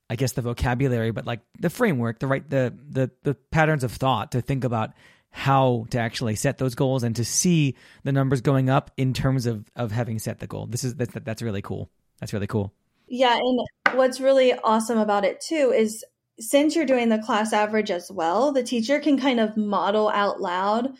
I 0.09 0.15
guess 0.15 0.31
the 0.31 0.41
vocabulary, 0.41 1.11
but 1.11 1.25
like 1.25 1.41
the 1.59 1.69
framework, 1.69 2.19
the 2.19 2.27
right 2.27 2.47
the 2.49 2.73
the 2.89 3.11
the 3.23 3.35
patterns 3.51 3.83
of 3.83 3.91
thought 3.91 4.31
to 4.31 4.41
think 4.41 4.63
about 4.63 4.91
how 5.31 5.85
to 5.91 5.99
actually 5.99 6.35
set 6.35 6.57
those 6.57 6.73
goals 6.73 7.03
and 7.03 7.15
to 7.15 7.23
see 7.23 7.75
the 8.03 8.11
numbers 8.11 8.41
going 8.41 8.69
up 8.69 8.91
in 8.97 9.13
terms 9.13 9.45
of 9.45 9.69
of 9.75 9.91
having 9.91 10.17
set 10.17 10.39
the 10.39 10.47
goal. 10.47 10.65
This 10.65 10.83
is 10.83 10.95
that's 10.95 11.13
that's 11.13 11.41
really 11.41 11.61
cool. 11.61 11.89
That's 12.19 12.33
really 12.33 12.47
cool. 12.47 12.73
Yeah, 13.07 13.37
and 13.37 13.59
what's 13.93 14.19
really 14.19 14.53
awesome 14.53 14.97
about 14.97 15.25
it 15.25 15.41
too 15.41 15.71
is 15.75 16.03
since 16.39 16.75
you're 16.75 16.85
doing 16.85 17.09
the 17.09 17.19
class 17.19 17.53
average 17.53 17.91
as 17.91 18.11
well, 18.11 18.51
the 18.51 18.63
teacher 18.63 18.99
can 18.99 19.19
kind 19.19 19.39
of 19.39 19.57
model 19.57 20.09
out 20.09 20.41
loud 20.41 20.93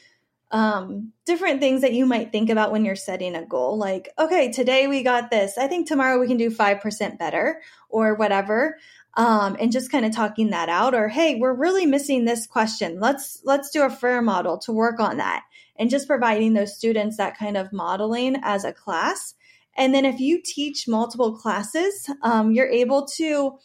um, 0.51 1.13
different 1.25 1.59
things 1.59 1.81
that 1.81 1.93
you 1.93 2.05
might 2.05 2.31
think 2.31 2.49
about 2.49 2.71
when 2.71 2.83
you're 2.83 2.95
setting 2.95 3.35
a 3.35 3.45
goal. 3.45 3.77
Like, 3.77 4.09
okay, 4.17 4.51
today 4.51 4.87
we 4.87 5.03
got 5.03 5.29
this. 5.29 5.57
I 5.57 5.67
think 5.67 5.87
tomorrow 5.87 6.19
we 6.19 6.27
can 6.27 6.37
do 6.37 6.49
5% 6.49 7.19
better 7.19 7.61
or 7.89 8.15
whatever. 8.15 8.77
Um, 9.15 9.57
and 9.59 9.71
just 9.71 9.91
kind 9.91 10.05
of 10.05 10.15
talking 10.15 10.51
that 10.51 10.69
out 10.69 10.93
or 10.93 11.07
hey 11.07 11.35
we're 11.35 11.51
really 11.51 11.87
missing 11.87 12.25
this 12.25 12.45
question 12.45 12.99
let's 12.99 13.41
let's 13.43 13.71
do 13.71 13.83
a 13.83 13.89
FAIR 13.89 14.21
model 14.21 14.59
to 14.59 14.71
work 14.71 14.99
on 14.99 15.17
that 15.17 15.43
and 15.77 15.89
just 15.89 16.07
providing 16.07 16.53
those 16.53 16.77
students 16.77 17.17
that 17.17 17.35
kind 17.35 17.57
of 17.57 17.73
modeling 17.73 18.37
as 18.43 18.63
a 18.63 18.71
class 18.71 19.33
and 19.75 19.95
then 19.95 20.05
if 20.05 20.19
you 20.19 20.39
teach 20.45 20.87
multiple 20.87 21.35
classes 21.35 22.07
um, 22.21 22.51
you're 22.51 22.69
able 22.69 23.07
to 23.07 23.57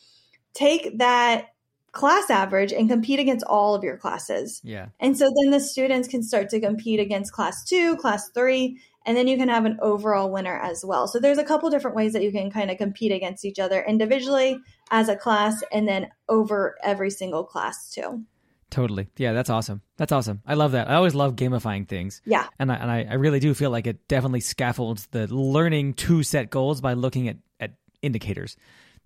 take 0.54 0.96
that 0.96 1.53
class 1.94 2.28
average 2.28 2.72
and 2.72 2.88
compete 2.88 3.20
against 3.20 3.44
all 3.46 3.74
of 3.74 3.82
your 3.82 3.96
classes. 3.96 4.60
Yeah. 4.64 4.88
And 5.00 5.16
so 5.16 5.30
then 5.42 5.50
the 5.50 5.60
students 5.60 6.08
can 6.08 6.22
start 6.22 6.50
to 6.50 6.60
compete 6.60 7.00
against 7.00 7.32
class 7.32 7.64
two, 7.64 7.96
class 7.96 8.28
three, 8.34 8.80
and 9.06 9.16
then 9.16 9.28
you 9.28 9.36
can 9.36 9.48
have 9.48 9.64
an 9.64 9.78
overall 9.80 10.30
winner 10.30 10.58
as 10.58 10.84
well. 10.84 11.06
So 11.06 11.18
there's 11.18 11.38
a 11.38 11.44
couple 11.44 11.70
different 11.70 11.96
ways 11.96 12.12
that 12.12 12.22
you 12.22 12.32
can 12.32 12.50
kind 12.50 12.70
of 12.70 12.78
compete 12.78 13.12
against 13.12 13.44
each 13.44 13.58
other 13.58 13.82
individually 13.82 14.58
as 14.90 15.08
a 15.08 15.16
class 15.16 15.62
and 15.72 15.88
then 15.88 16.08
over 16.28 16.76
every 16.82 17.10
single 17.10 17.44
class 17.44 17.90
too. 17.90 18.24
Totally. 18.70 19.08
Yeah, 19.16 19.32
that's 19.32 19.50
awesome. 19.50 19.82
That's 19.98 20.10
awesome. 20.10 20.42
I 20.44 20.54
love 20.54 20.72
that. 20.72 20.90
I 20.90 20.94
always 20.94 21.14
love 21.14 21.36
gamifying 21.36 21.86
things. 21.86 22.22
Yeah. 22.24 22.46
And 22.58 22.72
I, 22.72 22.74
and 22.74 22.90
I, 22.90 23.06
I 23.08 23.14
really 23.14 23.38
do 23.38 23.54
feel 23.54 23.70
like 23.70 23.86
it 23.86 24.08
definitely 24.08 24.40
scaffolds 24.40 25.06
the 25.12 25.32
learning 25.32 25.94
to 25.94 26.24
set 26.24 26.50
goals 26.50 26.80
by 26.80 26.94
looking 26.94 27.28
at, 27.28 27.36
at 27.60 27.74
indicators. 28.02 28.56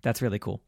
That's 0.01 0.23
really 0.23 0.39
cool. 0.39 0.61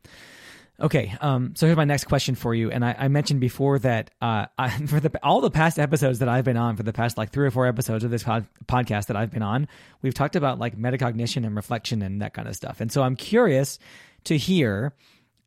Okay, 0.81 1.15
um, 1.21 1.53
so 1.55 1.67
here's 1.67 1.77
my 1.77 1.85
next 1.85 2.05
question 2.05 2.33
for 2.33 2.55
you. 2.55 2.71
And 2.71 2.83
I, 2.83 2.95
I 2.97 3.07
mentioned 3.07 3.39
before 3.39 3.77
that 3.79 4.09
uh, 4.19 4.47
I, 4.57 4.69
for 4.87 4.99
the 4.99 5.11
all 5.23 5.39
the 5.39 5.51
past 5.51 5.77
episodes 5.77 6.19
that 6.19 6.29
I've 6.29 6.43
been 6.43 6.57
on, 6.57 6.75
for 6.75 6.83
the 6.83 6.93
past 6.93 7.17
like 7.17 7.31
three 7.31 7.45
or 7.45 7.51
four 7.51 7.67
episodes 7.67 8.03
of 8.03 8.09
this 8.09 8.23
pod, 8.23 8.47
podcast 8.65 9.05
that 9.07 9.15
I've 9.15 9.31
been 9.31 9.43
on, 9.43 9.67
we've 10.01 10.15
talked 10.15 10.35
about 10.35 10.57
like 10.57 10.75
metacognition 10.77 11.45
and 11.45 11.55
reflection 11.55 12.01
and 12.01 12.21
that 12.21 12.33
kind 12.33 12.47
of 12.47 12.55
stuff. 12.55 12.81
And 12.81 12.91
so 12.91 13.03
I'm 13.03 13.15
curious 13.15 13.77
to 14.23 14.37
hear, 14.37 14.93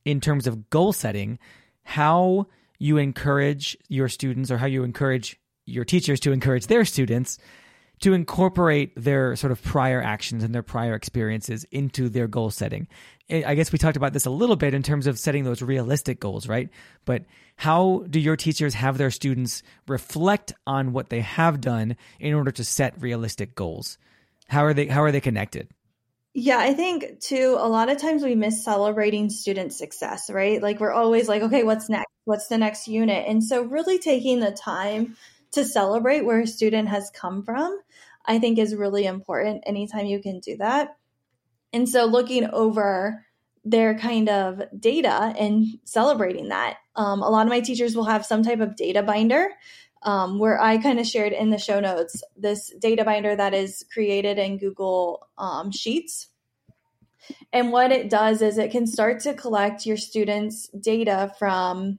in 0.04 0.20
terms 0.20 0.46
of 0.46 0.70
goal 0.70 0.92
setting, 0.92 1.40
how 1.82 2.46
you 2.78 2.98
encourage 2.98 3.76
your 3.88 4.08
students 4.08 4.52
or 4.52 4.58
how 4.58 4.66
you 4.66 4.84
encourage 4.84 5.36
your 5.66 5.84
teachers 5.84 6.20
to 6.20 6.32
encourage 6.32 6.68
their 6.68 6.84
students 6.84 7.38
to 8.04 8.12
incorporate 8.12 8.92
their 8.96 9.34
sort 9.34 9.50
of 9.50 9.62
prior 9.62 10.02
actions 10.02 10.44
and 10.44 10.54
their 10.54 10.62
prior 10.62 10.92
experiences 10.92 11.64
into 11.70 12.10
their 12.10 12.28
goal 12.28 12.50
setting. 12.50 12.86
I 13.30 13.54
guess 13.54 13.72
we 13.72 13.78
talked 13.78 13.96
about 13.96 14.12
this 14.12 14.26
a 14.26 14.30
little 14.30 14.56
bit 14.56 14.74
in 14.74 14.82
terms 14.82 15.06
of 15.06 15.18
setting 15.18 15.44
those 15.44 15.62
realistic 15.62 16.20
goals, 16.20 16.46
right? 16.46 16.68
But 17.06 17.24
how 17.56 18.04
do 18.10 18.20
your 18.20 18.36
teachers 18.36 18.74
have 18.74 18.98
their 18.98 19.10
students 19.10 19.62
reflect 19.88 20.52
on 20.66 20.92
what 20.92 21.08
they 21.08 21.22
have 21.22 21.62
done 21.62 21.96
in 22.20 22.34
order 22.34 22.50
to 22.50 22.62
set 22.62 23.00
realistic 23.00 23.54
goals? 23.54 23.96
How 24.48 24.66
are 24.66 24.74
they 24.74 24.84
how 24.84 25.02
are 25.02 25.10
they 25.10 25.22
connected? 25.22 25.68
Yeah, 26.34 26.58
I 26.58 26.74
think 26.74 27.20
too, 27.20 27.56
a 27.58 27.68
lot 27.68 27.88
of 27.88 27.96
times 27.96 28.22
we 28.22 28.34
miss 28.34 28.62
celebrating 28.62 29.30
student 29.30 29.72
success, 29.72 30.28
right? 30.28 30.60
Like 30.60 30.78
we're 30.78 30.92
always 30.92 31.26
like, 31.26 31.40
okay, 31.40 31.62
what's 31.62 31.88
next? 31.88 32.12
What's 32.26 32.48
the 32.48 32.58
next 32.58 32.86
unit? 32.86 33.24
And 33.26 33.42
so 33.42 33.62
really 33.62 33.98
taking 33.98 34.40
the 34.40 34.52
time 34.52 35.16
to 35.52 35.64
celebrate 35.64 36.26
where 36.26 36.40
a 36.40 36.46
student 36.46 36.88
has 36.88 37.10
come 37.14 37.42
from, 37.42 37.80
I 38.24 38.38
think 38.38 38.58
is 38.58 38.74
really 38.74 39.06
important 39.06 39.64
anytime 39.66 40.06
you 40.06 40.20
can 40.20 40.40
do 40.40 40.56
that. 40.58 40.96
And 41.72 41.88
so 41.88 42.04
looking 42.04 42.48
over 42.50 43.24
their 43.64 43.98
kind 43.98 44.28
of 44.28 44.62
data 44.78 45.34
and 45.38 45.66
celebrating 45.84 46.48
that. 46.48 46.76
Um, 46.96 47.22
a 47.22 47.30
lot 47.30 47.46
of 47.46 47.50
my 47.50 47.60
teachers 47.60 47.96
will 47.96 48.04
have 48.04 48.26
some 48.26 48.42
type 48.42 48.60
of 48.60 48.76
data 48.76 49.02
binder 49.02 49.48
um, 50.02 50.38
where 50.38 50.60
I 50.60 50.78
kind 50.78 51.00
of 51.00 51.06
shared 51.06 51.32
in 51.32 51.50
the 51.50 51.58
show 51.58 51.80
notes 51.80 52.22
this 52.36 52.72
data 52.78 53.04
binder 53.04 53.34
that 53.34 53.54
is 53.54 53.84
created 53.92 54.38
in 54.38 54.58
Google 54.58 55.26
um, 55.38 55.70
Sheets. 55.70 56.28
And 57.52 57.72
what 57.72 57.90
it 57.90 58.10
does 58.10 58.42
is 58.42 58.58
it 58.58 58.70
can 58.70 58.86
start 58.86 59.20
to 59.20 59.32
collect 59.32 59.86
your 59.86 59.96
students' 59.96 60.68
data 60.68 61.34
from 61.38 61.98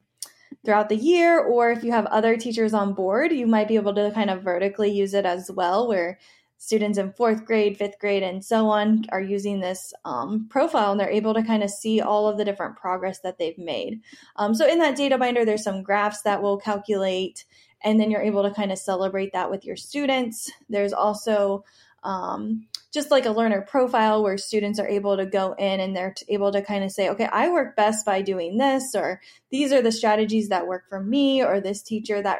throughout 0.65 0.89
the 0.89 0.95
year, 0.95 1.39
or 1.39 1.71
if 1.71 1.83
you 1.83 1.91
have 1.91 2.07
other 2.07 2.35
teachers 2.35 2.73
on 2.73 2.93
board, 2.93 3.31
you 3.31 3.47
might 3.47 3.67
be 3.67 3.75
able 3.75 3.93
to 3.93 4.11
kind 4.11 4.29
of 4.29 4.43
vertically 4.43 4.91
use 4.91 5.13
it 5.13 5.25
as 5.25 5.51
well, 5.51 5.87
where 5.87 6.19
students 6.57 6.97
in 6.97 7.11
fourth 7.13 7.45
grade, 7.45 7.77
fifth 7.77 7.99
grade, 7.99 8.23
and 8.23 8.43
so 8.43 8.67
on 8.67 9.05
are 9.09 9.21
using 9.21 9.59
this 9.59 9.93
um, 10.03 10.47
profile 10.49 10.91
and 10.91 10.99
they're 10.99 11.09
able 11.09 11.33
to 11.33 11.43
kind 11.43 11.63
of 11.63 11.69
see 11.69 12.01
all 12.01 12.27
of 12.27 12.37
the 12.37 12.45
different 12.45 12.75
progress 12.75 13.19
that 13.19 13.37
they've 13.37 13.57
made. 13.57 14.01
Um, 14.37 14.55
so 14.55 14.67
in 14.67 14.79
that 14.79 14.95
data 14.95 15.17
binder, 15.17 15.45
there's 15.45 15.63
some 15.63 15.83
graphs 15.83 16.21
that 16.23 16.41
will 16.41 16.57
calculate, 16.57 17.45
and 17.83 17.99
then 17.99 18.09
you're 18.09 18.21
able 18.21 18.41
to 18.43 18.53
kind 18.53 18.71
of 18.71 18.79
celebrate 18.79 19.31
that 19.33 19.51
with 19.51 19.63
your 19.63 19.75
students. 19.75 20.51
There's 20.69 20.93
also 20.93 21.63
um, 22.03 22.65
just 22.95 23.11
like 23.11 23.25
a 23.25 23.31
learner 23.31 23.61
profile 23.61 24.23
where 24.23 24.37
students 24.37 24.79
are 24.79 24.87
able 24.87 25.17
to 25.17 25.25
go 25.25 25.53
in 25.59 25.79
and 25.81 25.95
they're 25.95 26.15
able 26.29 26.51
to 26.51 26.61
kind 26.63 26.83
of 26.83 26.91
say, 26.91 27.09
okay, 27.09 27.25
I 27.25 27.49
work 27.49 27.75
best 27.75 28.05
by 28.05 28.23
doing 28.23 28.57
this, 28.57 28.95
or 28.95 29.21
these 29.51 29.71
are 29.71 29.81
the 29.81 29.91
strategies 29.91 30.49
that 30.49 30.65
work 30.65 30.85
for 30.89 31.03
me, 31.03 31.43
or 31.43 31.59
this 31.59 31.83
teacher 31.83 32.21
that 32.21 32.39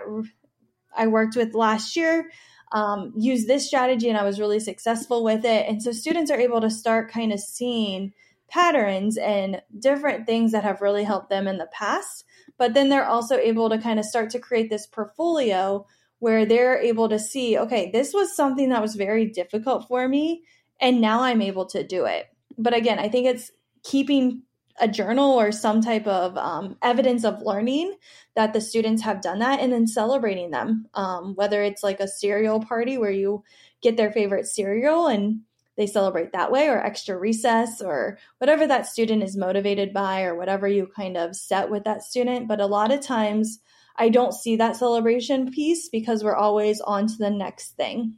I 0.97 1.07
worked 1.07 1.35
with 1.35 1.53
last 1.53 1.95
year 1.95 2.31
um, 2.71 3.13
used 3.17 3.47
this 3.47 3.67
strategy 3.67 4.09
and 4.09 4.17
I 4.17 4.23
was 4.23 4.39
really 4.39 4.59
successful 4.59 5.23
with 5.23 5.45
it. 5.45 5.67
And 5.67 5.83
so 5.83 5.91
students 5.91 6.31
are 6.31 6.39
able 6.39 6.61
to 6.61 6.69
start 6.69 7.11
kind 7.11 7.31
of 7.31 7.39
seeing 7.39 8.13
patterns 8.49 9.17
and 9.17 9.61
different 9.77 10.25
things 10.25 10.51
that 10.53 10.63
have 10.63 10.81
really 10.81 11.03
helped 11.03 11.29
them 11.29 11.47
in 11.47 11.57
the 11.57 11.69
past. 11.73 12.23
But 12.57 12.73
then 12.73 12.89
they're 12.89 13.05
also 13.05 13.37
able 13.37 13.69
to 13.69 13.77
kind 13.77 13.99
of 13.99 14.05
start 14.05 14.29
to 14.31 14.39
create 14.39 14.69
this 14.69 14.87
portfolio 14.87 15.85
where 16.19 16.45
they're 16.45 16.79
able 16.79 17.09
to 17.09 17.19
see, 17.19 17.57
okay, 17.57 17.91
this 17.91 18.13
was 18.13 18.35
something 18.35 18.69
that 18.69 18.81
was 18.81 18.95
very 18.95 19.25
difficult 19.25 19.87
for 19.87 20.07
me. 20.07 20.43
And 20.79 21.01
now 21.01 21.21
I'm 21.21 21.41
able 21.41 21.65
to 21.67 21.85
do 21.85 22.05
it. 22.05 22.27
But 22.57 22.75
again, 22.75 22.99
I 22.99 23.09
think 23.09 23.27
it's 23.27 23.51
keeping 23.83 24.43
a 24.79 24.87
journal 24.87 25.39
or 25.39 25.51
some 25.51 25.81
type 25.81 26.05
of 26.05 26.37
um, 26.37 26.77
evidence 26.81 27.23
of 27.23 27.41
learning 27.41 27.95
that 28.35 28.53
the 28.53 28.59
students 28.59 29.01
have 29.03 29.21
done 29.21 29.39
that 29.39 29.59
and 29.59 29.71
then 29.71 29.87
celebrating 29.87 30.51
them 30.51 30.85
um, 30.95 31.33
whether 31.35 31.63
it's 31.63 31.83
like 31.83 31.99
a 31.99 32.07
cereal 32.07 32.59
party 32.59 32.97
where 32.97 33.11
you 33.11 33.43
get 33.81 33.95
their 33.95 34.11
favorite 34.11 34.45
cereal 34.45 35.07
and 35.07 35.39
they 35.77 35.87
celebrate 35.87 36.31
that 36.33 36.51
way 36.51 36.67
or 36.67 36.83
extra 36.83 37.17
recess 37.17 37.81
or 37.81 38.17
whatever 38.39 38.67
that 38.67 38.85
student 38.85 39.23
is 39.23 39.37
motivated 39.37 39.93
by 39.93 40.23
or 40.23 40.35
whatever 40.35 40.67
you 40.67 40.87
kind 40.93 41.15
of 41.15 41.35
set 41.35 41.69
with 41.69 41.85
that 41.85 42.03
student 42.03 42.47
but 42.47 42.59
a 42.59 42.65
lot 42.65 42.91
of 42.91 42.99
times 42.99 43.59
i 43.97 44.09
don't 44.09 44.33
see 44.33 44.55
that 44.55 44.75
celebration 44.75 45.51
piece 45.51 45.89
because 45.89 46.23
we're 46.23 46.35
always 46.35 46.81
on 46.81 47.07
to 47.07 47.15
the 47.17 47.29
next 47.29 47.75
thing 47.75 48.17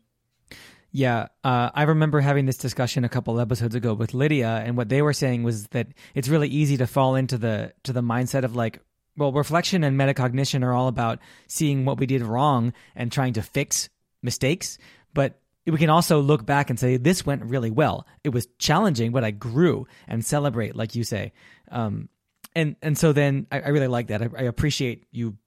yeah, 0.91 1.27
uh, 1.43 1.69
I 1.75 1.83
remember 1.83 2.21
having 2.21 2.45
this 2.45 2.57
discussion 2.57 3.03
a 3.03 3.09
couple 3.09 3.39
episodes 3.39 3.75
ago 3.75 3.93
with 3.93 4.13
Lydia, 4.13 4.63
and 4.65 4.77
what 4.77 4.89
they 4.89 5.01
were 5.01 5.13
saying 5.13 5.43
was 5.43 5.67
that 5.67 5.87
it's 6.15 6.27
really 6.27 6.47
easy 6.47 6.77
to 6.77 6.87
fall 6.87 7.15
into 7.15 7.37
the 7.37 7.73
to 7.83 7.93
the 7.93 8.01
mindset 8.01 8.43
of 8.43 8.55
like, 8.55 8.79
well, 9.15 9.31
reflection 9.31 9.83
and 9.83 9.99
metacognition 9.99 10.63
are 10.63 10.73
all 10.73 10.87
about 10.87 11.19
seeing 11.47 11.85
what 11.85 11.99
we 11.99 12.05
did 12.05 12.23
wrong 12.23 12.73
and 12.95 13.11
trying 13.11 13.33
to 13.33 13.41
fix 13.41 13.89
mistakes, 14.23 14.77
but 15.13 15.39
we 15.65 15.77
can 15.77 15.89
also 15.89 16.19
look 16.21 16.45
back 16.45 16.69
and 16.69 16.79
say 16.79 16.97
this 16.97 17.25
went 17.25 17.43
really 17.43 17.69
well. 17.69 18.07
It 18.23 18.29
was 18.29 18.47
challenging, 18.57 19.11
but 19.11 19.23
I 19.23 19.31
grew 19.31 19.85
and 20.07 20.25
celebrate, 20.25 20.75
like 20.75 20.95
you 20.95 21.03
say. 21.03 21.33
Um, 21.69 22.07
and 22.55 22.75
and 22.81 22.97
so 22.97 23.11
then 23.13 23.45
I, 23.51 23.59
I 23.59 23.67
really 23.67 23.87
like 23.87 24.07
that. 24.07 24.21
I, 24.21 24.29
I 24.37 24.41
appreciate 24.43 25.05
you 25.11 25.37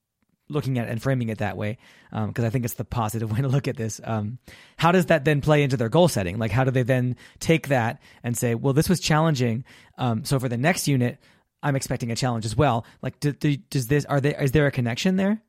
looking 0.50 0.78
at 0.78 0.88
and 0.88 1.02
framing 1.02 1.28
it 1.28 1.38
that 1.38 1.56
way 1.56 1.78
because 2.10 2.44
um, 2.44 2.44
I 2.44 2.50
think 2.50 2.64
it's 2.64 2.74
the 2.74 2.84
positive 2.84 3.30
way 3.36 3.40
to 3.40 3.48
look 3.48 3.68
at 3.68 3.76
this. 3.76 4.00
Um, 4.04 4.38
how 4.76 4.92
does 4.92 5.06
that 5.06 5.24
then 5.24 5.40
play 5.40 5.62
into 5.62 5.76
their 5.76 5.88
goal 5.88 6.08
setting? 6.08 6.38
Like, 6.38 6.50
how 6.50 6.64
do 6.64 6.70
they 6.70 6.82
then 6.82 7.16
take 7.38 7.68
that 7.68 8.00
and 8.22 8.36
say, 8.36 8.54
well, 8.54 8.72
this 8.72 8.88
was 8.88 9.00
challenging, 9.00 9.64
um, 9.98 10.24
so 10.24 10.38
for 10.38 10.48
the 10.48 10.56
next 10.56 10.88
unit, 10.88 11.18
I'm 11.62 11.76
expecting 11.76 12.10
a 12.10 12.16
challenge 12.16 12.44
as 12.44 12.56
well. 12.56 12.84
Like, 13.02 13.20
do, 13.20 13.32
do, 13.32 13.56
does 13.56 13.86
this 13.86 14.04
are 14.06 14.20
there 14.20 14.40
is 14.42 14.52
there 14.52 14.66
a 14.66 14.70
connection 14.70 15.16
there? 15.16 15.42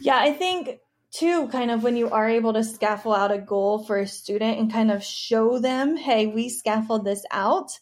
Yeah, 0.00 0.18
I 0.18 0.32
think 0.32 0.80
too, 1.12 1.48
kind 1.48 1.70
of 1.70 1.82
when 1.82 1.96
you 1.96 2.10
are 2.10 2.28
able 2.28 2.54
to 2.54 2.64
scaffold 2.64 3.16
out 3.16 3.30
a 3.30 3.38
goal 3.38 3.84
for 3.84 3.98
a 3.98 4.06
student 4.06 4.58
and 4.58 4.72
kind 4.72 4.90
of 4.90 5.04
show 5.04 5.58
them, 5.58 5.96
hey, 5.96 6.26
we 6.26 6.48
scaffold 6.48 7.04
this 7.04 7.24
out. 7.30 7.78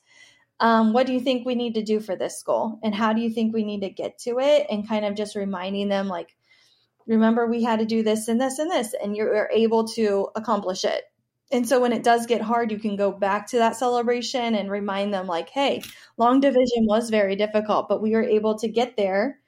Um, 0.58 0.92
what 0.92 1.06
do 1.06 1.14
you 1.14 1.20
think 1.20 1.46
we 1.46 1.54
need 1.54 1.74
to 1.74 1.82
do 1.82 2.00
for 2.00 2.16
this 2.16 2.42
goal 2.42 2.78
and 2.82 2.94
how 2.94 3.14
do 3.14 3.22
you 3.22 3.30
think 3.30 3.54
we 3.54 3.64
need 3.64 3.80
to 3.80 3.88
get 3.88 4.18
to 4.20 4.38
it 4.40 4.66
and 4.68 4.86
kind 4.86 5.06
of 5.06 5.14
just 5.14 5.34
reminding 5.34 5.88
them 5.88 6.06
like 6.06 6.36
remember 7.14 7.46
we 7.46 7.62
had 7.62 7.80
to 7.80 7.84
do 7.84 8.02
this 8.02 8.28
and 8.28 8.40
this 8.40 8.58
and 8.58 8.70
this 8.70 8.94
and 8.94 9.16
you're 9.16 9.48
able 9.52 9.86
to 9.88 10.28
accomplish 10.36 10.84
it. 10.84 11.04
And 11.52 11.68
so 11.68 11.80
when 11.80 11.92
it 11.92 12.04
does 12.04 12.26
get 12.26 12.40
hard 12.40 12.70
you 12.70 12.78
can 12.78 12.96
go 12.96 13.10
back 13.10 13.48
to 13.48 13.58
that 13.58 13.76
celebration 13.76 14.54
and 14.54 14.70
remind 14.70 15.12
them 15.12 15.26
like 15.26 15.50
hey 15.50 15.82
long 16.16 16.40
division 16.40 16.86
was 16.86 17.10
very 17.10 17.36
difficult 17.36 17.88
but 17.88 18.00
we 18.00 18.12
were 18.12 18.22
able 18.22 18.56
to 18.58 18.68
get 18.68 18.96
there 18.96 19.40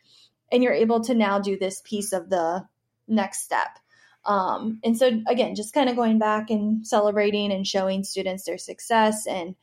and 0.50 0.62
you're 0.62 0.72
able 0.72 1.02
to 1.04 1.14
now 1.14 1.38
do 1.38 1.56
this 1.56 1.80
piece 1.84 2.12
of 2.12 2.28
the 2.28 2.66
next 3.08 3.42
step. 3.42 3.78
Um, 4.24 4.80
and 4.84 4.96
so 4.96 5.20
again 5.28 5.54
just 5.54 5.74
kind 5.74 5.88
of 5.88 5.96
going 5.96 6.18
back 6.18 6.50
and 6.50 6.86
celebrating 6.86 7.52
and 7.52 7.66
showing 7.66 8.04
students 8.04 8.44
their 8.44 8.58
success 8.58 9.26
and 9.26 9.54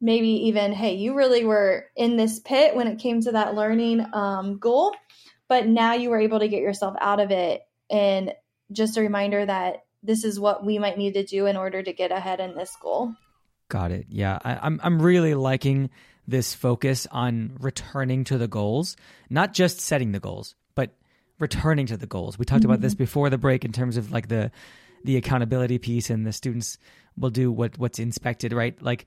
maybe 0.00 0.28
even, 0.28 0.72
hey, 0.72 0.94
you 0.94 1.14
really 1.14 1.44
were 1.44 1.86
in 1.96 2.16
this 2.16 2.38
pit 2.40 2.74
when 2.74 2.86
it 2.86 2.98
came 2.98 3.20
to 3.22 3.32
that 3.32 3.54
learning 3.54 4.04
um, 4.12 4.58
goal, 4.58 4.94
but 5.48 5.66
now 5.66 5.94
you 5.94 6.10
were 6.10 6.20
able 6.20 6.40
to 6.40 6.48
get 6.48 6.62
yourself 6.62 6.96
out 7.00 7.20
of 7.20 7.30
it. 7.30 7.62
And 7.90 8.32
just 8.72 8.96
a 8.96 9.00
reminder 9.00 9.44
that 9.44 9.84
this 10.02 10.24
is 10.24 10.38
what 10.40 10.64
we 10.64 10.78
might 10.78 10.98
need 10.98 11.14
to 11.14 11.24
do 11.24 11.46
in 11.46 11.56
order 11.56 11.82
to 11.82 11.92
get 11.92 12.12
ahead 12.12 12.40
in 12.40 12.56
this 12.56 12.76
goal. 12.80 13.14
Got 13.68 13.90
it. 13.90 14.06
Yeah, 14.08 14.38
I, 14.44 14.56
I'm 14.62 14.80
I'm 14.82 15.02
really 15.02 15.34
liking 15.34 15.90
this 16.28 16.54
focus 16.54 17.06
on 17.10 17.56
returning 17.60 18.24
to 18.24 18.38
the 18.38 18.48
goals, 18.48 18.96
not 19.28 19.54
just 19.54 19.80
setting 19.80 20.12
the 20.12 20.20
goals, 20.20 20.54
but 20.74 20.90
returning 21.38 21.86
to 21.86 21.96
the 21.96 22.06
goals. 22.06 22.38
We 22.38 22.44
talked 22.44 22.62
mm-hmm. 22.62 22.70
about 22.70 22.80
this 22.80 22.94
mm-hmm. 22.94 23.04
before 23.04 23.30
the 23.30 23.38
break 23.38 23.64
in 23.64 23.72
terms 23.72 23.96
of 23.96 24.12
like 24.12 24.28
the 24.28 24.50
the 25.04 25.16
accountability 25.16 25.78
piece 25.78 26.10
and 26.10 26.26
the 26.26 26.32
students 26.32 26.78
will 27.16 27.30
do 27.30 27.50
what 27.50 27.76
what's 27.78 27.98
inspected, 27.98 28.52
right? 28.52 28.80
Like 28.80 29.06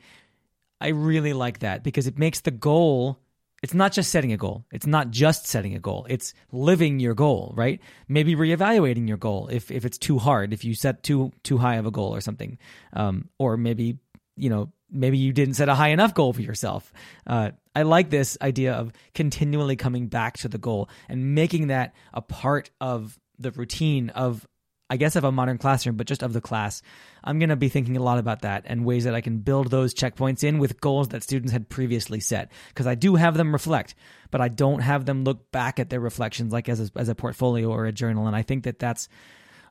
I 0.81 0.89
really 0.89 1.33
like 1.33 1.59
that 1.59 1.83
because 1.83 2.07
it 2.07 2.17
makes 2.17 2.41
the 2.41 2.51
goal 2.51 3.19
it's 3.61 3.73
not 3.73 3.91
just 3.91 4.11
setting 4.11 4.31
a 4.31 4.37
goal. 4.37 4.65
It's 4.71 4.87
not 4.87 5.11
just 5.11 5.45
setting 5.45 5.75
a 5.75 5.79
goal. 5.79 6.05
It's 6.09 6.33
living 6.51 6.99
your 6.99 7.13
goal, 7.13 7.53
right? 7.55 7.79
Maybe 8.07 8.35
reevaluating 8.35 9.07
your 9.07 9.17
goal 9.17 9.49
if, 9.51 9.71
if 9.71 9.85
it's 9.85 9.97
too 9.97 10.17
hard, 10.17 10.53
if 10.53 10.63
you 10.63 10.73
set 10.73 11.03
too 11.03 11.31
too 11.43 11.57
high 11.57 11.75
of 11.75 11.85
a 11.85 11.91
goal 11.91 12.15
or 12.15 12.21
something, 12.21 12.57
um, 12.93 13.29
or 13.37 13.57
maybe 13.57 13.97
you 14.35 14.49
know 14.49 14.71
maybe 14.91 15.17
you 15.17 15.33
didn't 15.33 15.55
set 15.55 15.69
a 15.69 15.75
high 15.75 15.89
enough 15.89 16.13
goal 16.13 16.33
for 16.33 16.41
yourself. 16.41 16.91
Uh, 17.27 17.51
I 17.75 17.83
like 17.83 18.09
this 18.09 18.37
idea 18.41 18.73
of 18.73 18.91
continually 19.13 19.75
coming 19.75 20.07
back 20.07 20.37
to 20.39 20.47
the 20.47 20.57
goal 20.57 20.89
and 21.07 21.35
making 21.35 21.67
that 21.67 21.93
a 22.13 22.21
part 22.21 22.71
of 22.81 23.19
the 23.37 23.51
routine 23.51 24.09
of 24.09 24.47
I 24.89 24.97
guess 24.97 25.15
of 25.15 25.23
a 25.23 25.31
modern 25.31 25.59
classroom, 25.59 25.97
but 25.97 26.07
just 26.07 26.23
of 26.23 26.33
the 26.33 26.41
class. 26.41 26.81
I'm 27.23 27.37
going 27.37 27.49
to 27.49 27.55
be 27.55 27.69
thinking 27.69 27.95
a 27.95 28.03
lot 28.03 28.17
about 28.17 28.41
that 28.41 28.63
and 28.65 28.85
ways 28.85 29.03
that 29.03 29.13
I 29.13 29.21
can 29.21 29.39
build 29.39 29.69
those 29.69 29.93
checkpoints 29.93 30.43
in 30.43 30.57
with 30.57 30.81
goals 30.81 31.09
that 31.09 31.21
students 31.21 31.51
had 31.51 31.69
previously 31.69 32.19
set. 32.19 32.51
Because 32.69 32.87
I 32.87 32.95
do 32.95 33.15
have 33.15 33.37
them 33.37 33.51
reflect, 33.51 33.93
but 34.31 34.41
I 34.41 34.47
don't 34.47 34.79
have 34.79 35.05
them 35.05 35.23
look 35.23 35.51
back 35.51 35.79
at 35.79 35.89
their 35.89 35.99
reflections 35.99 36.51
like 36.51 36.67
as 36.69 36.79
a, 36.79 36.89
as 36.95 37.07
a 37.07 37.15
portfolio 37.15 37.69
or 37.69 37.85
a 37.85 37.91
journal. 37.91 38.25
And 38.25 38.35
I 38.35 38.41
think 38.41 38.63
that 38.63 38.79
that's 38.79 39.09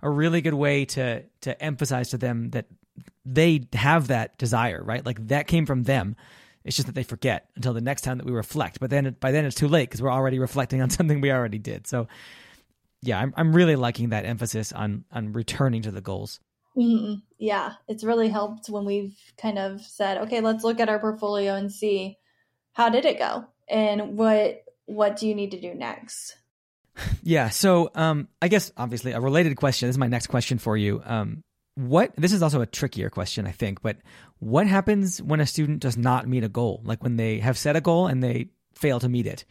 a 0.02 0.10
really 0.10 0.40
good 0.40 0.54
way 0.54 0.84
to 0.84 1.24
to 1.40 1.62
emphasize 1.62 2.10
to 2.10 2.18
them 2.18 2.50
that 2.50 2.66
they 3.24 3.66
have 3.72 4.08
that 4.08 4.38
desire, 4.38 4.82
right? 4.82 5.04
Like 5.04 5.26
that 5.28 5.48
came 5.48 5.66
from 5.66 5.82
them. 5.82 6.16
It's 6.64 6.76
just 6.76 6.86
that 6.86 6.94
they 6.94 7.02
forget 7.02 7.48
until 7.56 7.72
the 7.72 7.80
next 7.80 8.02
time 8.02 8.18
that 8.18 8.26
we 8.26 8.32
reflect. 8.32 8.80
But 8.80 8.90
then 8.90 9.16
by 9.20 9.32
then 9.32 9.44
it's 9.44 9.56
too 9.56 9.68
late 9.68 9.88
because 9.88 10.02
we're 10.02 10.12
already 10.12 10.38
reflecting 10.38 10.82
on 10.82 10.90
something 10.90 11.20
we 11.20 11.32
already 11.32 11.58
did. 11.58 11.86
So 11.86 12.08
yeah, 13.02 13.18
I'm 13.18 13.32
I'm 13.36 13.54
really 13.54 13.76
liking 13.76 14.10
that 14.10 14.24
emphasis 14.24 14.72
on 14.72 15.04
on 15.12 15.32
returning 15.32 15.82
to 15.82 15.90
the 15.90 16.00
goals. 16.00 16.40
Mm-hmm. 16.76 17.14
Yeah, 17.38 17.74
it's 17.88 18.04
really 18.04 18.28
helped 18.28 18.68
when 18.68 18.84
we've 18.84 19.16
kind 19.40 19.58
of 19.58 19.80
said, 19.80 20.18
okay, 20.18 20.40
let's 20.40 20.64
look 20.64 20.80
at 20.80 20.88
our 20.88 20.98
portfolio 20.98 21.54
and 21.54 21.72
see 21.72 22.16
how 22.72 22.88
did 22.88 23.04
it 23.04 23.18
go 23.18 23.46
and 23.68 24.16
what 24.16 24.62
what 24.86 25.16
do 25.16 25.28
you 25.28 25.34
need 25.34 25.52
to 25.52 25.60
do 25.60 25.74
next. 25.74 26.36
Yeah, 27.22 27.50
so 27.50 27.90
um, 27.94 28.26
I 28.42 28.48
guess 28.48 28.72
obviously 28.76 29.12
a 29.12 29.20
related 29.20 29.56
question. 29.56 29.88
This 29.88 29.94
is 29.94 29.98
my 29.98 30.08
next 30.08 30.28
question 30.28 30.58
for 30.58 30.76
you. 30.76 31.00
Um, 31.04 31.44
what 31.76 32.12
this 32.16 32.32
is 32.32 32.42
also 32.42 32.60
a 32.60 32.66
trickier 32.66 33.08
question, 33.08 33.46
I 33.46 33.52
think, 33.52 33.82
but 33.82 33.98
what 34.40 34.66
happens 34.66 35.22
when 35.22 35.38
a 35.38 35.46
student 35.46 35.78
does 35.78 35.96
not 35.96 36.26
meet 36.26 36.42
a 36.42 36.48
goal? 36.48 36.80
Like 36.84 37.02
when 37.04 37.16
they 37.16 37.38
have 37.38 37.56
set 37.56 37.76
a 37.76 37.80
goal 37.80 38.08
and 38.08 38.20
they 38.20 38.48
fail 38.74 38.98
to 38.98 39.08
meet 39.08 39.28
it. 39.28 39.44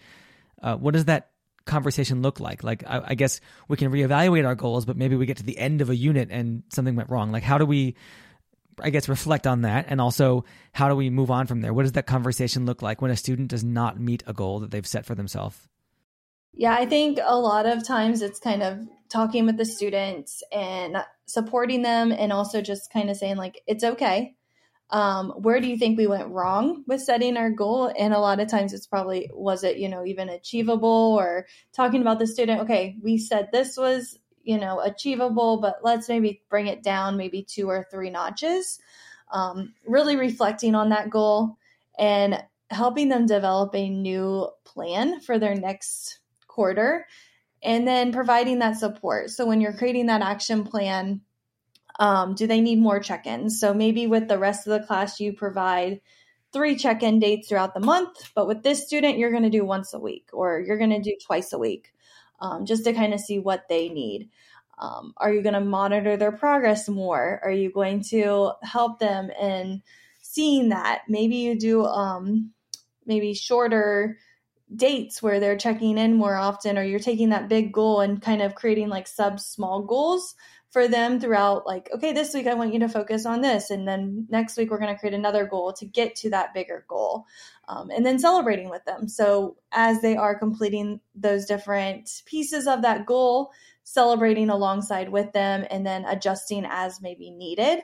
Uh, 0.62 0.76
what 0.76 0.94
does 0.94 1.06
that 1.06 1.30
conversation 1.68 2.22
look 2.22 2.40
like? 2.40 2.64
Like, 2.64 2.84
I, 2.88 3.02
I, 3.10 3.16
guess 3.16 3.40
we 3.68 3.78
can 3.78 3.92
reevaluate 3.92 4.46
our 4.46 4.56
goals, 4.56 4.86
but 4.86 4.98
maybe 4.98 5.16
we 5.16 5.26
get 5.26 5.38
to 5.38 5.44
the 5.44 5.58
end 5.58 5.82
of 5.82 5.90
a 5.90 5.96
unit 5.96 6.30
and 6.32 6.64
something 6.74 6.96
went 6.96 7.10
wrong. 7.10 7.32
Like, 7.32 7.44
how 7.44 7.58
do 7.58 7.66
we, 7.66 7.96
I 8.82 8.90
guess, 8.90 9.08
reflect 9.08 9.46
on 9.46 9.62
that? 9.62 9.86
And 9.90 10.02
also, 10.02 10.46
how 10.72 10.90
do 10.90 10.96
we 10.96 11.10
move 11.10 11.30
on 11.30 11.46
from 11.48 11.62
there? 11.62 11.74
What 11.74 11.84
does 11.84 11.92
that 11.94 12.08
conversation 12.08 12.66
look 12.66 12.82
like 12.82 13.02
when 13.02 13.12
a 13.12 13.18
student 13.18 13.50
does 13.50 13.64
not 13.64 14.00
meet 14.00 14.24
a 14.26 14.34
goal 14.34 14.60
that 14.62 14.72
they've 14.72 14.88
set 14.88 15.06
for 15.06 15.16
themselves? 15.16 15.68
Yeah, 16.54 16.74
I 16.74 16.88
think 16.88 17.20
a 17.24 17.38
lot 17.38 17.68
of 17.68 17.86
times 17.86 18.22
it's 18.22 18.40
kind 18.40 18.64
of 18.64 18.80
talking 19.10 19.46
with 19.46 19.58
the 19.58 19.66
students 19.66 20.42
and 20.52 20.98
supporting 21.28 21.84
them 21.84 22.12
and 22.12 22.34
also 22.34 22.62
just 22.62 22.92
kind 22.92 23.10
of 23.10 23.18
saying, 23.18 23.38
like, 23.38 23.62
it's 23.68 23.84
okay 23.84 24.37
um, 24.90 25.32
where 25.32 25.60
do 25.60 25.68
you 25.68 25.78
think 25.78 25.98
we 25.98 26.08
went 26.08 26.30
wrong 26.30 26.84
with 26.88 27.02
setting 27.02 27.36
our 27.36 27.50
goal? 27.50 27.94
And 27.98 28.14
a 28.14 28.20
lot 28.20 28.40
of 28.40 28.48
times 28.48 28.74
it's 28.74 28.88
probably 28.88 29.30
was 29.34 29.64
it 29.64 29.78
you 29.78 29.90
know 29.90 30.06
even 30.06 30.30
achievable 30.30 31.16
or 31.20 31.46
talking 31.74 32.02
about 32.02 32.20
the 32.20 32.28
student 32.28 32.62
okay 32.62 32.96
we 33.04 33.18
said 33.18 33.50
this 33.52 33.76
was 33.76 34.18
you 34.44 34.58
know 34.58 34.80
achievable 34.80 35.58
but 35.58 35.80
let's 35.84 36.08
maybe 36.08 36.42
bring 36.50 36.68
it 36.68 36.84
down 36.84 37.18
maybe 37.18 37.44
two 37.44 37.70
or 37.70 37.86
three 37.92 38.10
notches. 38.10 38.80
Um, 39.30 39.74
really 39.86 40.16
reflecting 40.16 40.74
on 40.74 40.90
that 40.90 41.10
goal 41.10 41.58
and 42.00 42.42
helping 42.70 43.10
them 43.10 43.26
develop 43.26 43.76
a 43.76 43.90
new 43.90 44.48
plan 44.64 45.20
for 45.20 45.38
their 45.38 45.56
next 45.56 46.20
quarter 46.48 47.06
and 47.62 47.88
then 47.88 48.14
providing 48.14 48.60
that 48.60 48.78
support. 48.78 49.32
So 49.32 49.46
when 49.46 49.60
you're 49.60 49.74
creating 49.74 50.06
that 50.06 50.22
action 50.22 50.64
plan 50.64 51.22
um, 52.00 52.36
do 52.36 52.48
they 52.48 52.62
need 52.62 52.80
more 52.80 53.00
check 53.00 53.26
ins? 53.26 53.60
So 53.60 53.74
maybe 53.74 54.08
with 54.08 54.28
the 54.28 54.38
rest 54.38 54.68
of 54.68 54.80
the 54.80 54.86
class, 54.86 55.20
you 55.20 55.34
provide 55.34 56.02
three 56.54 56.76
check 56.76 57.04
in 57.04 57.20
dates 57.20 57.50
throughout 57.50 57.74
the 57.74 57.80
month, 57.80 58.32
but 58.36 58.48
with 58.48 58.64
this 58.64 58.86
student, 58.86 59.18
you're 59.18 59.32
going 59.32 59.44
to 59.44 59.50
do 59.50 59.66
once 59.66 59.94
a 59.94 60.00
week 60.00 60.30
or 60.34 60.60
you're 60.60 60.78
going 60.78 60.92
to 60.92 61.02
do 61.02 61.16
twice 61.26 61.54
a 61.54 61.58
week 61.58 61.94
um, 62.40 62.66
just 62.66 62.84
to 62.86 62.94
kind 62.94 63.14
of 63.14 63.20
see 63.20 63.40
what 63.40 63.68
they 63.68 63.90
need. 63.90 64.30
Um, 64.80 65.14
are 65.18 65.34
you 65.34 65.42
going 65.42 65.54
to 65.54 65.60
monitor 65.60 66.18
their 66.18 66.32
progress 66.32 66.88
more? 66.88 67.40
Are 67.44 67.52
you 67.52 67.72
going 67.72 68.04
to 68.10 68.52
help 68.62 69.00
them 69.00 69.32
in 69.32 69.82
seeing 70.22 70.70
that? 70.70 71.02
Maybe 71.10 71.38
you 71.38 71.58
do 71.58 71.84
um, 71.86 72.52
maybe 73.06 73.34
shorter 73.34 74.18
dates 74.74 75.22
where 75.22 75.40
they're 75.40 75.58
checking 75.58 75.98
in 75.98 76.16
more 76.16 76.36
often, 76.36 76.78
or 76.78 76.84
you're 76.84 77.00
taking 77.00 77.30
that 77.30 77.50
big 77.50 77.74
goal 77.74 78.02
and 78.02 78.22
kind 78.22 78.42
of 78.42 78.54
creating 78.54 78.90
like 78.90 79.08
sub 79.08 79.40
small 79.40 79.82
goals 79.82 80.36
for 80.78 80.88
them 80.88 81.20
throughout 81.20 81.66
like 81.66 81.90
okay 81.92 82.14
this 82.14 82.36
week 82.36 82.46
i 82.46 82.54
want 82.54 82.72
you 82.72 82.80
to 82.80 82.88
focus 82.88 83.26
on 83.26 83.42
this 83.42 83.72
and 83.72 83.88
then 83.88 84.28
next 84.30 84.56
week 84.58 84.70
we're 84.70 84.78
going 84.78 84.94
to 84.94 85.00
create 85.00 85.16
another 85.16 85.44
goal 85.44 85.74
to 85.74 85.88
get 85.88 86.16
to 86.16 86.30
that 86.30 86.54
bigger 86.54 86.86
goal 86.88 87.26
um, 87.68 87.90
and 87.90 88.06
then 88.06 88.20
celebrating 88.20 88.70
with 88.70 88.86
them 88.86 89.08
so 89.08 89.58
as 89.72 90.04
they 90.04 90.16
are 90.16 90.38
completing 90.38 91.00
those 91.16 91.46
different 91.46 92.22
pieces 92.28 92.68
of 92.68 92.84
that 92.84 93.08
goal 93.08 93.50
celebrating 93.84 94.52
alongside 94.52 95.10
with 95.10 95.34
them 95.34 95.66
and 95.72 95.84
then 95.84 96.06
adjusting 96.06 96.64
as 96.70 97.02
maybe 97.02 97.32
needed 97.32 97.80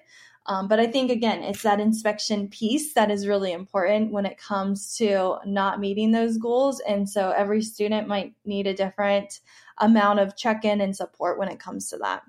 um, 0.46 0.68
but 0.68 0.78
I 0.78 0.88
think 0.88 1.10
again, 1.10 1.42
it's 1.42 1.64
that 1.64 1.80
inspection 1.80 2.50
piece 2.50 2.96
that 2.96 3.10
is 3.10 3.28
really 3.28 3.54
important 3.54 4.12
when 4.12 4.26
it 4.26 4.38
comes 4.38 4.98
to 4.98 5.38
not 5.46 5.80
meeting 5.80 6.12
those 6.12 6.38
goals. 6.38 6.82
And 6.82 7.10
so 7.10 7.32
every 7.32 7.62
student 7.62 8.10
might 8.10 8.34
need 8.44 8.68
a 8.68 8.74
different 8.74 9.40
amount 9.78 10.20
of 10.20 10.36
check 10.36 10.66
in 10.66 10.82
and 10.82 10.94
support 10.94 11.40
when 11.40 11.48
it 11.48 11.62
comes 11.62 11.88
to 11.92 11.98
that. 12.00 12.24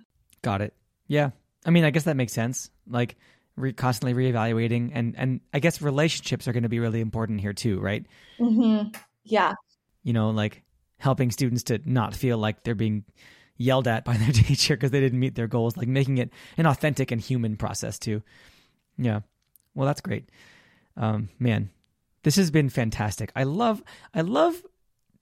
Got 0.45 0.61
it. 0.61 0.75
Yeah. 1.09 1.31
I 1.65 1.71
mean, 1.71 1.85
I 1.85 1.91
guess 1.91 2.05
that 2.05 2.17
makes 2.17 2.35
sense. 2.35 2.71
Like 2.87 3.17
re- 3.57 3.73
constantly 3.73 4.13
reevaluating, 4.13 4.91
and 4.93 5.15
and 5.17 5.41
I 5.55 5.59
guess 5.59 5.81
relationships 5.81 6.47
are 6.47 6.53
going 6.53 6.65
to 6.65 6.69
be 6.69 6.81
really 6.81 7.01
important 7.01 7.41
here 7.41 7.55
too, 7.55 7.81
right? 7.81 8.05
Mm-hmm. 8.39 8.91
Yeah. 9.25 9.55
You 10.03 10.13
know, 10.13 10.31
like 10.31 10.63
helping 10.99 11.31
students 11.31 11.63
to 11.65 11.81
not 11.87 12.15
feel 12.15 12.37
like 12.37 12.63
they're 12.63 12.75
being 12.75 13.05
yelled 13.57 13.89
at 13.89 14.05
by 14.05 14.19
their 14.19 14.33
teacher 14.33 14.77
because 14.77 14.91
they 14.91 15.01
didn't 15.01 15.19
meet 15.19 15.35
their 15.35 15.47
goals, 15.49 15.79
like 15.79 15.89
making 15.89 16.19
it 16.19 16.31
an 16.59 16.67
authentic 16.67 17.11
and 17.11 17.23
human 17.23 17.57
process 17.57 17.99
too. 17.99 18.23
Yeah. 18.99 19.21
Well, 19.75 19.87
that's 19.87 20.03
great. 20.03 20.29
Um, 20.99 21.31
man, 21.39 21.71
this 22.23 22.37
has 22.37 22.51
been 22.51 22.69
fantastic. 22.69 23.33
I 23.35 23.45
love, 23.45 23.83
I 24.13 24.21
love 24.21 24.63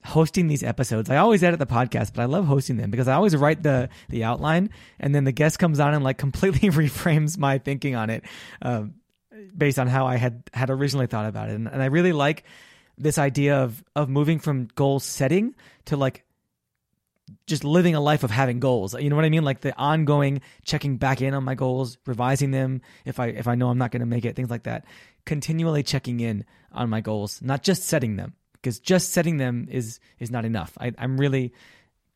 hosting 0.03 0.47
these 0.47 0.63
episodes. 0.63 1.09
I 1.09 1.17
always 1.17 1.43
edit 1.43 1.59
the 1.59 1.65
podcast, 1.65 2.13
but 2.13 2.21
I 2.21 2.25
love 2.25 2.45
hosting 2.45 2.77
them 2.77 2.91
because 2.91 3.07
I 3.07 3.13
always 3.13 3.35
write 3.35 3.63
the 3.63 3.89
the 4.09 4.23
outline, 4.23 4.69
and 4.99 5.13
then 5.13 5.23
the 5.23 5.31
guest 5.31 5.59
comes 5.59 5.79
on 5.79 5.93
and 5.93 6.03
like 6.03 6.17
completely 6.27 6.69
reframes 6.69 7.37
my 7.37 7.57
thinking 7.57 7.95
on 7.95 8.09
it, 8.09 8.23
um, 8.61 8.95
based 9.55 9.79
on 9.79 9.87
how 9.87 10.05
I 10.05 10.17
had 10.17 10.43
had 10.53 10.69
originally 10.69 11.07
thought 11.07 11.25
about 11.25 11.49
it. 11.49 11.55
And, 11.55 11.67
and 11.67 11.81
I 11.81 11.85
really 11.85 12.13
like 12.13 12.43
this 12.97 13.17
idea 13.17 13.57
of 13.57 13.83
of 13.95 14.09
moving 14.09 14.39
from 14.39 14.67
goal 14.75 14.99
setting 14.99 15.55
to 15.85 15.97
like 15.97 16.23
just 17.47 17.63
living 17.63 17.95
a 17.95 18.01
life 18.01 18.23
of 18.23 18.31
having 18.31 18.59
goals. 18.59 18.93
You 18.99 19.09
know 19.09 19.15
what 19.15 19.25
I 19.25 19.29
mean? 19.29 19.43
Like 19.43 19.61
the 19.61 19.75
ongoing 19.77 20.41
checking 20.65 20.97
back 20.97 21.21
in 21.21 21.33
on 21.33 21.43
my 21.43 21.55
goals, 21.55 21.97
revising 22.05 22.51
them 22.51 22.81
if 23.05 23.19
I 23.19 23.27
if 23.27 23.47
I 23.47 23.55
know 23.55 23.69
I'm 23.69 23.77
not 23.77 23.91
going 23.91 24.01
to 24.01 24.05
make 24.05 24.25
it, 24.25 24.35
things 24.35 24.49
like 24.49 24.63
that. 24.63 24.85
Continually 25.25 25.83
checking 25.83 26.19
in 26.19 26.45
on 26.73 26.89
my 26.89 26.99
goals, 26.99 27.41
not 27.41 27.63
just 27.63 27.83
setting 27.83 28.17
them 28.17 28.33
because 28.63 28.79
just 28.79 29.11
setting 29.11 29.37
them 29.37 29.67
is 29.69 29.99
is 30.19 30.31
not 30.31 30.45
enough. 30.45 30.75
I, 30.79 30.93
am 30.97 31.19
really 31.19 31.53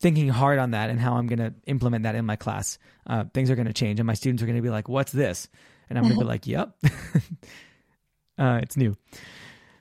thinking 0.00 0.28
hard 0.28 0.58
on 0.58 0.70
that 0.70 0.90
and 0.90 0.98
how 0.98 1.14
I'm 1.14 1.26
going 1.26 1.38
to 1.38 1.54
implement 1.66 2.04
that 2.04 2.14
in 2.14 2.24
my 2.24 2.36
class. 2.36 2.78
Uh, 3.06 3.24
things 3.34 3.50
are 3.50 3.54
going 3.54 3.66
to 3.66 3.72
change, 3.72 4.00
and 4.00 4.06
my 4.06 4.14
students 4.14 4.42
are 4.42 4.46
going 4.46 4.56
to 4.56 4.62
be 4.62 4.70
like, 4.70 4.88
"What's 4.88 5.12
this?" 5.12 5.48
And 5.88 5.98
I'm 5.98 6.04
going 6.04 6.14
to 6.14 6.20
be 6.20 6.26
like, 6.26 6.46
"Yep, 6.46 6.76
uh, 8.38 8.60
it's 8.62 8.76
new." 8.76 8.96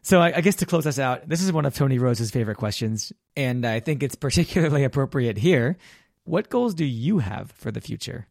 So 0.01 0.21
I, 0.21 0.37
I, 0.37 0.41
guess 0.41 0.55
to 0.57 0.65
close 0.65 0.87
us 0.87 0.99
out, 0.99 1.27
this 1.27 1.41
is 1.41 1.51
one 1.51 1.65
of 1.65 1.75
Toni 1.75 1.99
Rose's 1.99 2.31
favorite 2.31 2.55
questions, 2.55 3.11
and 3.35 3.65
I 3.65 3.79
think 3.79 4.03
it's 4.03 4.15
particularly 4.15 4.83
appropriate 4.85 5.37
here. 5.37 5.77
What 6.23 6.49
goals 6.49 6.73
do 6.73 6.85
you 6.85 7.19
have 7.19 7.51
for 7.53 7.71
the 7.71 7.81
future? 7.81 8.27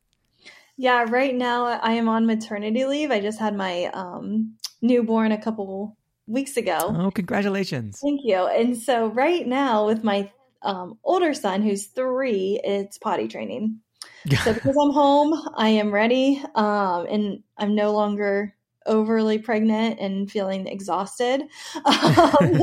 Yeah, 0.76 1.06
right 1.08 1.34
now 1.34 1.64
I 1.64 1.92
am 1.92 2.08
on 2.08 2.26
maternity 2.26 2.84
leave. 2.84 3.10
I 3.10 3.20
just 3.20 3.38
had 3.38 3.56
my 3.56 3.84
um, 3.94 4.56
newborn 4.82 5.32
a 5.32 5.40
couple 5.40 5.96
weeks 6.26 6.56
ago. 6.56 6.78
Oh, 6.80 7.10
congratulations. 7.10 8.00
Thank 8.02 8.20
you. 8.24 8.46
And 8.46 8.76
so 8.76 9.08
right 9.08 9.46
now 9.46 9.86
with 9.86 10.04
my 10.04 10.30
um, 10.62 10.98
older 11.04 11.34
son 11.34 11.62
who's 11.62 11.86
three, 11.86 12.60
it's 12.64 12.98
potty 12.98 13.28
training. 13.28 13.80
so 14.44 14.52
because 14.52 14.76
I'm 14.76 14.90
home, 14.90 15.40
I 15.56 15.68
am 15.68 15.92
ready, 15.92 16.42
um, 16.56 17.06
and 17.08 17.42
I'm 17.56 17.74
no 17.76 17.92
longer 17.92 18.54
overly 18.84 19.38
pregnant 19.38 20.00
and 20.00 20.30
feeling 20.30 20.66
exhausted. 20.66 21.42
Um, 21.84 22.60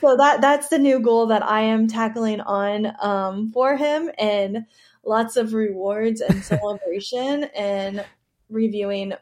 so 0.00 0.16
that 0.16 0.40
that's 0.40 0.68
the 0.68 0.78
new 0.78 1.00
goal 1.00 1.26
that 1.28 1.42
I 1.42 1.62
am 1.62 1.88
tackling 1.88 2.40
on 2.40 2.92
um, 3.00 3.50
for 3.52 3.76
him, 3.76 4.10
and 4.18 4.66
lots 5.04 5.36
of 5.36 5.54
rewards 5.54 6.20
and 6.20 6.44
celebration 6.44 7.44
and 7.56 8.04
reviewing 8.50 9.14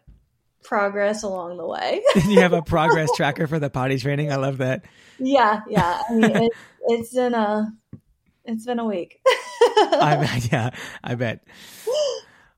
progress 0.64 1.22
along 1.22 1.58
the 1.58 1.66
way. 1.66 2.02
you 2.26 2.40
have 2.40 2.52
a 2.52 2.62
progress 2.62 3.10
tracker 3.14 3.46
for 3.46 3.58
the 3.58 3.70
potty 3.70 3.98
training. 3.98 4.32
I 4.32 4.36
love 4.36 4.58
that. 4.58 4.84
Yeah, 5.18 5.60
yeah. 5.68 6.02
I 6.08 6.14
mean, 6.14 6.36
it, 6.36 6.52
it's 6.86 7.14
been 7.14 7.34
a 7.34 7.72
it's 8.44 8.66
been 8.66 8.78
a 8.78 8.84
week. 8.84 9.20
I 9.24 10.16
bet. 10.20 10.52
Yeah, 10.52 10.70
I 11.02 11.14
bet. 11.14 11.44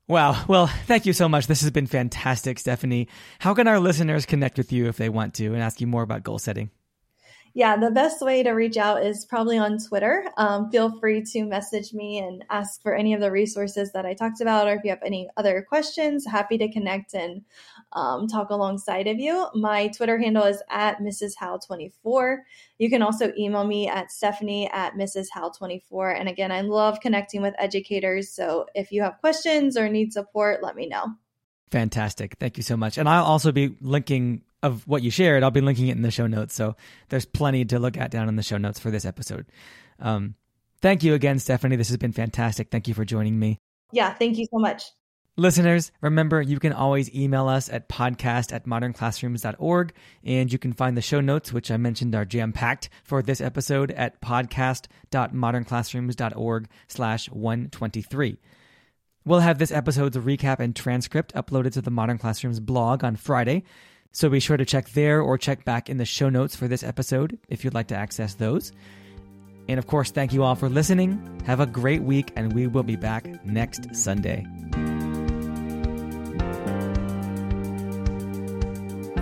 Wow. 0.07 0.45
Well, 0.47 0.67
thank 0.67 1.05
you 1.05 1.13
so 1.13 1.27
much. 1.27 1.47
This 1.47 1.61
has 1.61 1.71
been 1.71 1.87
fantastic, 1.87 2.59
Stephanie. 2.59 3.09
How 3.39 3.53
can 3.53 3.67
our 3.67 3.79
listeners 3.79 4.25
connect 4.25 4.57
with 4.57 4.71
you 4.71 4.87
if 4.87 4.97
they 4.97 5.09
want 5.09 5.33
to 5.35 5.47
and 5.47 5.61
ask 5.61 5.81
you 5.81 5.87
more 5.87 6.03
about 6.03 6.23
goal 6.23 6.39
setting? 6.39 6.71
Yeah, 7.57 7.75
the 7.75 7.89
best 7.89 8.21
way 8.21 8.43
to 8.43 8.51
reach 8.51 8.77
out 8.77 9.03
is 9.03 9.25
probably 9.25 9.57
on 9.57 9.79
Twitter. 9.79 10.23
Um, 10.37 10.69
feel 10.69 10.99
free 10.99 11.23
to 11.23 11.43
message 11.43 11.91
me 11.91 12.19
and 12.19 12.45
ask 12.51 12.79
for 12.83 12.93
any 12.93 13.15
of 13.15 13.19
the 13.19 13.31
resources 13.31 13.91
that 13.93 14.05
I 14.05 14.13
talked 14.13 14.41
about, 14.41 14.67
or 14.67 14.75
if 14.75 14.83
you 14.83 14.91
have 14.91 15.01
any 15.03 15.27
other 15.37 15.65
questions, 15.67 16.23
happy 16.23 16.59
to 16.59 16.71
connect 16.71 17.15
and 17.15 17.41
um, 17.93 18.27
talk 18.27 18.51
alongside 18.51 19.07
of 19.07 19.17
you. 19.17 19.47
My 19.55 19.87
Twitter 19.87 20.19
handle 20.19 20.43
is 20.43 20.61
at 20.69 20.99
Mrs. 20.99 21.31
Hal24. 21.41 22.37
You 22.77 22.91
can 22.91 23.01
also 23.01 23.33
email 23.35 23.63
me 23.63 23.87
at 23.87 24.11
Stephanie 24.11 24.69
at 24.69 24.93
Mrs. 24.93 25.25
Hal24. 25.35 26.19
And 26.19 26.29
again, 26.29 26.51
I 26.51 26.61
love 26.61 26.99
connecting 26.99 27.41
with 27.41 27.55
educators. 27.57 28.29
So 28.29 28.67
if 28.75 28.91
you 28.91 29.01
have 29.01 29.17
questions 29.19 29.75
or 29.75 29.89
need 29.89 30.13
support, 30.13 30.61
let 30.61 30.75
me 30.75 30.85
know. 30.85 31.07
Fantastic. 31.71 32.35
Thank 32.39 32.57
you 32.57 32.63
so 32.63 32.77
much. 32.77 32.99
And 32.99 33.09
I'll 33.09 33.25
also 33.25 33.51
be 33.51 33.75
linking 33.81 34.43
of 34.63 34.87
what 34.87 35.03
you 35.03 35.11
shared, 35.11 35.43
I'll 35.43 35.51
be 35.51 35.61
linking 35.61 35.87
it 35.87 35.95
in 35.95 36.01
the 36.01 36.11
show 36.11 36.27
notes. 36.27 36.55
So 36.55 36.75
there's 37.09 37.25
plenty 37.25 37.65
to 37.65 37.79
look 37.79 37.97
at 37.97 38.11
down 38.11 38.29
in 38.29 38.35
the 38.35 38.43
show 38.43 38.57
notes 38.57 38.79
for 38.79 38.91
this 38.91 39.05
episode. 39.05 39.45
Um, 39.99 40.35
thank 40.81 41.03
you 41.03 41.13
again, 41.13 41.39
Stephanie. 41.39 41.75
This 41.75 41.89
has 41.89 41.97
been 41.97 42.13
fantastic. 42.13 42.69
Thank 42.71 42.87
you 42.87 42.93
for 42.93 43.05
joining 43.05 43.39
me. 43.39 43.59
Yeah, 43.91 44.13
thank 44.13 44.37
you 44.37 44.45
so 44.51 44.59
much. 44.59 44.83
Listeners, 45.39 45.91
remember 46.01 46.41
you 46.41 46.57
can 46.57 46.73
always 46.73 47.13
email 47.13 47.47
us 47.47 47.69
at 47.69 47.87
podcast 47.87 48.51
at 48.51 48.65
modernclassrooms.org, 48.65 49.93
and 50.23 50.51
you 50.51 50.57
can 50.57 50.73
find 50.73 50.97
the 50.97 51.01
show 51.01 51.21
notes, 51.21 51.53
which 51.53 51.69
I 51.69 51.77
mentioned 51.77 52.15
are 52.15 52.25
jam 52.25 52.53
packed 52.53 52.89
for 53.03 53.21
this 53.21 53.39
episode 53.39 53.91
at 53.91 54.19
podcast.modernclassrooms.org 54.19 56.69
slash 56.87 57.29
123. 57.29 58.39
We'll 59.25 59.41
have 59.41 59.59
this 59.59 59.71
episode's 59.71 60.17
recap 60.17 60.59
and 60.59 60.75
transcript 60.75 61.35
uploaded 61.35 61.73
to 61.73 61.83
the 61.83 61.91
Modern 61.91 62.17
Classrooms 62.17 62.59
blog 62.59 63.03
on 63.03 63.15
Friday. 63.15 63.63
So 64.11 64.29
be 64.29 64.39
sure 64.39 64.57
to 64.57 64.65
check 64.65 64.89
there 64.91 65.21
or 65.21 65.37
check 65.37 65.65
back 65.65 65.89
in 65.89 65.97
the 65.97 66.05
show 66.05 66.29
notes 66.29 66.55
for 66.55 66.67
this 66.67 66.83
episode 66.83 67.37
if 67.49 67.63
you'd 67.63 67.73
like 67.73 67.87
to 67.87 67.95
access 67.95 68.33
those. 68.33 68.71
And 69.67 69.77
of 69.77 69.87
course, 69.87 70.11
thank 70.11 70.33
you 70.33 70.43
all 70.43 70.55
for 70.55 70.69
listening. 70.69 71.41
Have 71.45 71.59
a 71.59 71.65
great 71.65 72.01
week, 72.01 72.31
and 72.35 72.53
we 72.53 72.67
will 72.67 72.83
be 72.83 72.95
back 72.95 73.45
next 73.45 73.95
Sunday. 73.95 74.45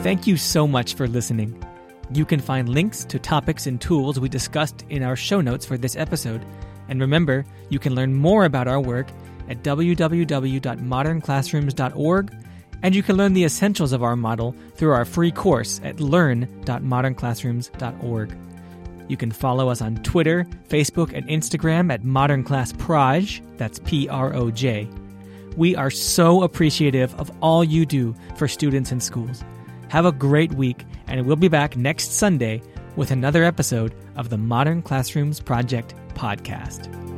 Thank 0.01 0.27
you 0.27 0.37
so 0.37 0.67
much 0.67 0.93
for 0.93 1.07
listening. 1.07 1.59
You 2.13 2.25
can 2.25 2.39
find 2.39 2.69
links 2.69 3.03
to 3.05 3.17
topics 3.17 3.65
and 3.65 3.81
tools 3.81 4.19
we 4.19 4.29
discussed 4.29 4.85
in 4.89 5.01
our 5.01 5.15
show 5.15 5.41
notes 5.41 5.65
for 5.65 5.79
this 5.79 5.95
episode. 5.95 6.45
And 6.87 7.01
remember, 7.01 7.43
you 7.69 7.79
can 7.79 7.95
learn 7.95 8.13
more 8.13 8.45
about 8.45 8.67
our 8.67 8.79
work 8.79 9.07
at 9.49 9.63
www.modernclassrooms.org 9.63 12.31
and 12.83 12.95
you 12.95 13.03
can 13.03 13.17
learn 13.17 13.33
the 13.33 13.43
essentials 13.43 13.91
of 13.91 14.03
our 14.03 14.15
model 14.15 14.55
through 14.75 14.91
our 14.91 15.05
free 15.05 15.31
course 15.31 15.81
at 15.83 15.99
learn.modernclassrooms.org. 15.99 18.37
You 19.07 19.17
can 19.17 19.31
follow 19.31 19.69
us 19.69 19.81
on 19.81 19.97
Twitter, 19.97 20.45
Facebook, 20.67 21.13
and 21.13 21.27
Instagram 21.27 21.93
at 21.93 22.03
Modern 22.03 22.43
Class 22.43 22.73
Proj. 22.73 23.41
That's 23.57 23.79
P 23.79 24.09
R 24.09 24.33
O 24.33 24.49
J. 24.49 24.89
We 25.55 25.75
are 25.75 25.91
so 25.91 26.43
appreciative 26.43 27.13
of 27.19 27.31
all 27.41 27.63
you 27.63 27.85
do 27.85 28.15
for 28.35 28.47
students 28.47 28.91
and 28.91 29.01
schools. 29.01 29.43
Have 29.89 30.05
a 30.05 30.11
great 30.11 30.53
week, 30.53 30.83
and 31.07 31.25
we'll 31.25 31.35
be 31.35 31.47
back 31.47 31.77
next 31.77 32.13
Sunday 32.13 32.61
with 32.95 33.11
another 33.11 33.43
episode 33.43 33.93
of 34.15 34.29
the 34.29 34.37
Modern 34.37 34.81
Classrooms 34.81 35.39
Project 35.39 35.93
podcast. 36.15 37.14